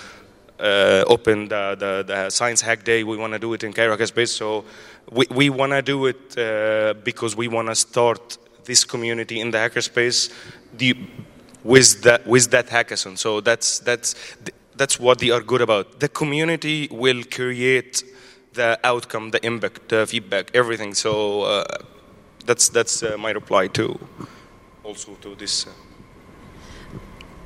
uh, 0.58 1.04
open 1.06 1.48
the, 1.48 1.76
the, 1.78 2.04
the, 2.06 2.30
Science 2.30 2.60
Hack 2.60 2.84
Day. 2.84 3.04
We 3.04 3.16
want 3.16 3.32
to 3.32 3.38
do 3.38 3.52
it 3.54 3.62
in 3.64 3.72
Cairo 3.72 3.96
Hackerspace. 3.96 4.28
So 4.28 4.64
we, 5.10 5.26
we 5.30 5.50
want 5.50 5.72
to 5.72 5.82
do 5.82 6.06
it 6.06 6.38
uh, 6.38 6.94
because 7.04 7.36
we 7.36 7.48
want 7.48 7.68
to 7.68 7.74
start 7.74 8.38
this 8.64 8.84
community 8.84 9.40
in 9.40 9.50
the 9.50 9.58
hackerspace 9.58 10.32
the, 10.76 10.96
with, 11.62 12.02
that, 12.02 12.26
with 12.26 12.50
that 12.50 12.68
hackathon. 12.68 13.16
So 13.16 13.40
that's, 13.40 13.78
that's, 13.80 14.14
that's 14.74 14.98
what 14.98 15.18
they 15.18 15.30
are 15.30 15.40
good 15.40 15.60
about. 15.60 16.00
The 16.00 16.08
community 16.08 16.88
will 16.90 17.22
create 17.24 18.02
the 18.54 18.78
outcome, 18.82 19.30
the 19.30 19.44
impact, 19.46 19.88
the 19.88 20.06
feedback, 20.06 20.50
everything. 20.54 20.94
So 20.94 21.42
uh, 21.42 21.64
that's, 22.44 22.68
that's 22.68 23.02
uh, 23.02 23.16
my 23.18 23.30
reply 23.30 23.68
to 23.68 23.98
also 24.86 25.14
to 25.20 25.34
this. 25.34 25.66
Uh. 25.66 25.70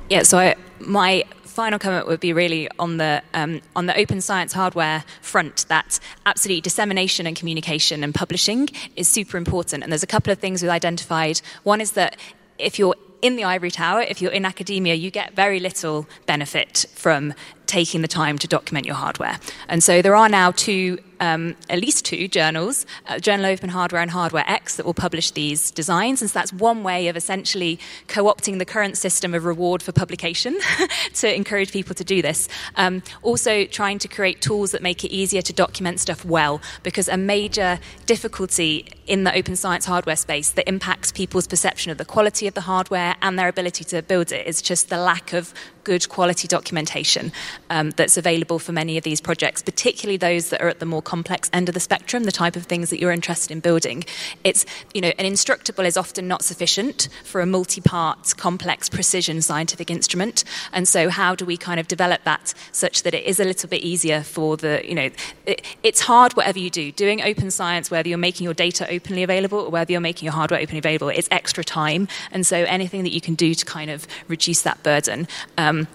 Yeah, 0.09 0.23
so 0.23 0.37
I, 0.37 0.55
my 0.79 1.23
final 1.51 1.79
comment 1.79 2.07
would 2.07 2.19
be 2.19 2.33
really 2.33 2.69
on 2.79 2.97
the 2.97 3.21
um, 3.33 3.61
on 3.75 3.85
the 3.85 3.97
open 3.97 4.21
science 4.21 4.53
hardware 4.53 5.03
front. 5.21 5.65
That 5.67 5.99
absolutely 6.25 6.61
dissemination 6.61 7.27
and 7.27 7.35
communication 7.35 8.03
and 8.03 8.15
publishing 8.15 8.69
is 8.95 9.07
super 9.07 9.37
important. 9.37 9.83
And 9.83 9.91
there's 9.91 10.03
a 10.03 10.07
couple 10.07 10.31
of 10.31 10.39
things 10.39 10.61
we've 10.61 10.71
identified. 10.71 11.41
One 11.63 11.81
is 11.81 11.91
that 11.93 12.17
if 12.57 12.79
you're 12.79 12.95
in 13.21 13.35
the 13.35 13.43
ivory 13.43 13.71
tower, 13.71 14.01
if 14.01 14.21
you're 14.21 14.31
in 14.31 14.45
academia, 14.45 14.95
you 14.95 15.11
get 15.11 15.35
very 15.35 15.59
little 15.59 16.07
benefit 16.25 16.85
from 16.95 17.33
taking 17.71 18.01
the 18.01 18.07
time 18.07 18.37
to 18.37 18.47
document 18.47 18.85
your 18.85 18.95
hardware. 18.95 19.39
And 19.69 19.81
so 19.81 20.01
there 20.01 20.15
are 20.15 20.27
now 20.27 20.51
two 20.51 20.99
um, 21.21 21.55
at 21.69 21.79
least 21.79 22.03
two 22.03 22.27
journals, 22.27 22.85
uh, 23.07 23.19
Journal 23.19 23.45
Open 23.45 23.69
Hardware 23.69 24.01
and 24.01 24.09
HardwareX, 24.09 24.75
that 24.75 24.85
will 24.85 24.95
publish 24.95 25.31
these 25.31 25.69
designs. 25.69 26.19
And 26.21 26.29
so 26.29 26.33
that's 26.33 26.51
one 26.51 26.83
way 26.83 27.07
of 27.07 27.15
essentially 27.15 27.79
co 28.07 28.25
opting 28.25 28.57
the 28.57 28.65
current 28.65 28.97
system 28.97 29.35
of 29.35 29.45
reward 29.45 29.83
for 29.83 29.91
publication 29.91 30.59
to 31.13 31.33
encourage 31.33 31.71
people 31.71 31.93
to 31.95 32.03
do 32.03 32.21
this. 32.23 32.49
Um, 32.75 33.03
also, 33.21 33.65
trying 33.65 33.99
to 33.99 34.07
create 34.07 34.41
tools 34.41 34.71
that 34.71 34.81
make 34.81 35.05
it 35.05 35.11
easier 35.11 35.43
to 35.43 35.53
document 35.53 35.99
stuff 35.99 36.25
well, 36.25 36.59
because 36.81 37.07
a 37.07 37.17
major 37.17 37.79
difficulty 38.07 38.87
in 39.05 39.23
the 39.23 39.35
open 39.37 39.55
science 39.55 39.85
hardware 39.85 40.15
space 40.15 40.49
that 40.49 40.67
impacts 40.67 41.11
people's 41.11 41.45
perception 41.45 41.91
of 41.91 41.99
the 41.99 42.05
quality 42.05 42.47
of 42.47 42.55
the 42.55 42.61
hardware 42.61 43.15
and 43.21 43.37
their 43.37 43.47
ability 43.47 43.83
to 43.83 44.01
build 44.01 44.31
it 44.31 44.47
is 44.47 44.61
just 44.61 44.89
the 44.89 44.97
lack 44.97 45.33
of 45.33 45.53
good 45.83 46.07
quality 46.09 46.47
documentation 46.47 47.31
um, 47.69 47.91
that's 47.91 48.17
available 48.17 48.59
for 48.59 48.71
many 48.71 48.97
of 48.97 49.03
these 49.03 49.21
projects, 49.21 49.61
particularly 49.61 50.17
those 50.17 50.49
that 50.49 50.61
are 50.61 50.67
at 50.67 50.79
the 50.79 50.85
more 50.85 51.01
complex 51.01 51.49
end 51.53 51.69
of 51.69 51.73
the 51.73 51.79
spectrum, 51.79 52.23
the 52.23 52.31
type 52.31 52.55
of 52.55 52.65
things 52.65 52.89
that 52.89 52.99
you're 52.99 53.11
interested 53.11 53.51
in 53.51 53.59
building. 53.59 54.03
It's, 54.43 54.65
you 54.93 55.01
know, 55.01 55.11
an 55.17 55.25
instructable 55.25 55.85
is 55.85 55.97
often 55.97 56.27
not 56.27 56.41
sufficient 56.43 57.07
for 57.23 57.41
a 57.41 57.45
multi 57.45 57.81
part, 57.81 58.35
complex, 58.37 58.89
precision 58.89 59.41
scientific 59.41 59.89
instrument. 59.89 60.43
And 60.73 60.87
so, 60.87 61.09
how 61.09 61.35
do 61.35 61.45
we 61.45 61.57
kind 61.57 61.79
of 61.79 61.87
develop 61.87 62.23
that 62.23 62.53
such 62.71 63.03
that 63.03 63.13
it 63.13 63.23
is 63.25 63.39
a 63.39 63.43
little 63.43 63.69
bit 63.69 63.81
easier 63.81 64.21
for 64.21 64.57
the, 64.57 64.81
you 64.83 64.95
know, 64.95 65.09
it, 65.45 65.61
it's 65.83 66.01
hard 66.01 66.33
whatever 66.33 66.59
you 66.59 66.69
do. 66.69 66.91
Doing 66.91 67.21
open 67.21 67.51
science, 67.51 67.89
whether 67.89 68.09
you're 68.09 68.17
making 68.17 68.45
your 68.45 68.53
data 68.53 68.87
openly 68.89 69.23
available 69.23 69.59
or 69.59 69.69
whether 69.69 69.91
you're 69.91 70.01
making 70.01 70.25
your 70.25 70.33
hardware 70.33 70.59
openly 70.59 70.79
available, 70.79 71.09
it's 71.09 71.29
extra 71.31 71.63
time. 71.63 72.07
And 72.31 72.45
so, 72.45 72.57
anything 72.57 73.03
that 73.03 73.13
you 73.13 73.21
can 73.21 73.35
do 73.35 73.53
to 73.53 73.65
kind 73.65 73.89
of 73.89 74.07
reduce 74.27 74.61
that 74.63 74.83
burden. 74.83 75.27
Um, 75.57 75.87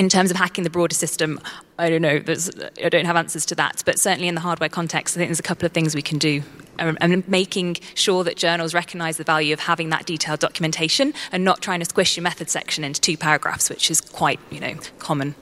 in 0.00 0.08
terms 0.08 0.30
of 0.30 0.36
hacking 0.38 0.64
the 0.64 0.70
broader 0.70 0.94
system, 0.94 1.38
I 1.78 1.90
don't 1.90 2.00
know. 2.00 2.22
I 2.82 2.88
don't 2.88 3.04
have 3.04 3.16
answers 3.16 3.44
to 3.46 3.54
that. 3.56 3.82
But 3.84 3.98
certainly 3.98 4.28
in 4.28 4.34
the 4.34 4.40
hardware 4.40 4.70
context, 4.70 5.14
I 5.14 5.18
think 5.18 5.28
there's 5.28 5.38
a 5.38 5.42
couple 5.42 5.66
of 5.66 5.72
things 5.72 5.94
we 5.94 6.00
can 6.00 6.16
do. 6.16 6.42
Um, 6.78 6.96
and 7.02 7.28
making 7.28 7.76
sure 7.94 8.24
that 8.24 8.38
journals 8.38 8.72
recognize 8.72 9.18
the 9.18 9.24
value 9.24 9.52
of 9.52 9.60
having 9.60 9.90
that 9.90 10.06
detailed 10.06 10.40
documentation 10.40 11.12
and 11.32 11.44
not 11.44 11.60
trying 11.60 11.80
to 11.80 11.84
squish 11.84 12.16
your 12.16 12.22
method 12.22 12.48
section 12.48 12.82
into 12.82 12.98
two 12.98 13.18
paragraphs, 13.18 13.68
which 13.68 13.90
is 13.90 14.00
quite, 14.00 14.40
you 14.50 14.58
know, 14.58 14.74
common. 14.98 15.34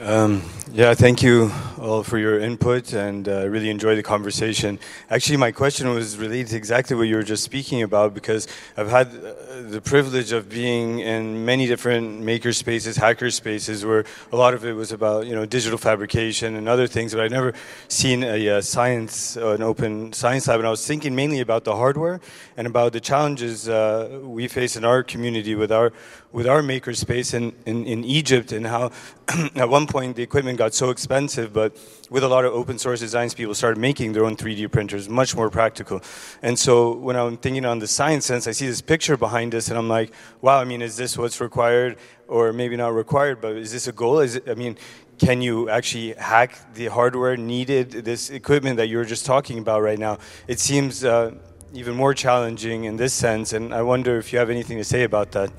Um, 0.00 0.42
yeah, 0.72 0.94
thank 0.94 1.20
you 1.20 1.50
all 1.80 2.04
for 2.04 2.16
your 2.16 2.38
input 2.38 2.92
and 2.92 3.28
uh, 3.28 3.48
really 3.48 3.70
enjoy 3.70 3.96
the 3.96 4.02
conversation. 4.02 4.78
Actually, 5.08 5.36
my 5.36 5.50
question 5.50 5.92
was 5.92 6.16
related 6.16 6.48
to 6.48 6.56
exactly 6.56 6.94
what 6.94 7.04
you 7.04 7.16
were 7.16 7.24
just 7.24 7.42
speaking 7.42 7.82
about 7.82 8.14
because 8.14 8.46
I've 8.76 8.88
had 8.88 9.08
uh, 9.08 9.62
the 9.62 9.80
privilege 9.80 10.30
of 10.30 10.48
being 10.48 11.00
in 11.00 11.44
many 11.44 11.66
different 11.66 12.20
maker 12.20 12.52
spaces, 12.52 12.96
hacker 12.96 13.30
spaces, 13.30 13.84
where 13.84 14.04
a 14.30 14.36
lot 14.36 14.54
of 14.54 14.64
it 14.64 14.74
was 14.74 14.92
about 14.92 15.26
you 15.26 15.34
know 15.34 15.44
digital 15.44 15.78
fabrication 15.78 16.54
and 16.54 16.68
other 16.68 16.86
things, 16.86 17.14
but 17.14 17.24
I'd 17.24 17.32
never 17.32 17.52
seen 17.88 18.22
a, 18.22 18.48
uh, 18.48 18.60
science, 18.60 19.36
uh, 19.36 19.54
an 19.54 19.62
open 19.62 20.12
science 20.12 20.46
lab, 20.46 20.60
and 20.60 20.68
I 20.68 20.70
was 20.70 20.86
thinking 20.86 21.16
mainly 21.16 21.40
about 21.40 21.64
the 21.64 21.74
hardware 21.74 22.20
and 22.56 22.66
about 22.66 22.92
the 22.92 23.00
challenges 23.00 23.68
uh, 23.68 24.20
we 24.22 24.46
face 24.46 24.76
in 24.76 24.84
our 24.84 25.02
community 25.02 25.56
with 25.56 25.72
our 25.72 25.92
with 26.32 26.46
our 26.46 26.62
makerspace 26.62 27.34
in, 27.34 27.52
in, 27.66 27.84
in 27.86 28.04
Egypt 28.04 28.52
and 28.52 28.66
how 28.66 28.92
at 29.56 29.68
one 29.68 29.86
point 29.86 30.14
the 30.16 30.22
equipment 30.22 30.58
got 30.60 30.74
so 30.74 30.90
expensive, 30.90 31.54
but 31.54 31.70
with 32.10 32.22
a 32.22 32.28
lot 32.28 32.44
of 32.44 32.52
open 32.52 32.76
source 32.78 33.00
designs, 33.00 33.32
people 33.32 33.54
started 33.54 33.80
making 33.80 34.12
their 34.12 34.26
own 34.26 34.36
3D 34.36 34.70
printers, 34.70 35.08
much 35.08 35.34
more 35.34 35.48
practical. 35.48 36.02
And 36.42 36.58
so 36.58 36.92
when 37.06 37.16
I'm 37.16 37.38
thinking 37.38 37.64
on 37.64 37.78
the 37.78 37.86
science 37.86 38.26
sense, 38.26 38.46
I 38.46 38.52
see 38.52 38.66
this 38.66 38.82
picture 38.82 39.16
behind 39.16 39.54
us 39.54 39.68
and 39.70 39.78
I'm 39.78 39.88
like, 39.88 40.12
wow, 40.42 40.58
I 40.60 40.64
mean, 40.64 40.82
is 40.82 40.98
this 40.98 41.16
what's 41.16 41.40
required? 41.40 41.96
Or 42.28 42.52
maybe 42.52 42.76
not 42.76 42.92
required, 43.04 43.40
but 43.40 43.56
is 43.56 43.72
this 43.72 43.88
a 43.88 43.92
goal? 44.02 44.20
Is 44.20 44.36
it, 44.36 44.50
I 44.50 44.54
mean, 44.54 44.76
can 45.18 45.40
you 45.40 45.70
actually 45.70 46.12
hack 46.12 46.50
the 46.74 46.88
hardware 46.88 47.38
needed, 47.38 47.92
this 48.10 48.28
equipment 48.28 48.76
that 48.76 48.88
you 48.88 48.98
were 48.98 49.08
just 49.14 49.24
talking 49.24 49.58
about 49.58 49.80
right 49.80 49.98
now? 49.98 50.18
It 50.46 50.60
seems 50.60 51.04
uh, 51.04 51.32
even 51.72 51.96
more 51.96 52.12
challenging 52.12 52.84
in 52.84 52.96
this 52.96 53.14
sense, 53.14 53.54
and 53.54 53.72
I 53.72 53.82
wonder 53.82 54.18
if 54.18 54.30
you 54.30 54.38
have 54.38 54.50
anything 54.50 54.76
to 54.76 54.84
say 54.84 55.04
about 55.04 55.32
that. 55.32 55.50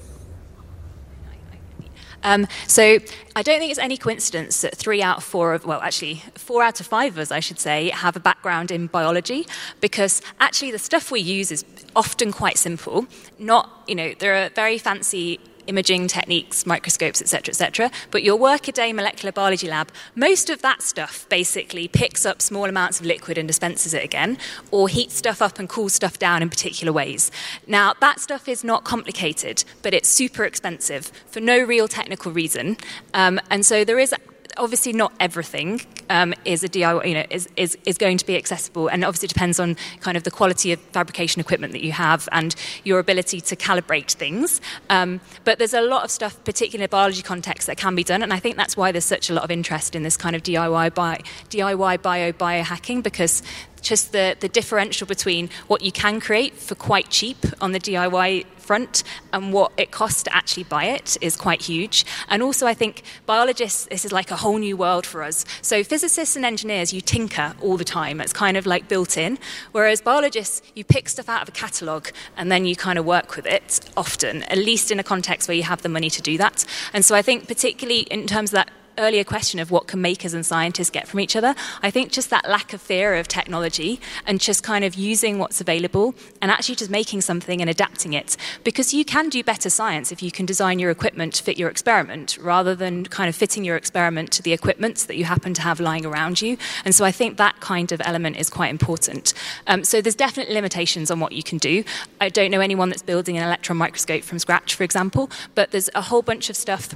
Um, 2.24 2.48
so 2.68 3.00
I 3.36 3.44
don't 3.44 3.60
think 3.60 3.72
it's 3.72 3.80
any 3.80 3.98
coincidence 3.98 4.62
that 4.62 4.76
three 4.76 5.02
out 5.02 5.18
of 5.18 5.24
four 5.24 5.54
of, 5.54 5.66
well, 5.66 5.82
actually, 5.82 6.24
four 6.36 6.64
out 6.64 6.80
of 6.80 6.88
five 6.88 7.14
of 7.14 7.20
us, 7.20 7.32
I 7.32 7.40
should 7.40 7.60
say, 7.60 7.90
have 7.90 8.16
a 8.16 8.20
background 8.20 8.72
in 8.72 8.88
biology 8.88 9.48
because 9.80 10.22
actually 10.40 10.72
the 10.72 10.80
stuff 10.80 11.12
we 11.12 11.20
use 11.20 11.52
is 11.52 11.66
often 11.96 12.32
quite 12.32 12.58
simple. 12.58 13.06
Not, 13.40 13.84
you 13.88 13.96
know, 13.96 14.14
there 14.20 14.36
are 14.36 14.50
very 14.50 14.78
fancy 14.78 15.40
imaging 15.68 16.07
techniques, 16.07 16.66
microscopes, 16.66 17.22
etc., 17.22 17.51
etc. 17.51 17.91
But 18.12 18.24
your 18.24 18.38
workaday 18.38 18.93
molecular 18.93 19.32
biology 19.32 19.68
lab, 19.68 19.91
most 20.16 20.49
of 20.49 20.62
that 20.62 20.82
stuff 20.82 21.28
basically 21.30 21.88
picks 21.88 22.26
up 22.26 22.41
small 22.41 22.66
amounts 22.66 22.99
of 22.99 23.05
liquid 23.05 23.38
and 23.38 23.47
dispenses 23.47 23.93
it 23.93 24.03
again, 24.03 24.38
or 24.72 24.88
heats 24.88 25.16
stuff 25.16 25.41
up 25.41 25.59
and 25.59 25.68
cools 25.70 25.93
stuff 25.93 26.20
down 26.20 26.41
in 26.41 26.49
particular 26.49 26.93
ways. 26.93 27.32
Now, 27.68 27.93
that 27.99 28.20
stuff 28.20 28.47
is 28.47 28.64
not 28.64 28.84
complicated, 28.84 29.64
but 29.82 29.93
it's 29.93 30.09
super 30.09 30.43
expensive 30.45 31.12
for 31.28 31.39
no 31.39 31.62
real 31.62 31.88
technical 31.88 32.32
reason. 32.32 32.78
Um, 33.14 33.39
and 33.49 33.66
so 33.66 33.84
there 33.84 33.99
is 33.99 34.14
obviously 34.58 34.93
not 34.93 35.14
everything 35.20 35.82
um, 36.10 36.34
is 36.45 36.64
a 36.64 36.70
DIY, 36.70 37.08
you 37.08 37.14
know, 37.14 37.26
is, 37.30 37.47
is, 37.56 37.78
is 37.86 37.97
going 37.97 38.18
to 38.18 38.26
be 38.26 38.36
accessible, 38.36 38.88
and 38.88 39.04
obviously 39.04 39.28
depends 39.28 39.60
on 39.60 39.76
kind 39.99 40.18
of 40.18 40.24
the 40.24 40.32
quality 40.32 40.72
of 40.72 40.80
fabrication 40.80 41.39
equipment 41.39 41.74
that 41.74 41.84
you 41.84 41.91
have 41.91 42.28
and 42.32 42.56
your 42.84 42.99
ability 42.99 43.41
to 43.41 43.56
calibrate 43.56 44.12
things. 44.12 44.62
Um, 44.89 45.22
but 45.43 45.58
there's 45.58 45.74
a 45.74 45.82
lot 45.82 46.04
of 46.04 46.12
stuff, 46.12 46.43
particularly 46.43 46.84
in 46.84 46.89
biology 46.89 47.22
context, 47.22 47.68
that 47.68 47.78
can 47.78 47.95
be 47.95 48.04
done, 48.04 48.24
and 48.24 48.34
I 48.34 48.39
think 48.39 48.58
that's 48.58 48.76
why 48.76 48.91
there's 48.91 49.06
such 49.06 49.30
a 49.30 49.34
lot 49.34 49.43
of 49.43 49.52
interest 49.52 49.95
in 49.95 50.04
this 50.04 50.18
kind 50.18 50.36
of 50.36 50.43
DIY 50.43 50.93
bio, 50.93 51.18
DIY 51.49 52.02
bio 52.02 52.32
biohacking 52.32 53.04
because 53.04 53.43
just 53.82 54.12
the, 54.12 54.36
the 54.40 54.50
differential 54.50 55.08
between 55.08 55.50
what 55.68 55.82
you 55.82 55.92
can 55.92 56.20
create 56.20 56.54
for 56.56 56.76
quite 56.76 57.10
cheap 57.10 57.38
on 57.60 57.72
the 57.72 57.80
DIY 57.80 58.46
front 58.72 59.04
and 59.34 59.52
what 59.52 59.72
it 59.76 59.92
costs 59.92 60.24
to 60.24 60.34
actually 60.34 60.64
buy 60.64 60.86
it 60.86 61.18
is 61.20 61.36
quite 61.36 61.62
huge. 61.62 62.06
And 62.30 62.42
also, 62.42 62.68
I 62.68 62.74
think 62.74 63.04
biologists, 63.26 63.88
this 63.88 64.06
is 64.06 64.12
like 64.12 64.32
a 64.32 64.38
whole 64.38 64.60
new 64.60 64.78
world 64.78 65.06
for 65.06 65.24
us. 65.24 65.46
So, 65.62 65.84
physicists 65.84 66.36
and 66.36 66.46
engineers, 66.46 66.94
you 66.94 67.02
tinker 67.02 67.56
all 67.60 67.76
the 67.76 67.84
time. 67.84 68.22
It's 68.22 68.32
kind 68.32 68.56
of 68.56 68.66
like 68.66 68.88
built 68.88 69.18
in. 69.18 69.40
Whereas 69.72 70.00
biologists, 70.00 70.62
you 70.76 70.84
pick 70.84 71.10
stuff 71.10 71.28
out 71.28 71.42
of 71.42 71.50
a 71.50 71.52
catalogue 71.52 72.12
and 72.38 72.52
then 72.52 72.66
you 72.66 72.76
kind 72.76 72.98
of 72.98 73.06
work 73.06 73.36
with 73.36 73.46
it 73.46 73.82
often, 73.98 74.44
at 74.44 74.58
least 74.58 74.92
in 74.92 75.00
a 75.00 75.04
context 75.04 75.50
where 75.50 75.58
you 75.58 75.64
have 75.64 75.82
the 75.82 75.90
money 75.90 76.10
to 76.10 76.22
do 76.22 76.38
that. 76.38 76.66
And 76.94 77.04
so, 77.04 77.16
I 77.16 77.22
think, 77.22 77.48
particularly 77.48 78.02
in 78.02 78.28
terms 78.28 78.52
of 78.52 78.56
that 78.56 78.72
earlier 79.02 79.24
question 79.24 79.60
of 79.60 79.72
what 79.72 79.88
can 79.88 80.02
makers 80.02 80.34
and 80.34 80.45
scientists 80.45 80.89
get 80.89 81.08
from 81.08 81.20
each 81.20 81.36
other, 81.36 81.56
I 81.82 81.91
think 81.91 82.12
just 82.12 82.30
that 82.30 82.47
lack 82.47 82.72
of 82.74 82.82
fear 82.82 83.16
of 83.16 83.28
technology 83.28 83.99
and 84.26 84.39
just 84.39 84.64
kind 84.64 84.86
of 84.86 84.95
using 84.95 85.39
what's 85.39 85.60
available 85.60 86.16
and 86.41 86.52
actually 86.52 86.76
just 86.76 86.91
making 86.91 87.22
something 87.22 87.60
and 87.62 87.70
adapting 87.70 88.14
it. 88.14 88.38
Because 88.64 88.93
you 88.93 89.04
can 89.04 89.30
do 89.30 89.43
better 89.43 89.70
science 89.70 90.12
if 90.12 90.22
you 90.22 90.32
can 90.32 90.45
design 90.45 90.80
your 90.80 90.91
equipment 90.91 91.34
to 91.34 91.43
fit 91.43 91.58
your 91.58 91.70
experiment 91.70 92.38
rather 92.41 92.76
than 92.76 93.06
kind 93.06 93.28
of 93.28 93.36
fitting 93.36 93.64
your 93.64 93.76
experiment 93.76 94.32
to 94.32 94.41
the 94.41 94.54
equipment 94.54 94.97
that 95.08 95.18
you 95.18 95.26
happen 95.26 95.54
to 95.54 95.62
have 95.62 95.80
lying 95.80 96.06
around 96.06 96.41
you. 96.41 96.58
And 96.86 96.93
so 96.93 97.04
I 97.04 97.12
think 97.12 97.38
that 97.38 97.60
kind 97.60 97.91
of 97.91 98.02
element 98.06 98.38
is 98.38 98.49
quite 98.49 98.70
important. 98.70 99.34
Um, 99.68 99.84
so 99.84 100.02
there's 100.02 100.16
definitely 100.16 100.54
limitations 100.54 101.10
on 101.10 101.20
what 101.20 101.32
you 101.32 101.43
can 101.43 101.58
do. 101.58 101.84
I 102.20 102.30
don't 102.30 102.52
know 102.52 102.62
anyone 102.62 102.89
that's 102.89 103.02
building 103.02 103.38
an 103.38 103.43
electron 103.43 103.78
microscope 103.78 104.24
from 104.24 104.39
scratch, 104.39 104.76
for 104.76 104.84
example, 104.84 105.30
but 105.56 105.72
there's 105.72 105.89
a 105.95 106.02
whole 106.02 106.22
bunch 106.22 106.49
of 106.49 106.56
stuff 106.56 106.95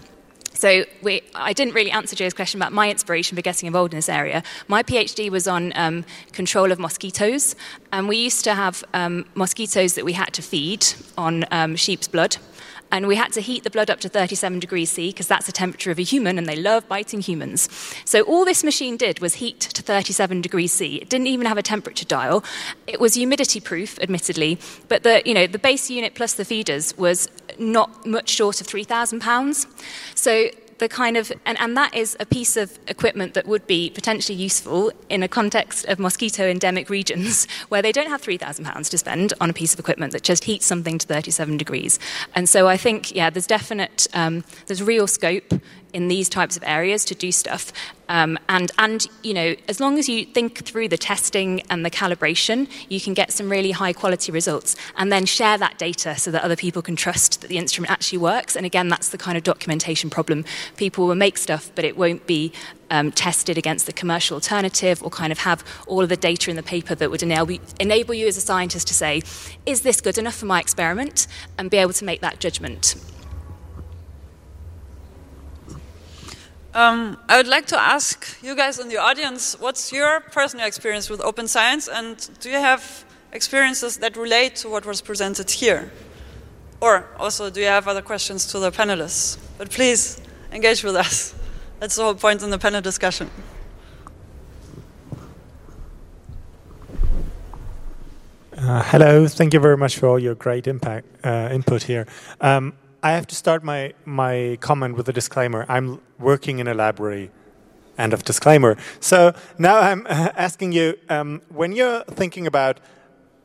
So 0.55 0.85
we, 1.01 1.21
I 1.35 1.53
didn't 1.53 1.73
really 1.73 1.91
answer 1.91 2.15
Joe's 2.15 2.33
question 2.33 2.59
about 2.61 2.71
my 2.71 2.89
inspiration 2.89 3.35
for 3.35 3.41
getting 3.41 3.67
involved 3.67 3.93
in 3.93 3.97
this 3.97 4.09
area. 4.09 4.41
My 4.67 4.83
PhD 4.83 5.29
was 5.29 5.47
on 5.47 5.73
um, 5.75 6.05
control 6.31 6.71
of 6.71 6.79
mosquitoes, 6.79 7.55
and 7.91 8.07
we 8.07 8.17
used 8.17 8.43
to 8.45 8.55
have 8.55 8.83
um, 8.93 9.25
mosquitoes 9.35 9.95
that 9.95 10.05
we 10.05 10.13
had 10.13 10.33
to 10.33 10.41
feed 10.41 10.85
on 11.17 11.45
um, 11.51 11.75
sheep's 11.75 12.07
blood 12.07 12.37
and 12.95 13.07
we 13.07 13.17
had 13.17 13.33
to 13.33 13.41
heat 13.41 13.65
the 13.65 13.69
blood 13.69 13.89
up 13.89 13.99
to 13.99 14.07
37 14.07 14.59
degrees 14.59 14.89
C 14.89 15.09
because 15.09 15.27
that's 15.27 15.47
the 15.47 15.51
temperature 15.51 15.91
of 15.91 15.99
a 15.99 16.01
human 16.01 16.37
and 16.37 16.47
they 16.47 16.55
love 16.55 16.87
biting 16.87 17.19
humans. 17.19 17.67
So 18.05 18.21
all 18.21 18.45
this 18.45 18.63
machine 18.63 18.95
did 18.95 19.19
was 19.19 19.35
heat 19.35 19.59
to 19.59 19.81
37 19.81 20.41
degrees 20.41 20.71
C. 20.71 20.95
It 20.95 21.09
didn't 21.09 21.27
even 21.27 21.45
have 21.45 21.57
a 21.57 21.61
temperature 21.61 22.05
dial. 22.05 22.41
It 22.87 23.01
was 23.01 23.15
humidity 23.15 23.59
proof, 23.59 23.99
admittedly, 23.99 24.59
but 24.87 25.03
the, 25.03 25.21
you 25.25 25.33
know, 25.33 25.45
the 25.45 25.59
base 25.59 25.89
unit 25.89 26.15
plus 26.15 26.35
the 26.35 26.45
feeders 26.45 26.97
was 26.97 27.27
not 27.59 28.05
much 28.05 28.29
short 28.29 28.61
of 28.61 28.67
3,000 28.67 29.19
pounds. 29.19 29.67
So 30.13 30.49
the 30.77 30.89
kind 30.89 31.17
of, 31.17 31.31
and, 31.45 31.59
and 31.59 31.77
that 31.77 31.95
is 31.95 32.17
a 32.19 32.25
piece 32.25 32.57
of 32.57 32.77
equipment 32.87 33.33
that 33.33 33.47
would 33.47 33.65
be 33.65 33.89
potentially 33.89 34.37
useful 34.37 34.91
in 35.09 35.23
a 35.23 35.27
context 35.27 35.85
of 35.85 35.99
mosquito 35.99 36.47
endemic 36.47 36.89
regions 36.89 37.47
where 37.69 37.81
they 37.81 37.91
don't 37.91 38.09
have 38.09 38.21
£3,000 38.21 38.89
to 38.89 38.97
spend 38.97 39.33
on 39.39 39.49
a 39.49 39.53
piece 39.53 39.73
of 39.73 39.79
equipment 39.79 40.11
that 40.11 40.23
just 40.23 40.43
heats 40.43 40.65
something 40.65 40.97
to 40.97 41.07
37 41.07 41.57
degrees. 41.57 41.99
And 42.33 42.49
so 42.49 42.67
I 42.67 42.77
think, 42.77 43.15
yeah, 43.15 43.29
there's 43.29 43.47
definite, 43.47 44.07
um, 44.13 44.43
there's 44.67 44.83
real 44.83 45.07
scope 45.07 45.53
in 45.95 46.09
these 46.09 46.27
types 46.27 46.57
of 46.57 46.63
areas 46.67 47.05
to 47.05 47.15
do 47.15 47.31
stuff. 47.31 47.71
Um, 48.09 48.37
and, 48.49 48.69
and, 48.77 49.07
you 49.23 49.33
know, 49.33 49.55
as 49.69 49.79
long 49.79 49.97
as 49.97 50.09
you 50.09 50.25
think 50.25 50.63
through 50.65 50.89
the 50.89 50.97
testing 50.97 51.61
and 51.69 51.85
the 51.85 51.89
calibration, 51.89 52.69
you 52.89 52.99
can 52.99 53.13
get 53.13 53.31
some 53.31 53.49
really 53.49 53.71
high 53.71 53.93
quality 53.93 54.31
results 54.31 54.75
and 54.97 55.09
then 55.09 55.25
share 55.25 55.57
that 55.57 55.79
data 55.79 56.17
so 56.17 56.31
that 56.31 56.43
other 56.43 56.57
people 56.57 56.81
can 56.81 56.97
trust 56.97 57.41
that 57.41 57.47
the 57.47 57.57
instrument 57.57 57.91
actually 57.91 58.17
works. 58.17 58.57
And 58.57 58.65
again, 58.65 58.89
that's 58.89 59.09
the 59.09 59.17
kind 59.17 59.37
of 59.37 59.43
documentation 59.43 60.09
problem. 60.09 60.43
People 60.75 61.07
will 61.07 61.15
make 61.15 61.37
stuff, 61.37 61.71
but 61.75 61.85
it 61.85 61.97
won't 61.97 62.27
be 62.27 62.51
um, 62.91 63.11
tested 63.13 63.57
against 63.57 63.85
the 63.85 63.93
commercial 63.93 64.35
alternative 64.35 65.01
or 65.01 65.09
kind 65.09 65.31
of 65.31 65.39
have 65.39 65.63
all 65.87 66.01
of 66.01 66.09
the 66.09 66.17
data 66.17 66.49
in 66.49 66.57
the 66.57 66.63
paper 66.63 66.93
that 66.93 67.09
would 67.09 67.23
enable, 67.23 67.57
enable 67.79 68.13
you 68.13 68.27
as 68.27 68.35
a 68.35 68.41
scientist 68.41 68.87
to 68.89 68.93
say, 68.93 69.21
is 69.65 69.81
this 69.81 70.01
good 70.01 70.17
enough 70.17 70.35
for 70.35 70.45
my 70.45 70.59
experiment? 70.59 71.25
And 71.57 71.71
be 71.71 71.77
able 71.77 71.93
to 71.93 72.05
make 72.05 72.19
that 72.19 72.39
judgment. 72.39 72.95
Um, 76.75 77.17
I 77.29 77.37
would 77.37 77.47
like 77.47 77.67
to 77.67 77.79
ask 77.79 78.37
you 78.43 78.53
guys 78.53 78.79
in 78.79 78.89
the 78.89 78.97
audience, 78.97 79.57
what's 79.57 79.93
your 79.93 80.19
personal 80.19 80.67
experience 80.67 81.09
with 81.09 81.21
open 81.21 81.47
science, 81.47 81.87
and 81.87 82.29
do 82.41 82.49
you 82.49 82.59
have 82.59 83.05
experiences 83.31 83.97
that 83.99 84.17
relate 84.17 84.57
to 84.57 84.67
what 84.67 84.85
was 84.85 84.99
presented 84.99 85.49
here? 85.49 85.89
Or 86.81 87.07
also, 87.17 87.49
do 87.49 87.61
you 87.61 87.67
have 87.67 87.87
other 87.87 88.01
questions 88.01 88.45
to 88.47 88.59
the 88.59 88.71
panelists? 88.71 89.37
But 89.57 89.69
please 89.69 90.19
engage 90.51 90.83
with 90.83 90.97
us. 90.97 91.33
That's 91.79 91.95
the 91.95 92.03
whole 92.03 92.13
point 92.13 92.43
in 92.43 92.49
the 92.49 92.59
panel 92.59 92.81
discussion. 92.81 93.29
Uh, 98.57 98.83
hello, 98.83 99.27
thank 99.29 99.53
you 99.53 99.61
very 99.61 99.77
much 99.77 99.97
for 99.97 100.07
all 100.07 100.19
your 100.19 100.35
great 100.35 100.67
impact 100.67 101.07
uh, 101.23 101.47
input 101.53 101.83
here. 101.83 102.05
Um, 102.41 102.73
I 103.05 103.11
have 103.11 103.27
to 103.27 103.35
start 103.35 103.63
my, 103.63 103.93
my 104.03 104.57
comment 104.61 104.97
with 104.97 105.07
a 105.07 105.13
disclaimer. 105.13 105.67
I'm 105.69 106.01
working 106.17 106.57
in 106.57 106.67
a 106.67 106.73
library. 106.73 107.29
End 107.99 108.13
of 108.13 108.23
disclaimer. 108.23 108.77
So 108.99 109.35
now 109.59 109.77
I'm 109.77 110.07
asking 110.09 110.71
you 110.71 110.97
um, 111.07 111.43
when 111.49 111.73
you're 111.73 112.03
thinking 112.05 112.47
about, 112.47 112.79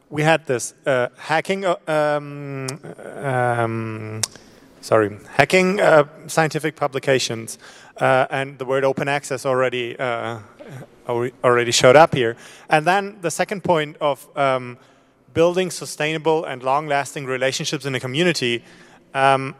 we 0.08 0.22
had 0.22 0.46
this 0.46 0.72
uh, 0.86 1.08
hacking, 1.18 1.66
uh, 1.66 1.76
um, 1.86 2.68
um, 3.22 4.22
sorry, 4.80 5.18
hacking 5.34 5.78
uh, 5.78 6.04
scientific 6.26 6.74
publications, 6.74 7.58
uh, 7.98 8.28
and 8.30 8.58
the 8.58 8.64
word 8.64 8.82
open 8.82 9.08
access 9.08 9.44
already 9.44 9.94
uh, 9.98 10.38
already 11.44 11.70
showed 11.70 11.96
up 11.96 12.14
here. 12.14 12.34
And 12.70 12.86
then 12.86 13.18
the 13.20 13.30
second 13.30 13.62
point 13.62 13.98
of 14.00 14.26
um, 14.38 14.78
building 15.34 15.70
sustainable 15.70 16.46
and 16.46 16.62
long-lasting 16.62 17.26
relationships 17.26 17.84
in 17.84 17.94
a 17.94 18.00
community. 18.00 18.64
Um, 19.14 19.54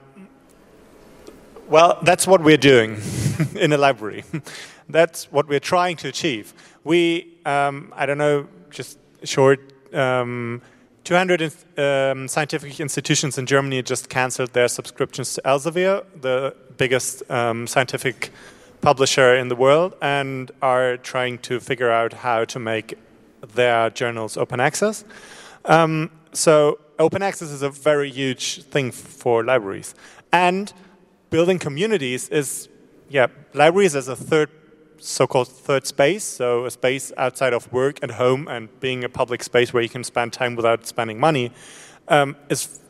well, 1.69 1.99
that's 2.03 2.27
what 2.27 2.43
we're 2.43 2.57
doing 2.57 3.01
in 3.55 3.73
a 3.73 3.79
library. 3.79 4.25
that's 4.89 5.31
what 5.33 5.49
we're 5.49 5.61
trying 5.61 5.97
to 5.99 6.09
achieve. 6.09 6.53
We, 6.85 7.39
um, 7.45 7.93
I 7.97 8.07
don't 8.07 8.19
know, 8.19 8.47
just 8.71 8.99
short, 9.25 9.61
um, 9.95 10.63
200 11.05 11.53
um, 11.77 12.29
scientific 12.29 12.79
institutions 12.81 13.39
in 13.39 13.47
Germany 13.47 13.83
just 13.83 14.09
canceled 14.09 14.53
their 14.53 14.69
subscriptions 14.69 15.35
to 15.35 15.43
Elsevier, 15.43 16.05
the 16.21 16.55
biggest 16.77 17.29
um, 17.31 17.67
scientific 17.67 18.31
publisher 18.81 19.35
in 19.35 19.49
the 19.49 19.57
world, 19.57 19.95
and 20.01 20.51
are 20.63 20.97
trying 20.99 21.39
to 21.39 21.61
figure 21.61 21.91
out 21.91 22.13
how 22.13 22.45
to 22.45 22.59
make 22.59 22.99
their 23.55 23.91
journals 23.91 24.37
open 24.37 24.61
access. 24.61 25.05
Um, 25.65 26.11
so 26.33 26.79
open 27.01 27.23
access 27.23 27.51
is 27.51 27.63
a 27.63 27.71
very 27.71 28.11
huge 28.11 28.63
thing 28.65 28.93
for 28.93 29.43
libraries. 29.43 29.95
And 30.33 30.73
building 31.31 31.59
communities 31.59 32.29
is, 32.29 32.69
yeah, 33.09 33.29
libraries 33.55 33.97
as 33.97 34.07
a 34.09 34.15
third, 34.15 34.51
so-called 34.99 35.49
third 35.49 35.87
space, 35.87 36.23
so 36.23 36.67
a 36.67 36.71
space 36.71 37.11
outside 37.17 37.55
of 37.55 37.73
work 37.73 37.99
and 38.03 38.13
home 38.13 38.47
and 38.49 38.69
being 38.81 39.03
a 39.03 39.09
public 39.09 39.43
space 39.43 39.73
where 39.73 39.83
you 39.83 39.89
can 39.89 40.05
spend 40.05 40.35
time 40.35 40.55
without 40.55 40.87
spending 40.87 41.19
money, 41.19 41.53
um, 42.09 42.37
is 42.51 42.81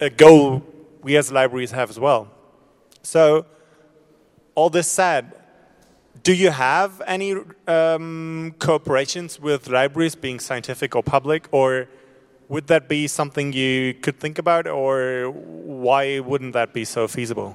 a 0.00 0.10
goal 0.10 0.62
we 1.02 1.16
as 1.16 1.32
libraries 1.32 1.70
have 1.70 1.88
as 1.88 1.98
well. 1.98 2.30
So 3.02 3.46
all 4.54 4.68
this 4.68 4.86
said, 4.86 5.32
do 6.22 6.34
you 6.34 6.50
have 6.50 7.00
any 7.06 7.32
um, 7.66 8.54
cooperations 8.58 9.40
with 9.40 9.68
libraries, 9.68 10.14
being 10.14 10.38
scientific 10.38 10.94
or 10.94 11.02
public, 11.02 11.48
or 11.52 11.88
would 12.50 12.66
that 12.66 12.88
be 12.88 13.06
something 13.06 13.52
you 13.52 13.94
could 13.94 14.18
think 14.18 14.36
about, 14.36 14.66
or 14.66 15.30
why 15.30 16.18
wouldn't 16.18 16.52
that 16.52 16.72
be 16.72 16.84
so 16.84 17.06
feasible? 17.06 17.54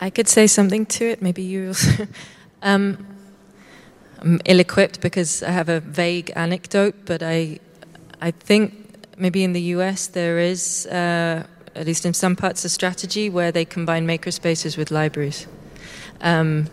I 0.00 0.10
could 0.10 0.26
say 0.26 0.48
something 0.48 0.86
to 0.86 1.04
it. 1.04 1.22
Maybe 1.22 1.42
you. 1.42 1.72
um, 2.62 3.06
I'm 4.18 4.40
ill-equipped 4.44 5.00
because 5.00 5.44
I 5.44 5.50
have 5.52 5.68
a 5.68 5.78
vague 5.78 6.32
anecdote, 6.34 6.96
but 7.04 7.22
I, 7.22 7.60
I 8.20 8.32
think 8.32 8.72
maybe 9.16 9.44
in 9.44 9.52
the 9.52 9.62
US 9.76 10.08
there 10.08 10.40
is, 10.40 10.86
uh, 10.86 11.46
at 11.76 11.86
least 11.86 12.04
in 12.04 12.12
some 12.12 12.34
parts, 12.34 12.64
a 12.64 12.68
strategy 12.68 13.30
where 13.30 13.52
they 13.52 13.64
combine 13.64 14.04
makerspaces 14.04 14.76
with 14.76 14.90
libraries. 14.90 15.46
Um, 16.20 16.68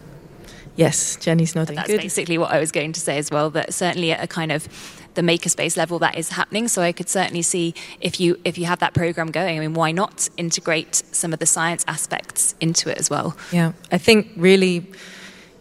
Yes, 0.75 1.17
Jenny's 1.17 1.55
nodding. 1.55 1.75
That's 1.75 1.87
Good. 1.87 2.01
basically 2.01 2.37
what 2.37 2.51
I 2.51 2.59
was 2.59 2.71
going 2.71 2.93
to 2.93 2.99
say 2.99 3.17
as 3.17 3.29
well. 3.29 3.49
That 3.49 3.73
certainly 3.73 4.11
at 4.11 4.23
a 4.23 4.27
kind 4.27 4.51
of 4.51 4.67
the 5.13 5.21
makerspace 5.21 5.75
level 5.75 5.99
that 5.99 6.17
is 6.17 6.29
happening. 6.29 6.67
So 6.67 6.81
I 6.81 6.91
could 6.91 7.09
certainly 7.09 7.41
see 7.41 7.73
if 7.99 8.19
you 8.19 8.39
if 8.45 8.57
you 8.57 8.65
have 8.65 8.79
that 8.79 8.93
program 8.93 9.31
going. 9.31 9.57
I 9.57 9.59
mean, 9.59 9.73
why 9.73 9.91
not 9.91 10.29
integrate 10.37 10.95
some 10.95 11.33
of 11.33 11.39
the 11.39 11.45
science 11.45 11.83
aspects 11.87 12.55
into 12.61 12.89
it 12.89 12.97
as 12.97 13.09
well? 13.09 13.35
Yeah, 13.51 13.73
I 13.91 13.97
think 13.97 14.29
really, 14.35 14.85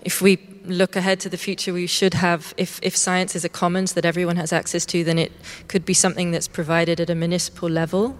if 0.02 0.22
we 0.22 0.38
look 0.64 0.96
ahead 0.96 1.20
to 1.20 1.28
the 1.28 1.36
future, 1.36 1.72
we 1.72 1.86
should 1.86 2.14
have, 2.14 2.54
if, 2.56 2.78
if 2.82 2.96
science 2.96 3.34
is 3.34 3.44
a 3.44 3.48
commons 3.48 3.94
that 3.94 4.04
everyone 4.04 4.36
has 4.36 4.52
access 4.52 4.84
to, 4.86 5.02
then 5.02 5.18
it 5.18 5.32
could 5.68 5.84
be 5.84 5.94
something 5.94 6.30
that's 6.30 6.48
provided 6.48 7.00
at 7.00 7.10
a 7.10 7.14
municipal 7.14 7.68
level. 7.68 8.16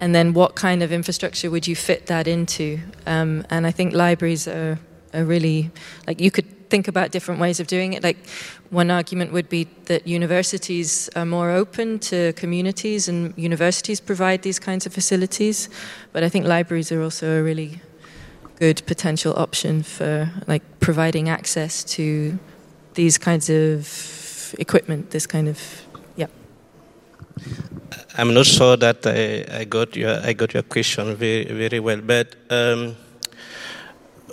And 0.00 0.14
then 0.14 0.34
what 0.34 0.56
kind 0.56 0.82
of 0.82 0.92
infrastructure 0.92 1.50
would 1.50 1.66
you 1.66 1.76
fit 1.76 2.06
that 2.06 2.26
into? 2.26 2.80
Um, 3.06 3.46
and 3.50 3.66
I 3.66 3.70
think 3.70 3.94
libraries 3.94 4.46
are 4.48 4.78
are 5.16 5.24
really 5.24 5.70
like 6.06 6.20
you 6.20 6.30
could 6.30 6.46
think 6.68 6.88
about 6.88 7.10
different 7.10 7.40
ways 7.40 7.60
of 7.60 7.66
doing 7.66 7.92
it. 7.92 8.02
Like 8.02 8.18
one 8.70 8.90
argument 8.90 9.32
would 9.32 9.48
be 9.48 9.68
that 9.84 10.06
universities 10.06 11.08
are 11.16 11.24
more 11.24 11.50
open 11.50 11.98
to 12.10 12.32
communities, 12.32 13.08
and 13.08 13.32
universities 13.36 14.00
provide 14.00 14.42
these 14.42 14.58
kinds 14.58 14.86
of 14.86 14.92
facilities. 14.92 15.68
But 16.12 16.22
I 16.22 16.28
think 16.28 16.46
libraries 16.46 16.92
are 16.92 17.02
also 17.02 17.38
a 17.38 17.42
really 17.42 17.80
good 18.58 18.82
potential 18.86 19.34
option 19.36 19.82
for 19.82 20.30
like 20.46 20.62
providing 20.80 21.28
access 21.28 21.84
to 21.84 22.38
these 22.94 23.18
kinds 23.18 23.50
of 23.50 24.54
equipment. 24.58 25.10
This 25.10 25.26
kind 25.26 25.48
of 25.48 25.58
yeah. 26.16 26.28
I'm 28.18 28.32
not 28.34 28.46
sure 28.46 28.76
that 28.76 29.06
I, 29.06 29.60
I 29.60 29.64
got 29.64 29.94
your 29.94 30.20
I 30.24 30.32
got 30.32 30.54
your 30.54 30.62
question 30.62 31.16
very 31.16 31.44
very 31.44 31.80
well, 31.80 32.00
but. 32.00 32.36
Um, 32.50 32.96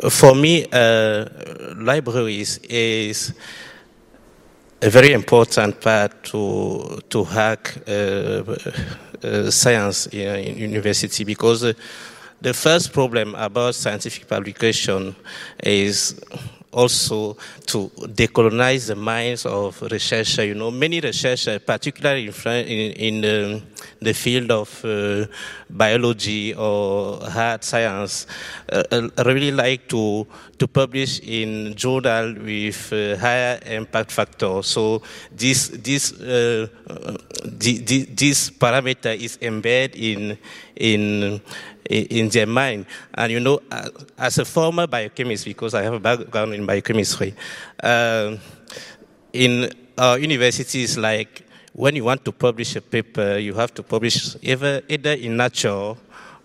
for 0.10 0.36
me, 0.36 0.66
uh, 0.72 1.26
libraries 1.76 2.58
is 2.70 3.34
a 4.82 4.90
very 4.90 5.14
important 5.14 5.80
part 5.80 6.24
to 6.24 7.00
to 7.10 7.24
hack 7.24 7.78
uh, 7.88 8.44
uh, 9.24 9.50
science 9.50 10.08
in, 10.08 10.20
in, 10.20 10.58
university 10.58 11.24
because 11.24 11.74
the 12.42 12.54
first 12.54 12.92
problem 12.92 13.36
about 13.36 13.76
scientific 13.76 14.28
publication 14.28 15.16
is 15.64 16.20
also 16.74 17.38
to 17.68 17.90
decolonize 18.08 18.88
the 18.88 18.96
minds 18.96 19.46
of 19.46 19.82
researchers. 19.84 20.48
You 20.48 20.56
know, 20.56 20.72
many 20.72 21.00
researchers, 21.00 21.60
particularly 21.60 22.28
in, 22.28 22.34
in, 22.46 22.92
in 22.94 23.22
the, 23.22 23.62
the, 24.02 24.14
field 24.14 24.52
of 24.52 24.84
uh, 24.86 25.26
biology 25.70 26.54
or 26.54 27.20
hard 27.30 27.64
science, 27.64 28.28
uh, 28.72 28.84
uh, 28.92 29.24
really 29.24 29.52
like 29.52 29.88
to 29.90 30.28
to 30.58 30.68
publish 30.68 31.20
in 31.20 31.76
journal 31.76 32.36
with 32.36 32.94
uh, 32.94 33.18
higher 33.18 33.60
impact 33.66 34.12
factor. 34.12 34.62
So 34.64 35.02
this 35.32 35.70
this 35.70 36.14
uh, 36.14 36.68
this, 37.44 38.06
this 38.10 38.50
parameter 38.50 39.16
is 39.16 39.38
embedded 39.42 39.96
in 39.96 40.38
in 40.76 41.42
in 41.90 42.30
their 42.30 42.48
mind. 42.48 42.86
And 43.14 43.32
you 43.32 43.40
know, 43.40 43.62
as 44.18 44.38
a 44.38 44.46
former 44.46 44.88
biochemist, 44.88 45.46
because 45.46 45.74
I 45.74 45.84
have 45.84 45.94
a 45.94 46.00
background 46.00 46.54
in 46.54 46.66
biochemistry, 46.66 47.36
uh, 47.82 48.38
in 49.34 49.70
our 49.98 50.18
universities, 50.18 50.98
like 50.98 51.44
when 51.74 51.96
you 51.96 52.04
want 52.04 52.24
to 52.26 52.32
publish 52.32 52.76
a 52.76 52.82
paper, 52.82 53.38
you 53.38 53.54
have 53.56 53.74
to 53.74 53.84
publish 53.84 54.36
either, 54.42 54.82
either 54.88 55.14
in 55.14 55.38
Nature 55.38 55.96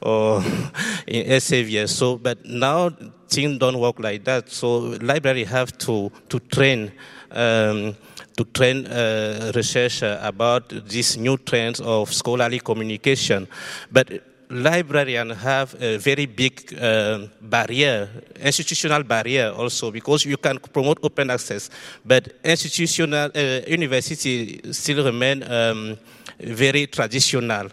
or 0.01 0.43
in 1.07 1.27
Elsevier. 1.27 1.89
So, 1.89 2.17
but 2.17 2.45
now 2.45 2.91
things 3.29 3.59
don't 3.59 3.79
work 3.79 4.01
like 4.01 4.25
that. 4.25 4.51
So, 4.51 4.97
library 5.01 5.45
have 5.45 5.77
to 5.79 6.11
to 6.29 6.41
train. 6.41 6.93
Um, 7.31 7.95
to 8.39 8.45
train 8.45 8.87
uh, 8.87 9.51
researchers 9.55 10.17
about 10.23 10.69
these 10.89 11.19
new 11.19 11.37
trends 11.37 11.81
of 11.81 12.15
scholarly 12.15 12.61
communication. 12.61 13.49
But 13.91 14.23
librarians 14.49 15.37
have 15.43 15.75
a 15.83 15.99
very 15.99 16.27
big 16.27 16.73
uh, 16.81 17.27
barrier, 17.41 18.09
institutional 18.41 19.03
barrier 19.03 19.51
also, 19.51 19.91
because 19.91 20.25
you 20.25 20.37
can 20.37 20.59
promote 20.59 20.99
open 21.03 21.31
access, 21.31 21.69
but 22.05 22.29
institutional 22.45 23.31
uh, 23.35 24.73
still 24.73 25.05
remain 25.05 25.43
um, 25.43 25.99
very 26.39 26.87
traditional 26.87 27.69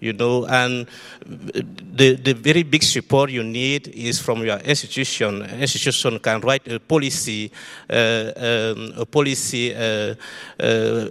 you 0.00 0.12
know, 0.12 0.46
and 0.46 0.86
the, 1.24 2.16
the 2.16 2.34
very 2.34 2.62
big 2.62 2.82
support 2.82 3.30
you 3.30 3.42
need 3.42 3.88
is 3.88 4.20
from 4.20 4.44
your 4.44 4.58
institution. 4.58 5.42
Institution 5.42 6.18
can 6.18 6.40
write 6.40 6.66
a 6.68 6.78
policy, 6.78 7.50
uh, 7.90 8.32
um, 8.36 8.92
a 8.98 9.06
policy 9.06 9.74
uh, 9.74 10.14
uh, 10.60 11.06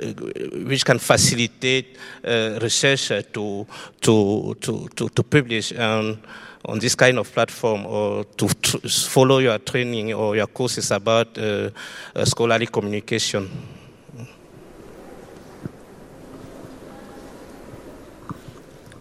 which 0.65 0.85
can 0.85 0.99
facilitate 0.99 1.97
uh, 2.23 2.59
research 2.61 3.07
to, 3.07 3.65
to, 4.01 4.55
to, 4.61 4.87
to, 4.95 5.09
to 5.09 5.23
publish 5.23 5.73
on 5.73 6.21
on 6.67 6.79
this 6.79 6.95
kind 6.95 7.19
of 7.19 7.31
platform 7.31 7.85
or 7.85 8.23
to 8.23 8.47
follow 8.89 9.37
your 9.37 9.59
training 9.59 10.13
or 10.13 10.35
your 10.35 10.47
courses 10.47 10.91
about 10.91 11.37
uh, 11.37 11.69
uh, 12.15 12.25
scholarly 12.25 12.65
communication. 12.65 13.49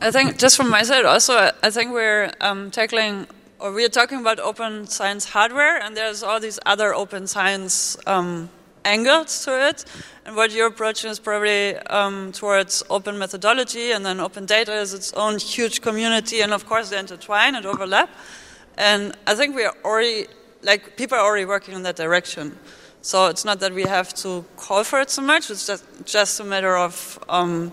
I 0.04 0.10
think 0.10 0.36
just 0.36 0.58
from 0.58 0.68
my 0.68 0.82
side 0.82 1.06
also, 1.06 1.50
I 1.62 1.70
think 1.70 1.94
we're 1.94 2.30
um, 2.42 2.70
tackling 2.70 3.26
or 3.58 3.72
we're 3.72 3.88
talking 3.88 4.20
about 4.20 4.38
open 4.38 4.86
science 4.86 5.24
hardware, 5.24 5.80
and 5.80 5.96
there's 5.96 6.22
all 6.22 6.38
these 6.38 6.60
other 6.66 6.94
open 6.94 7.26
science 7.26 7.96
um, 8.06 8.50
angles 8.84 9.42
to 9.46 9.68
it. 9.68 9.86
And 10.26 10.36
what 10.36 10.52
you're 10.52 10.66
approaching 10.66 11.10
is 11.10 11.18
probably 11.18 11.78
um, 11.88 12.32
towards 12.32 12.82
open 12.90 13.18
methodology, 13.18 13.92
and 13.92 14.04
then 14.04 14.20
open 14.20 14.44
data 14.44 14.74
is 14.74 14.92
its 14.92 15.14
own 15.14 15.38
huge 15.38 15.80
community, 15.80 16.42
and 16.42 16.52
of 16.52 16.66
course 16.66 16.90
they 16.90 16.98
intertwine 16.98 17.54
and 17.54 17.64
overlap. 17.64 18.10
And 18.76 19.16
I 19.26 19.34
think 19.34 19.56
we 19.56 19.64
are 19.64 19.74
already, 19.86 20.26
like, 20.60 20.98
people 20.98 21.16
are 21.16 21.24
already 21.24 21.46
working 21.46 21.72
in 21.74 21.82
that 21.84 21.96
direction. 21.96 22.58
So 23.00 23.28
it's 23.28 23.46
not 23.46 23.58
that 23.60 23.72
we 23.72 23.84
have 23.84 24.12
to 24.16 24.44
call 24.58 24.84
for 24.84 25.00
it 25.00 25.08
so 25.08 25.22
much, 25.22 25.50
it's 25.50 25.66
just, 25.66 25.86
just 26.04 26.40
a 26.40 26.44
matter 26.44 26.76
of 26.76 27.18
um, 27.30 27.72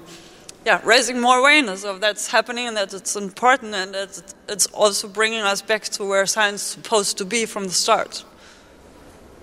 yeah, 0.66 0.80
raising 0.84 1.20
more 1.20 1.40
awareness 1.40 1.84
of 1.84 2.02
that's 2.02 2.28
happening 2.28 2.68
and 2.68 2.78
that 2.78 2.94
it's 2.94 3.16
important 3.16 3.74
and 3.74 3.94
that 3.94 4.36
it's 4.48 4.68
also 4.68 5.08
bringing 5.08 5.42
us 5.42 5.62
back 5.62 5.84
to 5.84 6.06
where 6.06 6.26
science 6.26 6.62
is 6.62 6.68
supposed 6.68 7.18
to 7.18 7.26
be 7.26 7.46
from 7.46 7.64
the 7.64 7.72
start. 7.72 8.24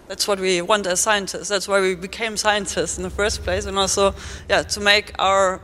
That's 0.06 0.28
what 0.28 0.40
we 0.40 0.62
want 0.62 0.86
as 0.86 1.00
scientists. 1.00 1.48
That's 1.48 1.68
why 1.68 1.80
we 1.80 1.94
became 1.94 2.36
scientists 2.36 2.96
in 2.96 3.02
the 3.02 3.10
first 3.10 3.42
place, 3.42 3.66
and 3.66 3.78
also, 3.78 4.14
yeah, 4.48 4.62
to 4.62 4.80
make 4.80 5.12
our 5.18 5.60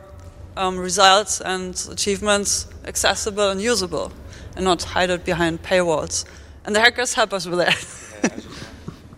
um, 0.57 0.77
results 0.77 1.41
and 1.41 1.75
achievements 1.91 2.67
accessible 2.85 3.49
and 3.51 3.61
usable, 3.61 4.13
and 4.55 4.65
not 4.65 4.83
hide 4.83 5.09
it 5.09 5.25
behind 5.25 5.63
paywalls. 5.63 6.27
And 6.67 6.77
the 6.77 6.81
hackers 6.81 7.15
help 7.15 7.33
us 7.33 7.47
with 7.47 7.59
that. 7.59 8.43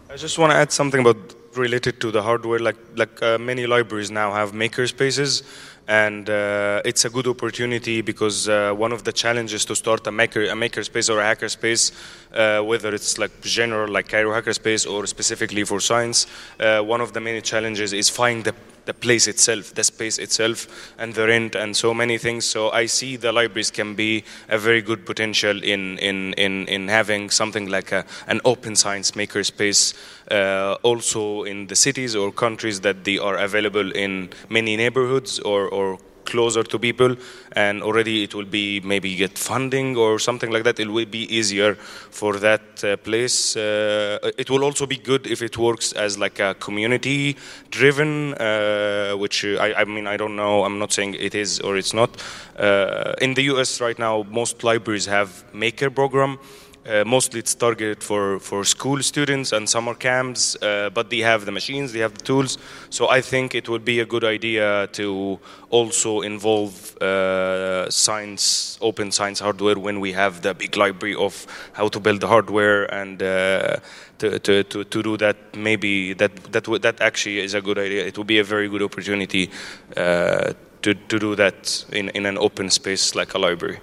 I 0.10 0.16
just 0.16 0.38
want 0.38 0.52
to 0.52 0.56
add 0.56 0.70
something 0.70 1.00
about 1.00 1.34
related 1.56 2.00
to 2.02 2.12
the 2.12 2.22
hardware. 2.22 2.60
Like 2.60 2.76
like 2.94 3.20
uh, 3.20 3.38
many 3.38 3.66
libraries 3.66 4.10
now 4.10 4.32
have 4.32 4.54
maker 4.54 4.86
spaces 4.86 5.42
and 5.88 6.28
uh, 6.28 6.82
it's 6.84 7.04
a 7.04 7.10
good 7.10 7.26
opportunity 7.26 8.00
because 8.00 8.48
uh, 8.48 8.72
one 8.72 8.92
of 8.92 9.04
the 9.04 9.12
challenges 9.12 9.64
to 9.64 9.76
start 9.76 10.06
a 10.06 10.12
maker 10.12 10.44
a 10.44 10.56
maker 10.56 10.82
space 10.82 11.08
or 11.08 11.20
a 11.20 11.24
hacker 11.24 11.48
space 11.48 11.92
uh, 12.34 12.60
whether 12.60 12.94
it's 12.94 13.18
like 13.18 13.40
general 13.42 13.88
like 13.88 14.08
Cairo 14.08 14.32
hackerspace 14.32 14.90
or 14.90 15.06
specifically 15.06 15.64
for 15.64 15.80
science 15.80 16.26
uh, 16.58 16.80
one 16.80 17.00
of 17.00 17.12
the 17.12 17.20
many 17.20 17.40
challenges 17.40 17.92
is 17.92 18.08
finding 18.08 18.42
the 18.42 18.54
the 18.86 18.94
place 18.94 19.26
itself, 19.26 19.74
the 19.74 19.84
space 19.84 20.18
itself, 20.18 20.66
and 20.98 21.14
the 21.14 21.26
rent, 21.26 21.54
and 21.54 21.76
so 21.76 21.92
many 21.92 22.18
things. 22.18 22.44
So 22.44 22.70
I 22.70 22.86
see 22.86 23.16
the 23.16 23.32
libraries 23.32 23.70
can 23.70 23.94
be 23.94 24.24
a 24.48 24.58
very 24.58 24.80
good 24.80 25.04
potential 25.04 25.62
in 25.62 25.98
in 25.98 26.32
in, 26.34 26.66
in 26.68 26.88
having 26.88 27.30
something 27.30 27.68
like 27.68 27.92
a, 27.92 28.04
an 28.26 28.40
open 28.44 28.76
science 28.76 29.14
maker 29.14 29.44
space, 29.44 29.94
uh, 30.30 30.76
also 30.82 31.42
in 31.42 31.66
the 31.66 31.76
cities 31.76 32.16
or 32.16 32.32
countries 32.32 32.80
that 32.80 33.04
they 33.04 33.18
are 33.18 33.36
available 33.36 33.92
in 33.92 34.30
many 34.48 34.76
neighborhoods 34.76 35.38
or 35.40 35.68
or 35.68 35.98
closer 36.26 36.62
to 36.62 36.78
people 36.78 37.16
and 37.52 37.82
already 37.82 38.22
it 38.22 38.34
will 38.34 38.44
be 38.44 38.80
maybe 38.80 39.14
get 39.16 39.38
funding 39.38 39.96
or 39.96 40.18
something 40.18 40.50
like 40.50 40.64
that. 40.64 40.78
It 40.80 40.88
will 40.88 41.06
be 41.06 41.22
easier 41.34 41.74
for 42.10 42.36
that 42.38 42.84
uh, 42.84 42.96
place. 42.98 43.56
Uh, 43.56 44.18
it 44.36 44.50
will 44.50 44.64
also 44.64 44.86
be 44.86 44.96
good 44.96 45.26
if 45.26 45.40
it 45.42 45.56
works 45.56 45.92
as 45.92 46.18
like 46.18 46.38
a 46.38 46.54
community 46.54 47.36
driven 47.70 48.34
uh, 48.34 49.12
which 49.12 49.44
I, 49.44 49.72
I, 49.74 49.84
mean 49.84 50.06
I 50.06 50.16
don't 50.16 50.36
know. 50.36 50.64
I'm 50.64 50.78
not 50.78 50.92
saying 50.92 51.14
it 51.14 51.34
is 51.34 51.60
or 51.60 51.76
it's 51.76 51.94
not. 51.94 52.10
Uh, 52.58 53.14
in 53.20 53.34
the 53.34 53.44
US 53.54 53.80
right 53.80 53.98
now 53.98 54.24
most 54.30 54.64
libraries 54.64 55.06
have 55.06 55.44
maker 55.54 55.90
program 55.90 56.38
uh, 56.86 57.04
mostly 57.04 57.40
it's 57.40 57.54
targeted 57.54 58.02
for, 58.02 58.38
for 58.38 58.64
school 58.64 59.02
students 59.02 59.52
and 59.52 59.68
summer 59.68 59.94
camps, 59.94 60.56
uh, 60.62 60.90
but 60.94 61.10
they 61.10 61.18
have 61.18 61.44
the 61.44 61.52
machines, 61.52 61.92
they 61.92 61.98
have 61.98 62.14
the 62.14 62.24
tools. 62.24 62.58
So 62.90 63.08
I 63.08 63.20
think 63.20 63.54
it 63.54 63.68
would 63.68 63.84
be 63.84 64.00
a 64.00 64.06
good 64.06 64.24
idea 64.24 64.88
to 64.92 65.38
also 65.70 66.20
involve 66.20 66.96
uh, 66.98 67.90
science, 67.90 68.78
open 68.80 69.10
science 69.10 69.40
hardware 69.40 69.78
when 69.78 70.00
we 70.00 70.12
have 70.12 70.42
the 70.42 70.54
big 70.54 70.76
library 70.76 71.16
of 71.16 71.46
how 71.72 71.88
to 71.88 71.98
build 71.98 72.20
the 72.20 72.28
hardware 72.28 72.84
and 72.94 73.22
uh, 73.22 73.78
to, 74.18 74.38
to, 74.38 74.62
to, 74.64 74.84
to, 74.84 75.02
do 75.02 75.16
that. 75.16 75.36
Maybe 75.56 76.12
that, 76.14 76.34
that, 76.52 76.64
that 76.82 77.00
actually 77.00 77.40
is 77.40 77.54
a 77.54 77.60
good 77.60 77.78
idea. 77.78 78.06
It 78.06 78.16
would 78.16 78.26
be 78.26 78.38
a 78.38 78.44
very 78.44 78.68
good 78.68 78.82
opportunity 78.82 79.50
uh, 79.96 80.52
to, 80.82 80.94
to 80.94 81.18
do 81.18 81.34
that 81.34 81.84
in, 81.92 82.10
in 82.10 82.26
an 82.26 82.38
open 82.38 82.70
space 82.70 83.14
like 83.14 83.34
a 83.34 83.38
library. 83.38 83.80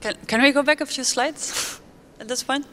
Can, 0.00 0.14
can 0.26 0.42
we 0.42 0.52
go 0.52 0.62
back 0.62 0.80
a 0.80 0.86
few 0.86 1.04
slides 1.04 1.80
at 2.20 2.28
this 2.28 2.42
point? 2.42 2.66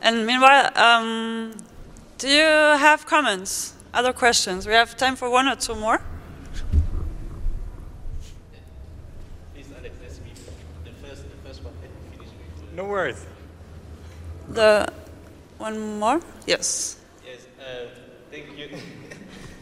And 0.00 0.26
meanwhile, 0.26 0.70
um, 0.76 1.52
do 2.18 2.28
you 2.28 2.44
have 2.44 3.06
comments, 3.06 3.74
other 3.92 4.12
questions? 4.12 4.66
We 4.66 4.72
have 4.74 4.96
time 4.96 5.16
for 5.16 5.30
one 5.30 5.48
or 5.48 5.56
two 5.56 5.74
more. 5.74 6.00
No 12.78 12.84
worries. 12.84 13.26
The 14.48 14.86
one 15.58 15.98
more? 15.98 16.20
Yes. 16.46 17.00
Yes, 17.26 17.48
uh, 17.58 17.88
thank 18.30 18.56
you. 18.56 18.78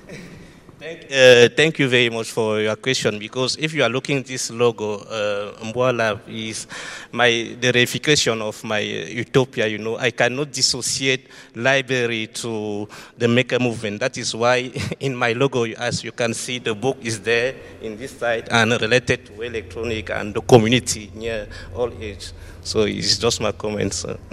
Thank, 0.79 1.05
uh, 1.11 1.49
thank, 1.57 1.79
you 1.79 1.89
very 1.89 2.11
much 2.11 2.31
for 2.31 2.61
your 2.61 2.77
question 2.77 3.19
because 3.19 3.57
if 3.57 3.73
you 3.73 3.83
are 3.83 3.89
looking 3.89 4.19
at 4.19 4.27
this 4.27 4.51
logo, 4.51 4.99
uh, 5.09 5.93
Lab 5.93 6.21
is 6.29 6.67
my 7.13 7.57
the 7.59 7.73
reification 7.73 8.43
of 8.43 8.63
my 8.63 8.81
utopia. 8.81 9.67
You 9.69 9.79
know, 9.79 9.97
I 9.97 10.11
cannot 10.11 10.53
dissociate 10.53 11.29
library 11.55 12.27
to 12.45 12.87
the 13.17 13.27
maker 13.27 13.59
movement. 13.59 14.01
That 14.01 14.19
is 14.19 14.35
why 14.35 14.71
in 15.01 15.17
my 15.17 15.33
logo, 15.33 15.65
as 15.65 16.05
you 16.05 16.13
can 16.13 16.35
see, 16.35 16.59
the 16.59 16.75
book 16.75 16.99
is 17.01 17.23
there 17.23 17.55
in 17.81 17.97
this 17.97 18.11
side 18.19 18.49
and 18.51 18.73
related 18.73 19.25
to 19.27 19.41
electronic 19.41 20.11
and 20.11 20.35
the 20.35 20.43
community 20.43 21.11
near 21.15 21.49
all 21.75 21.91
age. 22.03 22.33
So 22.63 22.83
it's 22.83 23.17
just 23.17 23.41
my 23.41 23.53
comments. 23.53 24.03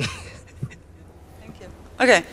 Thank 1.40 1.62
you. 1.62 1.68
Okay. 2.02 2.24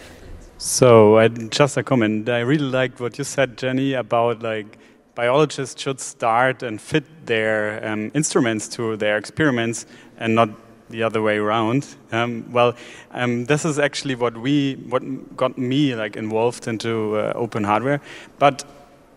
So, 0.62 1.16
uh, 1.16 1.28
just 1.28 1.78
a 1.78 1.82
comment. 1.82 2.28
I 2.28 2.40
really 2.40 2.68
liked 2.68 3.00
what 3.00 3.16
you 3.16 3.24
said, 3.24 3.56
Jenny, 3.56 3.94
about 3.94 4.42
like 4.42 4.76
biologists 5.14 5.80
should 5.80 5.98
start 6.00 6.62
and 6.62 6.78
fit 6.78 7.04
their 7.24 7.82
um, 7.82 8.10
instruments 8.12 8.68
to 8.76 8.98
their 8.98 9.16
experiments 9.16 9.86
and 10.18 10.34
not 10.34 10.50
the 10.90 11.02
other 11.02 11.22
way 11.22 11.38
around. 11.38 11.86
Um, 12.12 12.44
well, 12.52 12.74
um, 13.12 13.46
this 13.46 13.64
is 13.64 13.78
actually 13.78 14.16
what 14.16 14.36
we, 14.36 14.74
what 14.90 15.34
got 15.34 15.56
me 15.56 15.94
like 15.94 16.14
involved 16.14 16.68
into 16.68 17.16
uh, 17.16 17.32
open 17.34 17.64
hardware. 17.64 18.02
But 18.38 18.62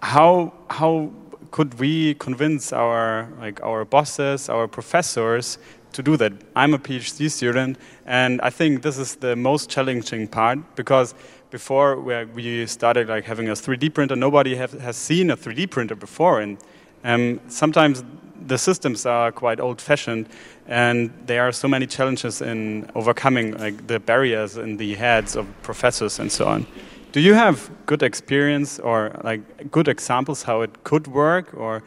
how 0.01 0.53
how 0.69 1.11
could 1.51 1.77
we 1.77 2.13
convince 2.13 2.71
our 2.71 3.27
like 3.41 3.61
our 3.61 3.83
bosses, 3.83 4.47
our 4.47 4.69
professors 4.69 5.57
to 5.91 6.01
do 6.01 6.15
that? 6.17 6.31
I'm 6.55 6.73
a 6.73 6.79
PhD 6.79 7.29
student, 7.29 7.77
and 8.05 8.39
I 8.41 8.49
think 8.49 8.81
this 8.81 8.97
is 8.97 9.15
the 9.15 9.35
most 9.35 9.69
challenging 9.69 10.29
part 10.29 10.59
because 10.75 11.13
before 11.53 11.99
where 11.99 12.25
we 12.25 12.65
started 12.65 13.07
like 13.07 13.25
having 13.25 13.47
a 13.47 13.53
3D 13.53 13.93
printer, 13.93 14.15
nobody 14.15 14.55
have, 14.55 14.73
has 14.81 14.97
seen 14.97 15.29
a 15.29 15.37
3D 15.37 15.69
printer 15.69 15.95
before, 15.95 16.41
and 16.41 16.57
um, 17.03 17.39
sometimes 17.47 18.03
the 18.47 18.57
systems 18.57 19.05
are 19.05 19.31
quite 19.31 19.59
old-fashioned, 19.59 20.27
and 20.67 21.11
there 21.27 21.43
are 21.47 21.51
so 21.51 21.67
many 21.67 21.85
challenges 21.85 22.41
in 22.41 22.89
overcoming 22.95 23.55
like 23.59 23.85
the 23.85 23.99
barriers 23.99 24.57
in 24.57 24.77
the 24.77 24.95
heads 24.95 25.35
of 25.35 25.45
professors 25.61 26.19
and 26.19 26.31
so 26.31 26.47
on. 26.47 26.65
Do 27.11 27.19
you 27.19 27.35
have 27.35 27.69
good 27.85 28.01
experience 28.01 28.79
or 28.79 29.11
like 29.23 29.69
good 29.69 29.87
examples 29.87 30.41
how 30.41 30.61
it 30.61 30.83
could 30.83 31.05
work, 31.05 31.53
or 31.53 31.83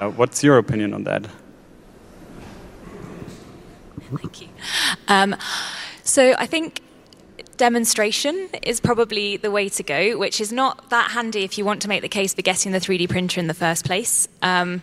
uh, 0.00 0.08
what's 0.10 0.44
your 0.44 0.58
opinion 0.58 0.94
on 0.94 1.02
that? 1.04 1.26
Thank 4.20 4.42
you. 4.42 4.48
Um, 5.08 5.34
so 6.04 6.34
I 6.38 6.46
think 6.46 6.83
demonstration 7.56 8.48
is 8.62 8.80
probably 8.80 9.36
the 9.36 9.50
way 9.50 9.68
to 9.70 9.82
go, 9.82 10.18
which 10.18 10.40
is 10.40 10.52
not 10.52 10.90
that 10.90 11.12
handy 11.12 11.44
if 11.44 11.58
you 11.58 11.64
want 11.64 11.82
to 11.82 11.88
make 11.88 12.02
the 12.02 12.08
case 12.08 12.34
for 12.34 12.42
getting 12.42 12.72
the 12.72 12.78
3D 12.78 13.08
printer 13.08 13.40
in 13.40 13.46
the 13.46 13.54
first 13.54 13.84
place. 13.84 14.28
Um, 14.42 14.82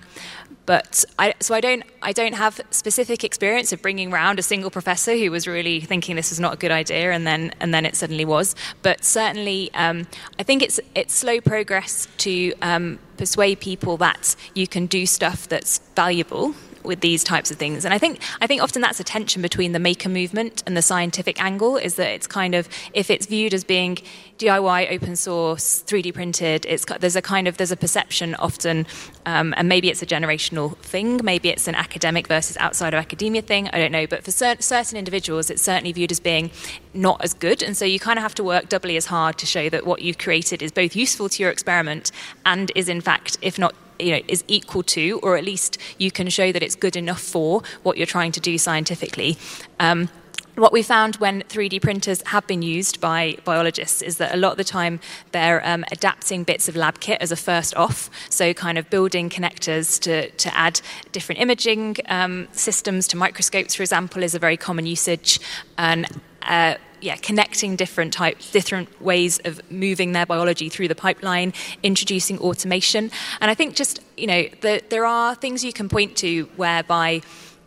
but 0.66 1.04
I, 1.18 1.34
so 1.40 1.56
I 1.56 1.62
don't, 1.62 1.84
I 2.02 2.14
don't 2.14 2.34
have 2.34 2.62
specific 2.70 3.24
experience 3.24 3.74
of 3.74 3.82
bringing 3.82 4.14
around 4.14 4.40
a 4.40 4.44
single 4.44 4.70
professor 4.70 5.18
who 5.18 5.32
was 5.32 5.48
really 5.48 5.82
thinking 5.82 6.16
this 6.16 6.32
is 6.32 6.40
not 6.40 6.54
a 6.54 6.58
good 6.58 6.72
idea, 6.72 7.12
and 7.12 7.26
then 7.26 7.54
and 7.60 7.74
then 7.74 7.86
it 7.86 7.96
suddenly 7.96 8.26
was. 8.26 8.56
But 8.82 9.04
certainly, 9.04 9.72
um, 9.74 10.08
I 10.40 10.44
think 10.44 10.62
it's 10.62 10.80
it's 10.96 11.14
slow 11.14 11.42
progress 11.42 12.08
to 12.20 12.54
um, 12.62 13.00
persuade 13.18 13.60
people 13.60 13.98
that 13.98 14.36
you 14.54 14.68
can 14.68 14.86
do 14.86 15.06
stuff 15.06 15.48
that's 15.48 15.80
valuable 15.96 16.54
with 16.84 17.02
these 17.02 17.24
types 17.24 17.52
of 17.52 17.58
things. 17.58 17.86
And 17.86 17.94
I 17.94 17.98
think 17.98 18.20
I 18.42 18.48
think 18.48 18.62
often 18.62 18.82
that's 18.82 19.00
a 19.00 19.04
tension 19.04 19.42
between 19.42 19.72
the 19.72 19.80
maker 19.80 20.10
movement 20.10 20.64
and 20.66 20.76
the 20.76 20.82
scientific 20.82 21.42
angle 21.42 21.78
is 21.78 21.96
that 21.96 22.10
it's 22.10 22.28
kind 22.28 22.56
of 22.56 22.68
if 22.94 23.10
it's 23.10 23.26
viewed 23.26 23.54
as 23.54 23.64
being 23.64 23.98
DIY, 24.42 24.92
open 24.92 25.16
source, 25.16 25.84
3D 25.86 26.16
printed, 26.16 26.66
it's 26.66 26.84
there's 27.00 27.16
a 27.16 27.22
kind 27.22 27.48
of 27.48 27.58
there's 27.58 27.72
a 27.72 27.78
perception 27.78 28.34
often, 28.36 28.88
um, 29.28 29.54
and 29.56 29.70
maybe 29.70 29.88
it's 29.90 30.02
a 30.02 30.06
generational 30.06 30.76
thing, 30.78 31.22
maybe 31.24 31.50
it's 31.50 31.68
an 31.68 31.76
academic 31.76 32.28
versus 32.28 32.58
outside 32.58 32.96
of 32.96 33.00
academia 33.00 33.44
thing. 33.44 33.70
I 33.72 33.78
don't 33.78 33.92
know, 33.92 34.08
but 34.08 34.24
for 34.24 34.32
cer- 34.32 34.60
certain 34.60 34.98
individuals, 34.98 35.52
it's 35.52 35.62
certainly 35.62 35.92
viewed 35.92 36.12
as 36.12 36.20
being 36.20 36.50
not 36.96 37.24
as 37.24 37.36
good, 37.36 37.62
and 37.62 37.78
so 37.78 37.86
you 37.86 38.00
kind 38.00 38.18
of 38.18 38.24
have 38.24 38.34
to 38.36 38.44
work 38.44 38.68
doubly 38.68 38.98
as 38.98 39.06
hard 39.06 39.38
to 39.38 39.46
show 39.46 39.70
that 39.70 39.86
what 39.86 40.02
you've 40.02 40.18
created 40.18 40.64
is 40.64 40.72
both 40.72 40.96
useful 40.96 41.30
to 41.30 41.44
your 41.44 41.52
experiment 41.52 42.12
and 42.44 42.72
is 42.76 42.90
in 42.90 43.00
fact, 43.00 43.38
if 43.44 43.60
not 43.60 43.76
you 44.02 44.12
know, 44.12 44.22
is 44.28 44.44
equal 44.48 44.84
to, 44.84 45.20
or 45.24 45.38
at 45.38 45.44
least 45.44 45.78
you 45.98 46.12
can 46.12 46.30
show 46.30 46.52
that 46.52 46.64
it's 46.64 46.76
good 46.76 46.96
enough 46.96 47.22
for 47.22 47.64
what 47.84 47.98
you're 47.98 48.06
trying 48.06 48.32
to 48.34 48.40
do 48.40 48.58
scientifically. 48.58 49.38
Um, 49.80 50.10
what 50.56 50.74
we 50.74 50.84
found 50.84 51.16
when 51.16 51.44
3D 51.44 51.82
printers 51.82 52.22
have 52.28 52.46
been 52.46 52.62
used 52.62 53.00
by 53.00 53.38
biologists 53.46 54.02
is 54.02 54.18
that 54.18 54.34
a 54.34 54.38
lot 54.38 54.52
of 54.52 54.58
the 54.58 54.64
time 54.64 55.00
they're 55.32 55.66
um, 55.66 55.86
adapting 55.92 56.44
bits 56.44 56.68
of 56.68 56.76
lab 56.76 57.00
kit 57.00 57.22
as 57.22 57.32
a 57.32 57.36
first 57.36 57.76
off, 57.76 58.10
so 58.30 58.54
kind 58.54 58.78
of 58.78 58.90
building 58.90 59.30
connectors 59.30 60.00
to, 60.02 60.30
to 60.32 60.56
add 60.56 60.82
different 61.14 61.40
imaging 61.40 61.96
um, 62.10 62.48
systems 62.52 63.08
to 63.08 63.18
microscopes, 63.18 63.76
for 63.76 63.84
example, 63.84 64.24
is 64.24 64.36
a 64.36 64.40
very 64.40 64.58
common 64.58 64.86
usage. 64.86 65.40
And 65.78 66.06
uh, 66.42 66.76
yeah, 67.02 67.16
connecting 67.18 67.76
different 67.76 68.14
types, 68.14 68.52
different 68.52 69.02
ways 69.02 69.40
of 69.46 69.60
moving 69.72 70.12
their 70.12 70.26
biology 70.26 70.70
through 70.70 70.88
the 70.88 70.96
pipeline, 70.96 71.54
introducing 71.84 72.40
automation, 72.40 73.12
and 73.42 73.52
I 73.52 73.56
think 73.56 73.76
just 73.76 74.00
you 74.18 74.28
know 74.28 74.44
the, 74.62 74.82
there 74.90 75.06
are 75.06 75.36
things 75.36 75.64
you 75.64 75.74
can 75.74 75.90
point 75.90 76.16
to 76.18 76.44
whereby 76.56 77.22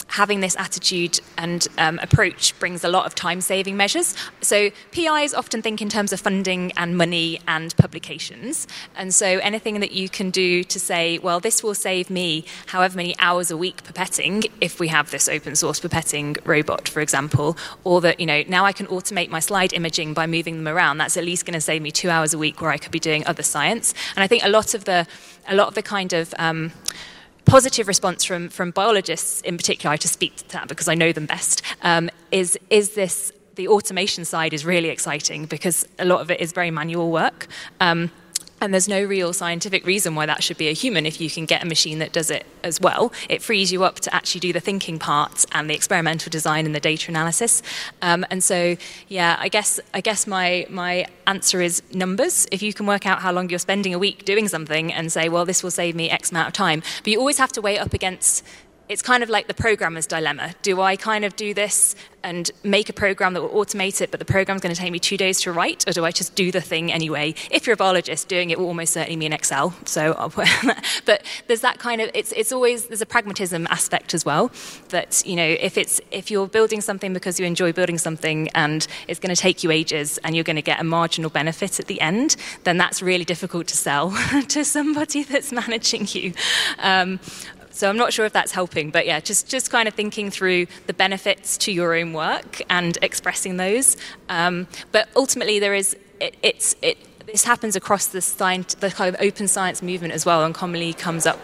having 0.09 0.40
this 0.40 0.57
attitude 0.57 1.20
and 1.38 1.66
um, 1.78 1.98
approach 2.02 2.59
brings 2.59 2.84
a 2.84 2.88
lot 2.88 3.07
of 3.07 3.14
time 3.14 3.40
saving 3.40 3.76
measures. 3.76 4.14
So, 4.40 4.70
PIs 4.92 5.34
often 5.34 5.62
think 5.62 5.82
in 5.82 5.88
terms 5.88 6.12
of 6.12 6.20
funding 6.20 6.72
and 6.76 6.96
money 6.96 7.40
and 7.46 7.76
publications. 7.76 8.66
And 8.96 9.14
so, 9.14 9.26
anything 9.26 9.80
that 9.80 9.92
you 9.92 10.09
can 10.09 10.30
do 10.30 10.64
to 10.64 10.80
say, 10.80 11.18
well, 11.18 11.40
this 11.40 11.62
will 11.62 11.74
save 11.74 12.11
me 12.11 12.44
however 12.66 12.96
many 12.96 13.14
hours 13.18 13.50
a 13.50 13.57
week 13.57 13.82
pipetting 13.84 14.50
if 14.61 14.80
we 14.80 14.88
have 14.88 15.11
this 15.11 15.28
open 15.28 15.57
source 15.57 15.80
pipetting 15.80 16.38
robot, 16.44 16.88
for 16.88 17.00
example, 17.00 17.57
or 17.84 18.00
that, 18.00 18.20
you 18.20 18.26
know, 18.26 18.42
now 18.48 18.64
I 18.64 18.72
can 18.72 18.86
automate 18.86 19.30
my 19.30 19.40
slide 19.40 19.72
imaging 19.72 20.14
by 20.14 20.26
moving 20.26 20.57
them 20.57 20.68
around. 20.68 20.98
That's 20.98 21.16
at 21.16 21.24
least 21.24 21.44
going 21.46 21.55
to 21.55 21.61
save 21.61 21.82
me 21.82 21.90
two 21.90 22.11
hours 22.11 22.34
a 22.34 22.38
week 22.38 22.61
where 22.61 22.70
I 22.70 22.78
could 22.78 22.92
be 22.92 23.00
doing 23.00 23.26
other 23.26 23.42
science. 23.42 23.94
And 24.16 24.22
I 24.22 24.26
think 24.26 24.44
a 24.44 24.48
lot 24.48 24.74
of 24.74 24.84
the, 24.84 25.07
a 25.48 25.55
lot 25.55 25.68
of 25.68 25.74
the 25.74 25.82
kind 25.82 26.12
of, 26.12 26.34
um, 26.38 26.72
positive 27.45 27.88
response 27.88 28.24
from, 28.24 28.49
from 28.49 28.70
biologists 28.70 29.40
in 29.42 29.57
particular, 29.57 29.92
I 29.92 29.97
just 29.97 30.14
speak 30.14 30.36
to 30.36 30.49
that 30.51 30.68
because 30.68 30.88
I 30.88 30.95
know 30.95 31.12
them 31.12 31.26
best, 31.26 31.62
um, 31.82 32.11
is, 32.30 32.59
is 32.70 32.95
this 32.95 33.32
the 33.55 33.68
automation 33.68 34.24
side 34.24 34.53
is 34.53 34.64
really 34.64 34.88
exciting 34.88 35.47
because 35.47 35.86
a 35.99 36.05
lot 36.05 36.20
of 36.20 36.30
it 36.30 36.40
is 36.40 36.53
very 36.53 36.70
manual 36.70 37.11
work. 37.11 37.47
Um, 37.80 38.11
and 38.64 38.72
there's 38.72 38.88
no 38.88 39.04
real 39.04 39.34
scientific 39.34 39.84
reason 39.84 40.14
why 40.14 40.24
that 40.24 40.42
should 40.42 40.56
be 40.56 40.68
a 40.68 40.72
human 40.72 41.04
if 41.04 41.20
you 41.20 41.28
can 41.28 41.44
get 41.44 41.62
a 41.62 41.66
machine 41.66 41.98
that 41.98 42.12
does 42.12 42.30
it 42.30 42.46
as 42.62 42.80
well. 42.80 43.12
It 43.28 43.42
frees 43.42 43.70
you 43.70 43.84
up 43.84 44.00
to 44.00 44.14
actually 44.14 44.40
do 44.40 44.52
the 44.54 44.60
thinking 44.60 44.98
part 44.98 45.44
and 45.52 45.68
the 45.68 45.74
experimental 45.74 46.30
design 46.30 46.64
and 46.64 46.74
the 46.74 46.80
data 46.80 47.10
analysis. 47.10 47.62
Um, 48.00 48.24
and 48.30 48.42
so, 48.42 48.76
yeah, 49.08 49.36
I 49.38 49.48
guess 49.48 49.78
I 49.92 50.00
guess 50.00 50.26
my 50.26 50.66
my 50.70 51.06
answer 51.26 51.60
is 51.60 51.82
numbers. 51.92 52.46
If 52.50 52.62
you 52.62 52.72
can 52.72 52.86
work 52.86 53.06
out 53.06 53.20
how 53.20 53.32
long 53.32 53.50
you're 53.50 53.58
spending 53.58 53.92
a 53.92 53.98
week 53.98 54.24
doing 54.24 54.48
something 54.48 54.92
and 54.92 55.12
say, 55.12 55.28
well, 55.28 55.44
this 55.44 55.62
will 55.62 55.70
save 55.70 55.94
me 55.94 56.08
X 56.08 56.30
amount 56.30 56.48
of 56.48 56.54
time, 56.54 56.82
but 57.02 57.08
you 57.08 57.18
always 57.18 57.38
have 57.38 57.52
to 57.52 57.60
weigh 57.60 57.78
up 57.78 57.92
against 57.92 58.42
it's 58.89 59.03
kind 59.03 59.22
of 59.22 59.30
like 59.30 59.47
the 59.47 59.55
programmer's 59.55 60.07
dilemma. 60.07 60.55
Do 60.62 60.80
I 60.80 60.97
kind 60.97 61.24
of 61.24 61.37
do 61.37 61.55
this 61.55 61.95
and 62.22 62.51
make 62.62 62.89
a 62.89 62.93
program 62.93 63.35
that 63.35 63.43
will 63.43 63.64
automate 63.64 64.01
it, 64.01 64.11
but 64.11 64.18
the 64.18 64.24
program's 64.24 64.62
going 64.62 64.74
to 64.74 64.80
take 64.80 64.91
me 64.91 64.99
two 64.99 65.16
days 65.16 65.43
to 65.43 65.53
write, 65.53 65.87
or 65.87 65.93
do 65.93 66.05
I 66.05 66.11
just 66.11 66.35
do 66.35 66.51
the 66.51 66.61
thing 66.61 66.91
anyway? 66.91 67.35
If 67.51 67.66
you're 67.66 67.74
a 67.74 67.76
biologist, 67.76 68.28
doing 68.28 68.49
it 68.51 68.59
will 68.59 68.66
almost 68.66 68.95
certainly 68.95 69.16
mean 69.16 69.32
Excel. 69.32 69.74
So, 69.85 70.32
but 71.05 71.22
there's 71.47 71.61
that 71.61 71.78
kind 71.78 72.01
of 72.01 72.11
it's 72.14 72.32
it's 72.32 72.51
always 72.51 72.87
there's 72.87 73.03
a 73.03 73.07
pragmatism 73.07 73.66
aspect 73.68 74.14
as 74.14 74.24
well. 74.24 74.51
That 74.89 75.22
you 75.26 75.37
know 75.37 75.57
if 75.61 75.76
it's 75.76 76.01
if 76.11 76.30
you're 76.30 76.49
building 76.49 76.80
something 76.80 77.12
because 77.12 77.39
you 77.39 77.47
enjoy 77.47 77.72
building 77.72 77.99
something 77.99 78.49
and 78.55 78.87
it's 79.07 79.20
going 79.20 79.35
to 79.35 79.41
take 79.41 79.62
you 79.62 79.70
ages 79.70 80.18
and 80.24 80.35
you're 80.35 80.45
going 80.45 80.57
to 80.57 80.62
get 80.62 80.80
a 80.80 80.85
marginal 80.85 81.30
benefit 81.30 81.78
at 81.78 81.87
the 81.87 82.01
end, 82.01 82.37
then 82.64 82.78
that's 82.78 83.03
really 83.03 83.24
difficult 83.24 83.66
to 83.68 83.76
sell 83.76 84.11
to 84.49 84.64
somebody 84.64 85.24
that's 85.24 85.53
managing 85.53 86.07
you. 86.11 86.32
Um, 86.78 87.20
so 87.75 87.89
I'm 87.89 87.97
not 87.97 88.12
sure 88.12 88.25
if 88.25 88.33
that's 88.33 88.53
helping, 88.53 88.91
but 88.91 89.05
yeah, 89.05 89.18
just 89.18 89.49
just 89.49 89.70
kind 89.70 89.89
of 89.89 89.95
thinking 89.95 90.31
through 90.31 90.66
the 90.87 90.95
benefits 90.95 91.59
to 91.59 91.72
your 91.72 91.95
own 91.95 92.12
work 92.12 92.62
and 92.70 92.97
expressing 93.03 93.57
those. 93.57 93.97
Um, 94.29 94.68
but 94.93 95.09
ultimately, 95.16 95.59
there 95.59 95.75
is 95.75 95.97
it, 96.20 96.37
it's 96.43 96.77
it. 96.83 96.97
This 97.27 97.45
happens 97.45 97.75
across 97.75 98.07
the, 98.07 98.20
science, 98.20 98.75
the 98.75 98.91
kind 98.91 99.14
of 99.14 99.20
open 99.20 99.49
science 99.49 99.83
movement 99.83 100.12
as 100.12 100.27
well, 100.27 100.45
and 100.45 100.55
commonly 100.55 100.93
comes 100.93 101.27
up 101.27 101.39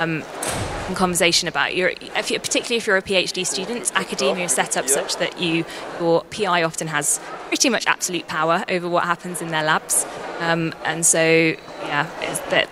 um, 0.00 0.22
in 0.88 0.94
conversation 0.94 1.48
about 1.48 1.74
your, 1.74 1.92
if 2.16 2.30
you, 2.30 2.38
particularly 2.38 2.76
if 2.76 2.86
you're 2.86 2.96
a 2.96 3.02
PhD 3.02 3.44
student, 3.44 3.92
academia 3.96 4.44
is 4.44 4.52
set 4.52 4.76
up 4.76 4.88
such 4.88 5.16
that 5.16 5.40
you 5.40 5.64
your 6.00 6.22
PI 6.24 6.62
often 6.62 6.86
has 6.86 7.20
pretty 7.48 7.68
much 7.68 7.86
absolute 7.86 8.28
power 8.28 8.64
over 8.68 8.88
what 8.88 9.04
happens 9.04 9.42
in 9.42 9.48
their 9.48 9.64
labs, 9.64 10.06
um, 10.38 10.72
and 10.84 11.04
so 11.04 11.54
yeah, 11.82 12.08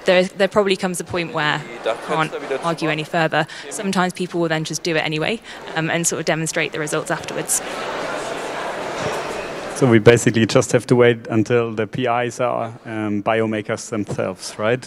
there 0.05 0.25
there 0.25 0.49
probably 0.49 0.77
comes 0.77 1.01
a 1.01 1.05
point 1.05 1.33
where 1.33 1.61
you 1.85 1.95
can't 2.07 2.33
argue 2.65 2.89
any 2.89 3.05
further. 3.05 3.47
Sometimes 3.71 4.13
people 4.13 4.41
will 4.41 4.49
then 4.49 4.65
just 4.65 4.83
do 4.83 4.95
it 4.95 5.01
anyway 5.01 5.41
um, 5.75 5.91
and 5.91 6.07
sort 6.07 6.21
of 6.21 6.27
demonstrate 6.27 6.73
the 6.73 6.79
results 6.79 7.11
afterwards. 7.11 7.61
So 9.77 9.87
we 9.87 9.99
basically 9.99 10.47
just 10.47 10.73
have 10.73 10.87
to 10.87 10.97
wait 10.97 11.27
until 11.27 11.71
the 11.71 11.87
PIs 11.87 12.41
are 12.41 12.69
um, 12.87 13.23
biomakers 13.23 13.91
themselves, 13.91 14.59
right? 14.59 14.83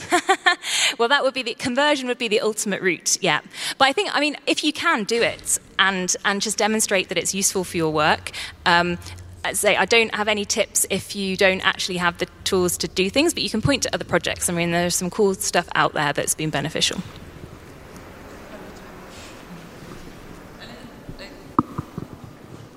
well, 0.97 1.07
that 1.07 1.21
would 1.21 1.35
be 1.35 1.43
the 1.43 1.53
conversion 1.53 2.07
would 2.07 2.17
be 2.17 2.27
the 2.27 2.39
ultimate 2.39 2.81
route, 2.81 3.21
yeah. 3.21 3.41
But 3.77 3.85
I 3.85 3.93
think, 3.93 4.09
I 4.15 4.19
mean, 4.19 4.35
if 4.47 4.63
you 4.63 4.73
can 4.73 5.03
do 5.03 5.21
it 5.21 5.59
and 5.77 6.15
and 6.25 6.41
just 6.41 6.57
demonstrate 6.57 7.09
that 7.09 7.19
it's 7.19 7.35
useful 7.35 7.63
for 7.63 7.77
your 7.77 7.93
work. 7.93 8.31
Um, 8.65 8.97
I'd 9.45 9.57
say 9.57 9.75
I 9.75 9.85
don't 9.85 10.13
have 10.15 10.27
any 10.27 10.43
tips 10.43 10.87
if 10.89 11.15
you 11.15 11.37
don't 11.37 11.61
actually 11.61 11.97
have 11.97 12.17
the 12.17 12.25
tools 12.43 12.75
to 12.77 12.87
do 12.87 13.11
things, 13.11 13.31
but 13.35 13.43
you 13.43 13.49
can 13.51 13.61
point 13.61 13.83
to 13.83 13.93
other 13.93 14.05
projects. 14.05 14.49
I 14.49 14.53
mean, 14.53 14.71
there's 14.71 14.95
some 14.95 15.11
cool 15.11 15.35
stuff 15.35 15.69
out 15.75 15.93
there 15.93 16.13
that's 16.13 16.33
been 16.33 16.49
beneficial. 16.49 16.99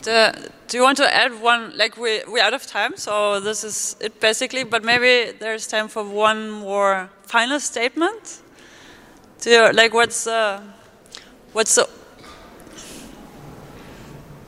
The, 0.02 0.50
do 0.72 0.78
you 0.78 0.84
want 0.84 0.96
to 0.96 1.14
add 1.14 1.42
one? 1.42 1.76
Like 1.76 1.98
we 1.98 2.22
we're 2.26 2.42
out 2.42 2.54
of 2.54 2.66
time, 2.66 2.96
so 2.96 3.40
this 3.40 3.62
is 3.62 3.94
it 4.00 4.20
basically. 4.20 4.64
But 4.64 4.82
maybe 4.82 5.36
there's 5.38 5.66
time 5.66 5.86
for 5.86 6.02
one 6.02 6.50
more 6.50 7.10
final 7.24 7.60
statement. 7.60 8.40
Do 9.42 9.50
you, 9.50 9.72
like 9.72 9.92
what's 9.92 10.26
uh, 10.26 10.62
what's 11.52 11.74
the 11.74 11.86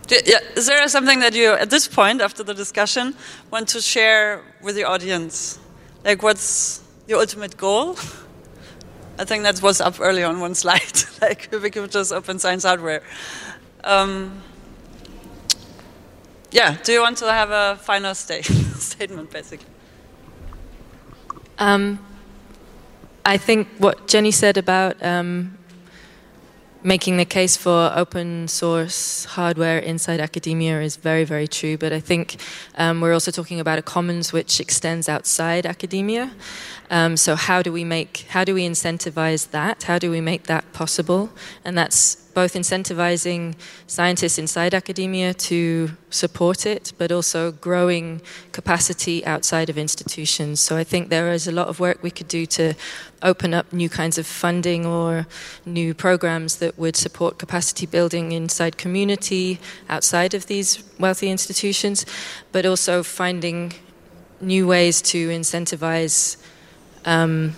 Yeah, 0.08 0.38
is 0.56 0.66
there 0.66 0.88
something 0.88 1.20
that 1.20 1.34
you, 1.34 1.52
at 1.52 1.68
this 1.68 1.88
point, 1.88 2.22
after 2.22 2.42
the 2.42 2.54
discussion, 2.54 3.14
want 3.50 3.68
to 3.68 3.82
share 3.82 4.40
with 4.62 4.76
the 4.76 4.84
audience? 4.84 5.58
Like, 6.06 6.22
what's 6.22 6.80
the 7.06 7.18
ultimate 7.18 7.58
goal? 7.58 7.98
I 9.18 9.24
think 9.26 9.42
that 9.42 9.60
was 9.60 9.82
up 9.82 10.00
early 10.00 10.24
on 10.24 10.40
one 10.40 10.54
slide, 10.62 11.04
like 11.20 11.50
ubiquitous 11.52 12.12
open 12.12 12.38
science 12.38 12.64
hardware. 12.64 13.02
Um, 13.82 14.42
yeah, 16.54 16.76
do 16.84 16.92
you 16.92 17.00
want 17.00 17.18
to 17.18 17.30
have 17.30 17.50
a 17.50 17.76
final 17.82 18.14
state, 18.14 18.44
statement, 18.78 19.30
basically? 19.32 19.66
Um, 21.58 21.98
I 23.26 23.38
think 23.38 23.66
what 23.78 24.06
Jenny 24.06 24.30
said 24.30 24.56
about 24.56 25.02
um, 25.02 25.58
making 26.84 27.16
the 27.16 27.24
case 27.24 27.56
for 27.56 27.90
open 27.96 28.46
source 28.46 29.24
hardware 29.24 29.78
inside 29.80 30.20
academia 30.20 30.80
is 30.80 30.94
very, 30.94 31.24
very 31.24 31.48
true. 31.48 31.76
But 31.76 31.92
I 31.92 31.98
think 31.98 32.36
um, 32.76 33.00
we're 33.00 33.14
also 33.14 33.32
talking 33.32 33.58
about 33.58 33.80
a 33.80 33.82
commons 33.82 34.32
which 34.32 34.60
extends 34.60 35.08
outside 35.08 35.66
academia. 35.66 36.30
Um, 36.88 37.16
so 37.16 37.34
how 37.34 37.62
do 37.62 37.72
we 37.72 37.82
make, 37.82 38.26
how 38.28 38.44
do 38.44 38.54
we 38.54 38.68
incentivize 38.68 39.50
that? 39.50 39.84
How 39.84 39.98
do 39.98 40.08
we 40.08 40.20
make 40.20 40.44
that 40.44 40.72
possible? 40.72 41.30
And 41.64 41.76
that's 41.76 42.23
both 42.34 42.54
incentivizing 42.54 43.54
scientists 43.86 44.38
inside 44.38 44.74
academia 44.74 45.32
to 45.32 45.90
support 46.10 46.66
it, 46.66 46.92
but 46.98 47.10
also 47.10 47.52
growing 47.52 48.20
capacity 48.52 49.24
outside 49.24 49.70
of 49.70 49.78
institutions. 49.78 50.60
So 50.60 50.76
I 50.76 50.84
think 50.84 51.08
there 51.08 51.32
is 51.32 51.46
a 51.48 51.52
lot 51.52 51.68
of 51.68 51.80
work 51.80 52.02
we 52.02 52.10
could 52.10 52.28
do 52.28 52.44
to 52.46 52.74
open 53.22 53.54
up 53.54 53.72
new 53.72 53.88
kinds 53.88 54.18
of 54.18 54.26
funding 54.26 54.84
or 54.84 55.26
new 55.64 55.94
programs 55.94 56.56
that 56.56 56.78
would 56.78 56.96
support 56.96 57.38
capacity 57.38 57.86
building 57.86 58.32
inside 58.32 58.76
community, 58.76 59.58
outside 59.88 60.34
of 60.34 60.46
these 60.46 60.82
wealthy 60.98 61.30
institutions, 61.30 62.04
but 62.52 62.66
also 62.66 63.02
finding 63.02 63.72
new 64.40 64.66
ways 64.66 65.00
to 65.00 65.28
incentivize 65.28 66.36
um, 67.04 67.54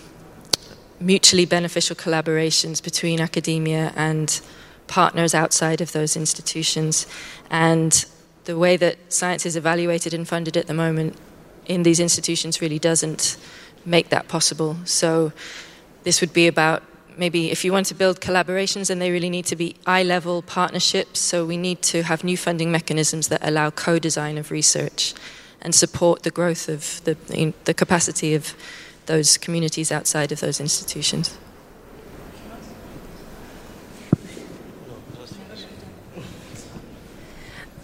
mutually 1.01 1.45
beneficial 1.45 1.97
collaborations 1.97 2.83
between 2.83 3.21
academia 3.21 3.93
and 3.97 4.41
partners 4.87 5.35
outside 5.35 5.81
of 5.81 5.93
those 5.93 6.17
institutions. 6.17 7.07
And 7.51 8.05
the 8.45 8.57
way 8.57 8.77
that 8.77 9.13
science 9.13 9.47
is 9.47 9.57
evaluated 9.57 10.15
and 10.15 10.27
funded 10.27 10.57
at 10.57 10.67
the 10.67 10.75
moment 10.75 11.17
in 11.67 11.83
these 11.83 12.01
institutions 12.01 12.61
really 12.61 12.79
doesn't 12.79 13.37
make 13.85 14.09
that 14.11 14.29
possible. 14.29 14.77
So 14.85 15.33
this 16.05 16.21
would 16.21 16.33
be 16.33 16.47
about 16.47 16.83
maybe 17.17 17.51
if 17.51 17.65
you 17.65 17.73
want 17.73 17.87
to 17.87 17.95
build 17.95 18.21
collaborations, 18.21 18.89
then 18.89 18.99
they 18.99 19.11
really 19.11 19.31
need 19.31 19.47
to 19.47 19.57
be 19.57 19.77
eye 19.87 20.03
level 20.03 20.43
partnerships. 20.43 21.21
So 21.21 21.45
we 21.45 21.57
need 21.57 21.83
to 21.83 22.03
have 22.03 22.25
new 22.25 22.37
funding 22.37 22.71
mechanisms 22.71 23.29
that 23.29 23.41
allow 23.43 23.71
co 23.71 23.99
design 23.99 24.39
of 24.39 24.51
research 24.51 25.15
and 25.61 25.75
support 25.75 26.23
the 26.23 26.31
growth 26.31 26.69
of 26.69 27.03
the, 27.05 27.53
the 27.65 27.75
capacity 27.75 28.35
of 28.35 28.55
those 29.07 29.39
communities 29.39 29.91
outside 29.91 30.33
of 30.33 30.41
those 30.41 30.61
institutions. 30.61 31.37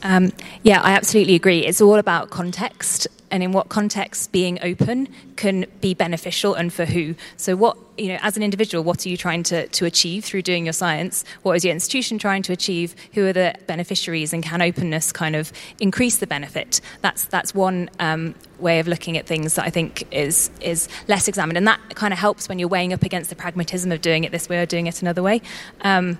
Um, 0.03 0.33
yeah, 0.63 0.81
I 0.81 0.93
absolutely 0.93 1.35
agree. 1.35 1.61
It's 1.61 1.81
all 1.81 1.97
about 1.97 2.31
context 2.31 3.07
and 3.33 3.43
in 3.43 3.53
what 3.53 3.71
context 3.71 4.31
being 4.31 4.59
open 4.63 5.09
can 5.37 5.65
be 5.81 5.95
beneficial 5.95 6.55
and 6.55 6.71
for 6.71 6.85
who. 6.85 7.15
So, 7.39 7.57
what, 7.57 7.79
you 7.97 8.09
know, 8.09 8.19
as 8.21 8.37
an 8.37 8.43
individual, 8.43 8.85
what 8.85 9.07
are 9.07 9.09
you 9.09 9.17
trying 9.17 9.43
to, 9.45 9.67
to 9.69 9.87
achieve 9.87 10.23
through 10.23 10.43
doing 10.43 10.67
your 10.67 10.75
science? 10.75 11.25
What 11.43 11.55
is 11.55 11.65
your 11.65 11.73
institution 11.73 12.19
trying 12.19 12.43
to 12.43 12.53
achieve? 12.53 12.95
Who 13.15 13.27
are 13.27 13.33
the 13.33 13.55
beneficiaries? 13.67 14.35
And 14.35 14.43
can 14.43 14.61
openness 14.61 15.13
kind 15.13 15.35
of 15.35 15.51
increase 15.81 16.19
the 16.19 16.27
benefit? 16.27 16.83
That's, 17.01 17.25
that's 17.25 17.55
one 17.55 17.89
um, 17.99 18.35
way 18.59 18.81
of 18.81 18.87
looking 18.87 19.17
at 19.17 19.27
things 19.27 19.55
that 19.55 19.65
I 19.65 19.71
think 19.71 20.07
is, 20.13 20.51
is 20.61 20.89
less 21.09 21.27
examined. 21.27 21.57
And 21.57 21.67
that 21.67 21.81
kind 21.95 22.13
of 22.13 22.19
helps 22.19 22.51
when 22.51 22.59
you're 22.59 22.69
weighing 22.69 22.93
up 22.93 23.03
against 23.03 23.31
the 23.31 23.37
pragmatism 23.37 23.91
of 23.93 24.03
doing 24.03 24.25
it 24.25 24.31
this 24.31 24.47
way 24.51 24.59
or 24.59 24.67
doing 24.67 24.89
it 24.89 25.01
another 25.01 25.23
way. 25.23 25.41
Um, 25.81 26.19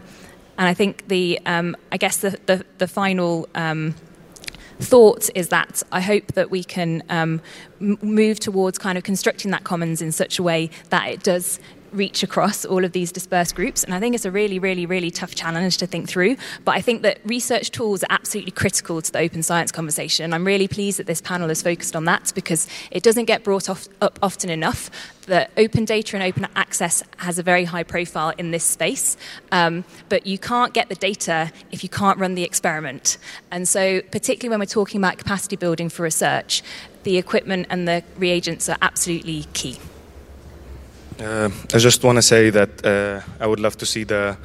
and 0.63 0.69
I 0.69 0.75
think 0.75 1.09
the, 1.09 1.41
um, 1.45 1.77
I 1.91 1.97
guess 1.97 2.19
the, 2.19 2.39
the, 2.47 2.65
the 2.79 2.87
final 2.87 3.49
um, 3.57 3.97
thought 4.79 5.29
is 5.35 5.49
that 5.49 5.83
I 5.91 6.01
hope 6.01 6.35
that 6.35 6.53
we 6.53 6.63
can 6.63 7.03
um, 7.09 7.41
move 7.81 8.39
towards 8.39 8.79
kind 8.79 8.97
of 8.97 9.03
constructing 9.03 9.51
that 9.51 9.65
commons 9.65 10.01
in 10.01 10.13
such 10.13 10.39
a 10.39 10.43
way 10.45 10.71
that 10.91 11.09
it 11.09 11.25
does 11.25 11.59
reach 11.93 12.23
across 12.23 12.65
all 12.65 12.85
of 12.85 12.93
these 12.93 13.13
dispersed 13.13 13.55
groups. 13.55 13.85
And 13.85 13.95
I 13.95 14.01
think 14.01 14.15
it's 14.15 14.25
a 14.25 14.31
really, 14.31 14.59
really, 14.59 14.87
really 14.87 15.11
tough 15.11 15.35
challenge 15.35 15.77
to 15.79 15.87
think 15.87 16.09
through. 16.09 16.37
But 16.65 16.73
I 16.77 16.81
think 16.81 17.03
that 17.03 17.19
research 17.25 17.71
tools 17.71 18.03
are 18.03 18.11
absolutely 18.11 18.53
critical 18.53 19.03
to 19.03 19.13
the 19.13 19.19
open 19.19 19.43
science 19.43 19.73
conversation. 19.73 20.25
And 20.25 20.35
I'm 20.35 20.47
really 20.47 20.69
pleased 20.69 20.99
that 20.99 21.07
this 21.07 21.21
panel 21.21 21.51
is 21.51 21.63
focused 21.63 21.95
on 21.95 22.05
that 22.07 22.33
because 22.35 22.67
it 22.91 23.03
doesn't 23.03 23.27
get 23.27 23.45
brought 23.45 23.69
off, 23.69 23.89
up 24.01 24.19
often 24.23 24.51
enough. 24.51 24.91
That 25.27 25.53
open 25.57 25.85
data 25.85 26.17
and 26.17 26.23
open 26.25 26.49
access 26.57 27.03
has 27.19 27.39
a 27.39 27.45
very 27.45 27.65
high 27.65 27.85
profile 27.85 28.33
in 28.39 28.51
this 28.51 28.65
space, 28.65 29.17
um, 29.53 29.85
but 30.09 30.27
you 30.27 30.37
can't 30.37 30.75
get 30.75 30.89
the 30.89 30.97
data 30.97 31.53
if 31.71 31.85
you 31.85 31.89
can't 31.89 32.19
run 32.19 32.35
the 32.35 32.43
experiment. 32.43 33.19
And 33.53 33.69
so, 33.69 34.01
particularly 34.11 34.51
when 34.51 34.59
we're 34.59 34.67
talking 34.67 35.01
about 35.01 35.19
capacity 35.19 35.55
building 35.55 35.91
for 35.91 36.03
research, 36.03 36.65
the 37.05 37.19
equipment 37.19 37.69
and 37.71 37.87
the 37.87 38.03
reagents 38.19 38.69
are 38.69 38.79
absolutely 38.83 39.45
key. 39.53 39.79
Uh, 41.23 41.49
I 41.73 41.79
just 41.79 42.03
want 42.03 42.17
to 42.17 42.23
say 42.23 42.51
that 42.51 42.85
uh, 42.85 43.21
I 43.39 43.47
would 43.47 43.61
love 43.61 43.77
to 43.77 43.87
see 43.87 44.03
the 44.03 44.37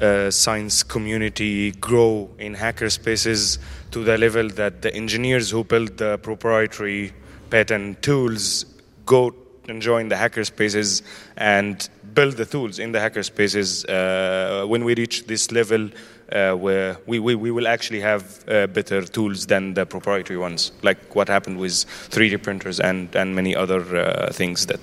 uh, 0.00 0.30
science 0.30 0.82
community 0.82 1.72
grow 1.72 2.30
in 2.38 2.54
hackerspaces 2.54 3.58
to 3.90 4.02
the 4.02 4.16
level 4.16 4.48
that 4.48 4.80
the 4.80 4.94
engineers 4.94 5.50
who 5.50 5.62
build 5.62 5.98
the 5.98 6.16
proprietary 6.18 7.12
patent 7.50 8.00
tools 8.00 8.64
go 9.04 9.34
and 9.68 9.82
join 9.82 10.08
the 10.08 10.14
hackerspaces 10.14 11.02
and 11.36 11.90
build 12.14 12.38
the 12.38 12.46
tools 12.46 12.78
in 12.78 12.92
the 12.92 12.98
hackerspaces. 12.98 13.84
Uh, 13.86 14.66
when 14.66 14.86
we 14.86 14.94
reach 14.94 15.26
this 15.26 15.52
level, 15.52 15.90
uh, 16.32 16.54
where 16.54 16.96
we, 17.06 17.18
we, 17.18 17.34
we, 17.34 17.50
will 17.50 17.68
actually 17.68 18.00
have 18.00 18.42
uh, 18.48 18.66
better 18.68 19.02
tools 19.02 19.48
than 19.48 19.74
the 19.74 19.84
proprietary 19.84 20.38
ones, 20.38 20.72
like 20.80 21.14
what 21.14 21.28
happened 21.28 21.58
with 21.58 21.72
3D 21.72 22.42
printers 22.42 22.80
and, 22.80 23.14
and 23.14 23.36
many 23.36 23.54
other 23.54 24.30
things 24.32 24.64
that 24.64 24.80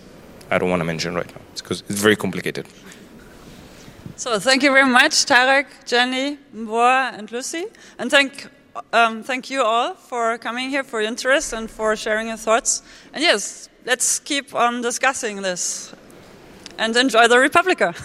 I 0.51 0.57
don't 0.57 0.69
want 0.69 0.81
to 0.81 0.85
mention 0.85 1.15
right 1.15 1.27
now 1.27 1.41
because 1.55 1.83
it's 1.89 2.01
very 2.01 2.15
complicated. 2.15 2.65
So 4.15 4.39
thank 4.39 4.63
you 4.63 4.71
very 4.71 4.89
much, 4.89 5.25
Tarek, 5.25 5.67
Jenny, 5.85 6.37
Mboa, 6.53 7.17
and 7.17 7.31
Lucy, 7.31 7.65
and 7.97 8.11
thank 8.11 8.47
um, 8.93 9.23
thank 9.23 9.49
you 9.49 9.63
all 9.63 9.93
for 9.93 10.37
coming 10.37 10.69
here, 10.69 10.83
for 10.83 11.01
your 11.01 11.09
interest, 11.09 11.53
and 11.53 11.69
for 11.69 11.95
sharing 11.95 12.27
your 12.27 12.37
thoughts. 12.37 12.81
And 13.13 13.23
yes, 13.23 13.69
let's 13.85 14.19
keep 14.19 14.53
on 14.53 14.81
discussing 14.81 15.41
this, 15.41 15.93
and 16.77 16.95
enjoy 16.95 17.27
the 17.27 17.39
re:publica. 17.39 17.95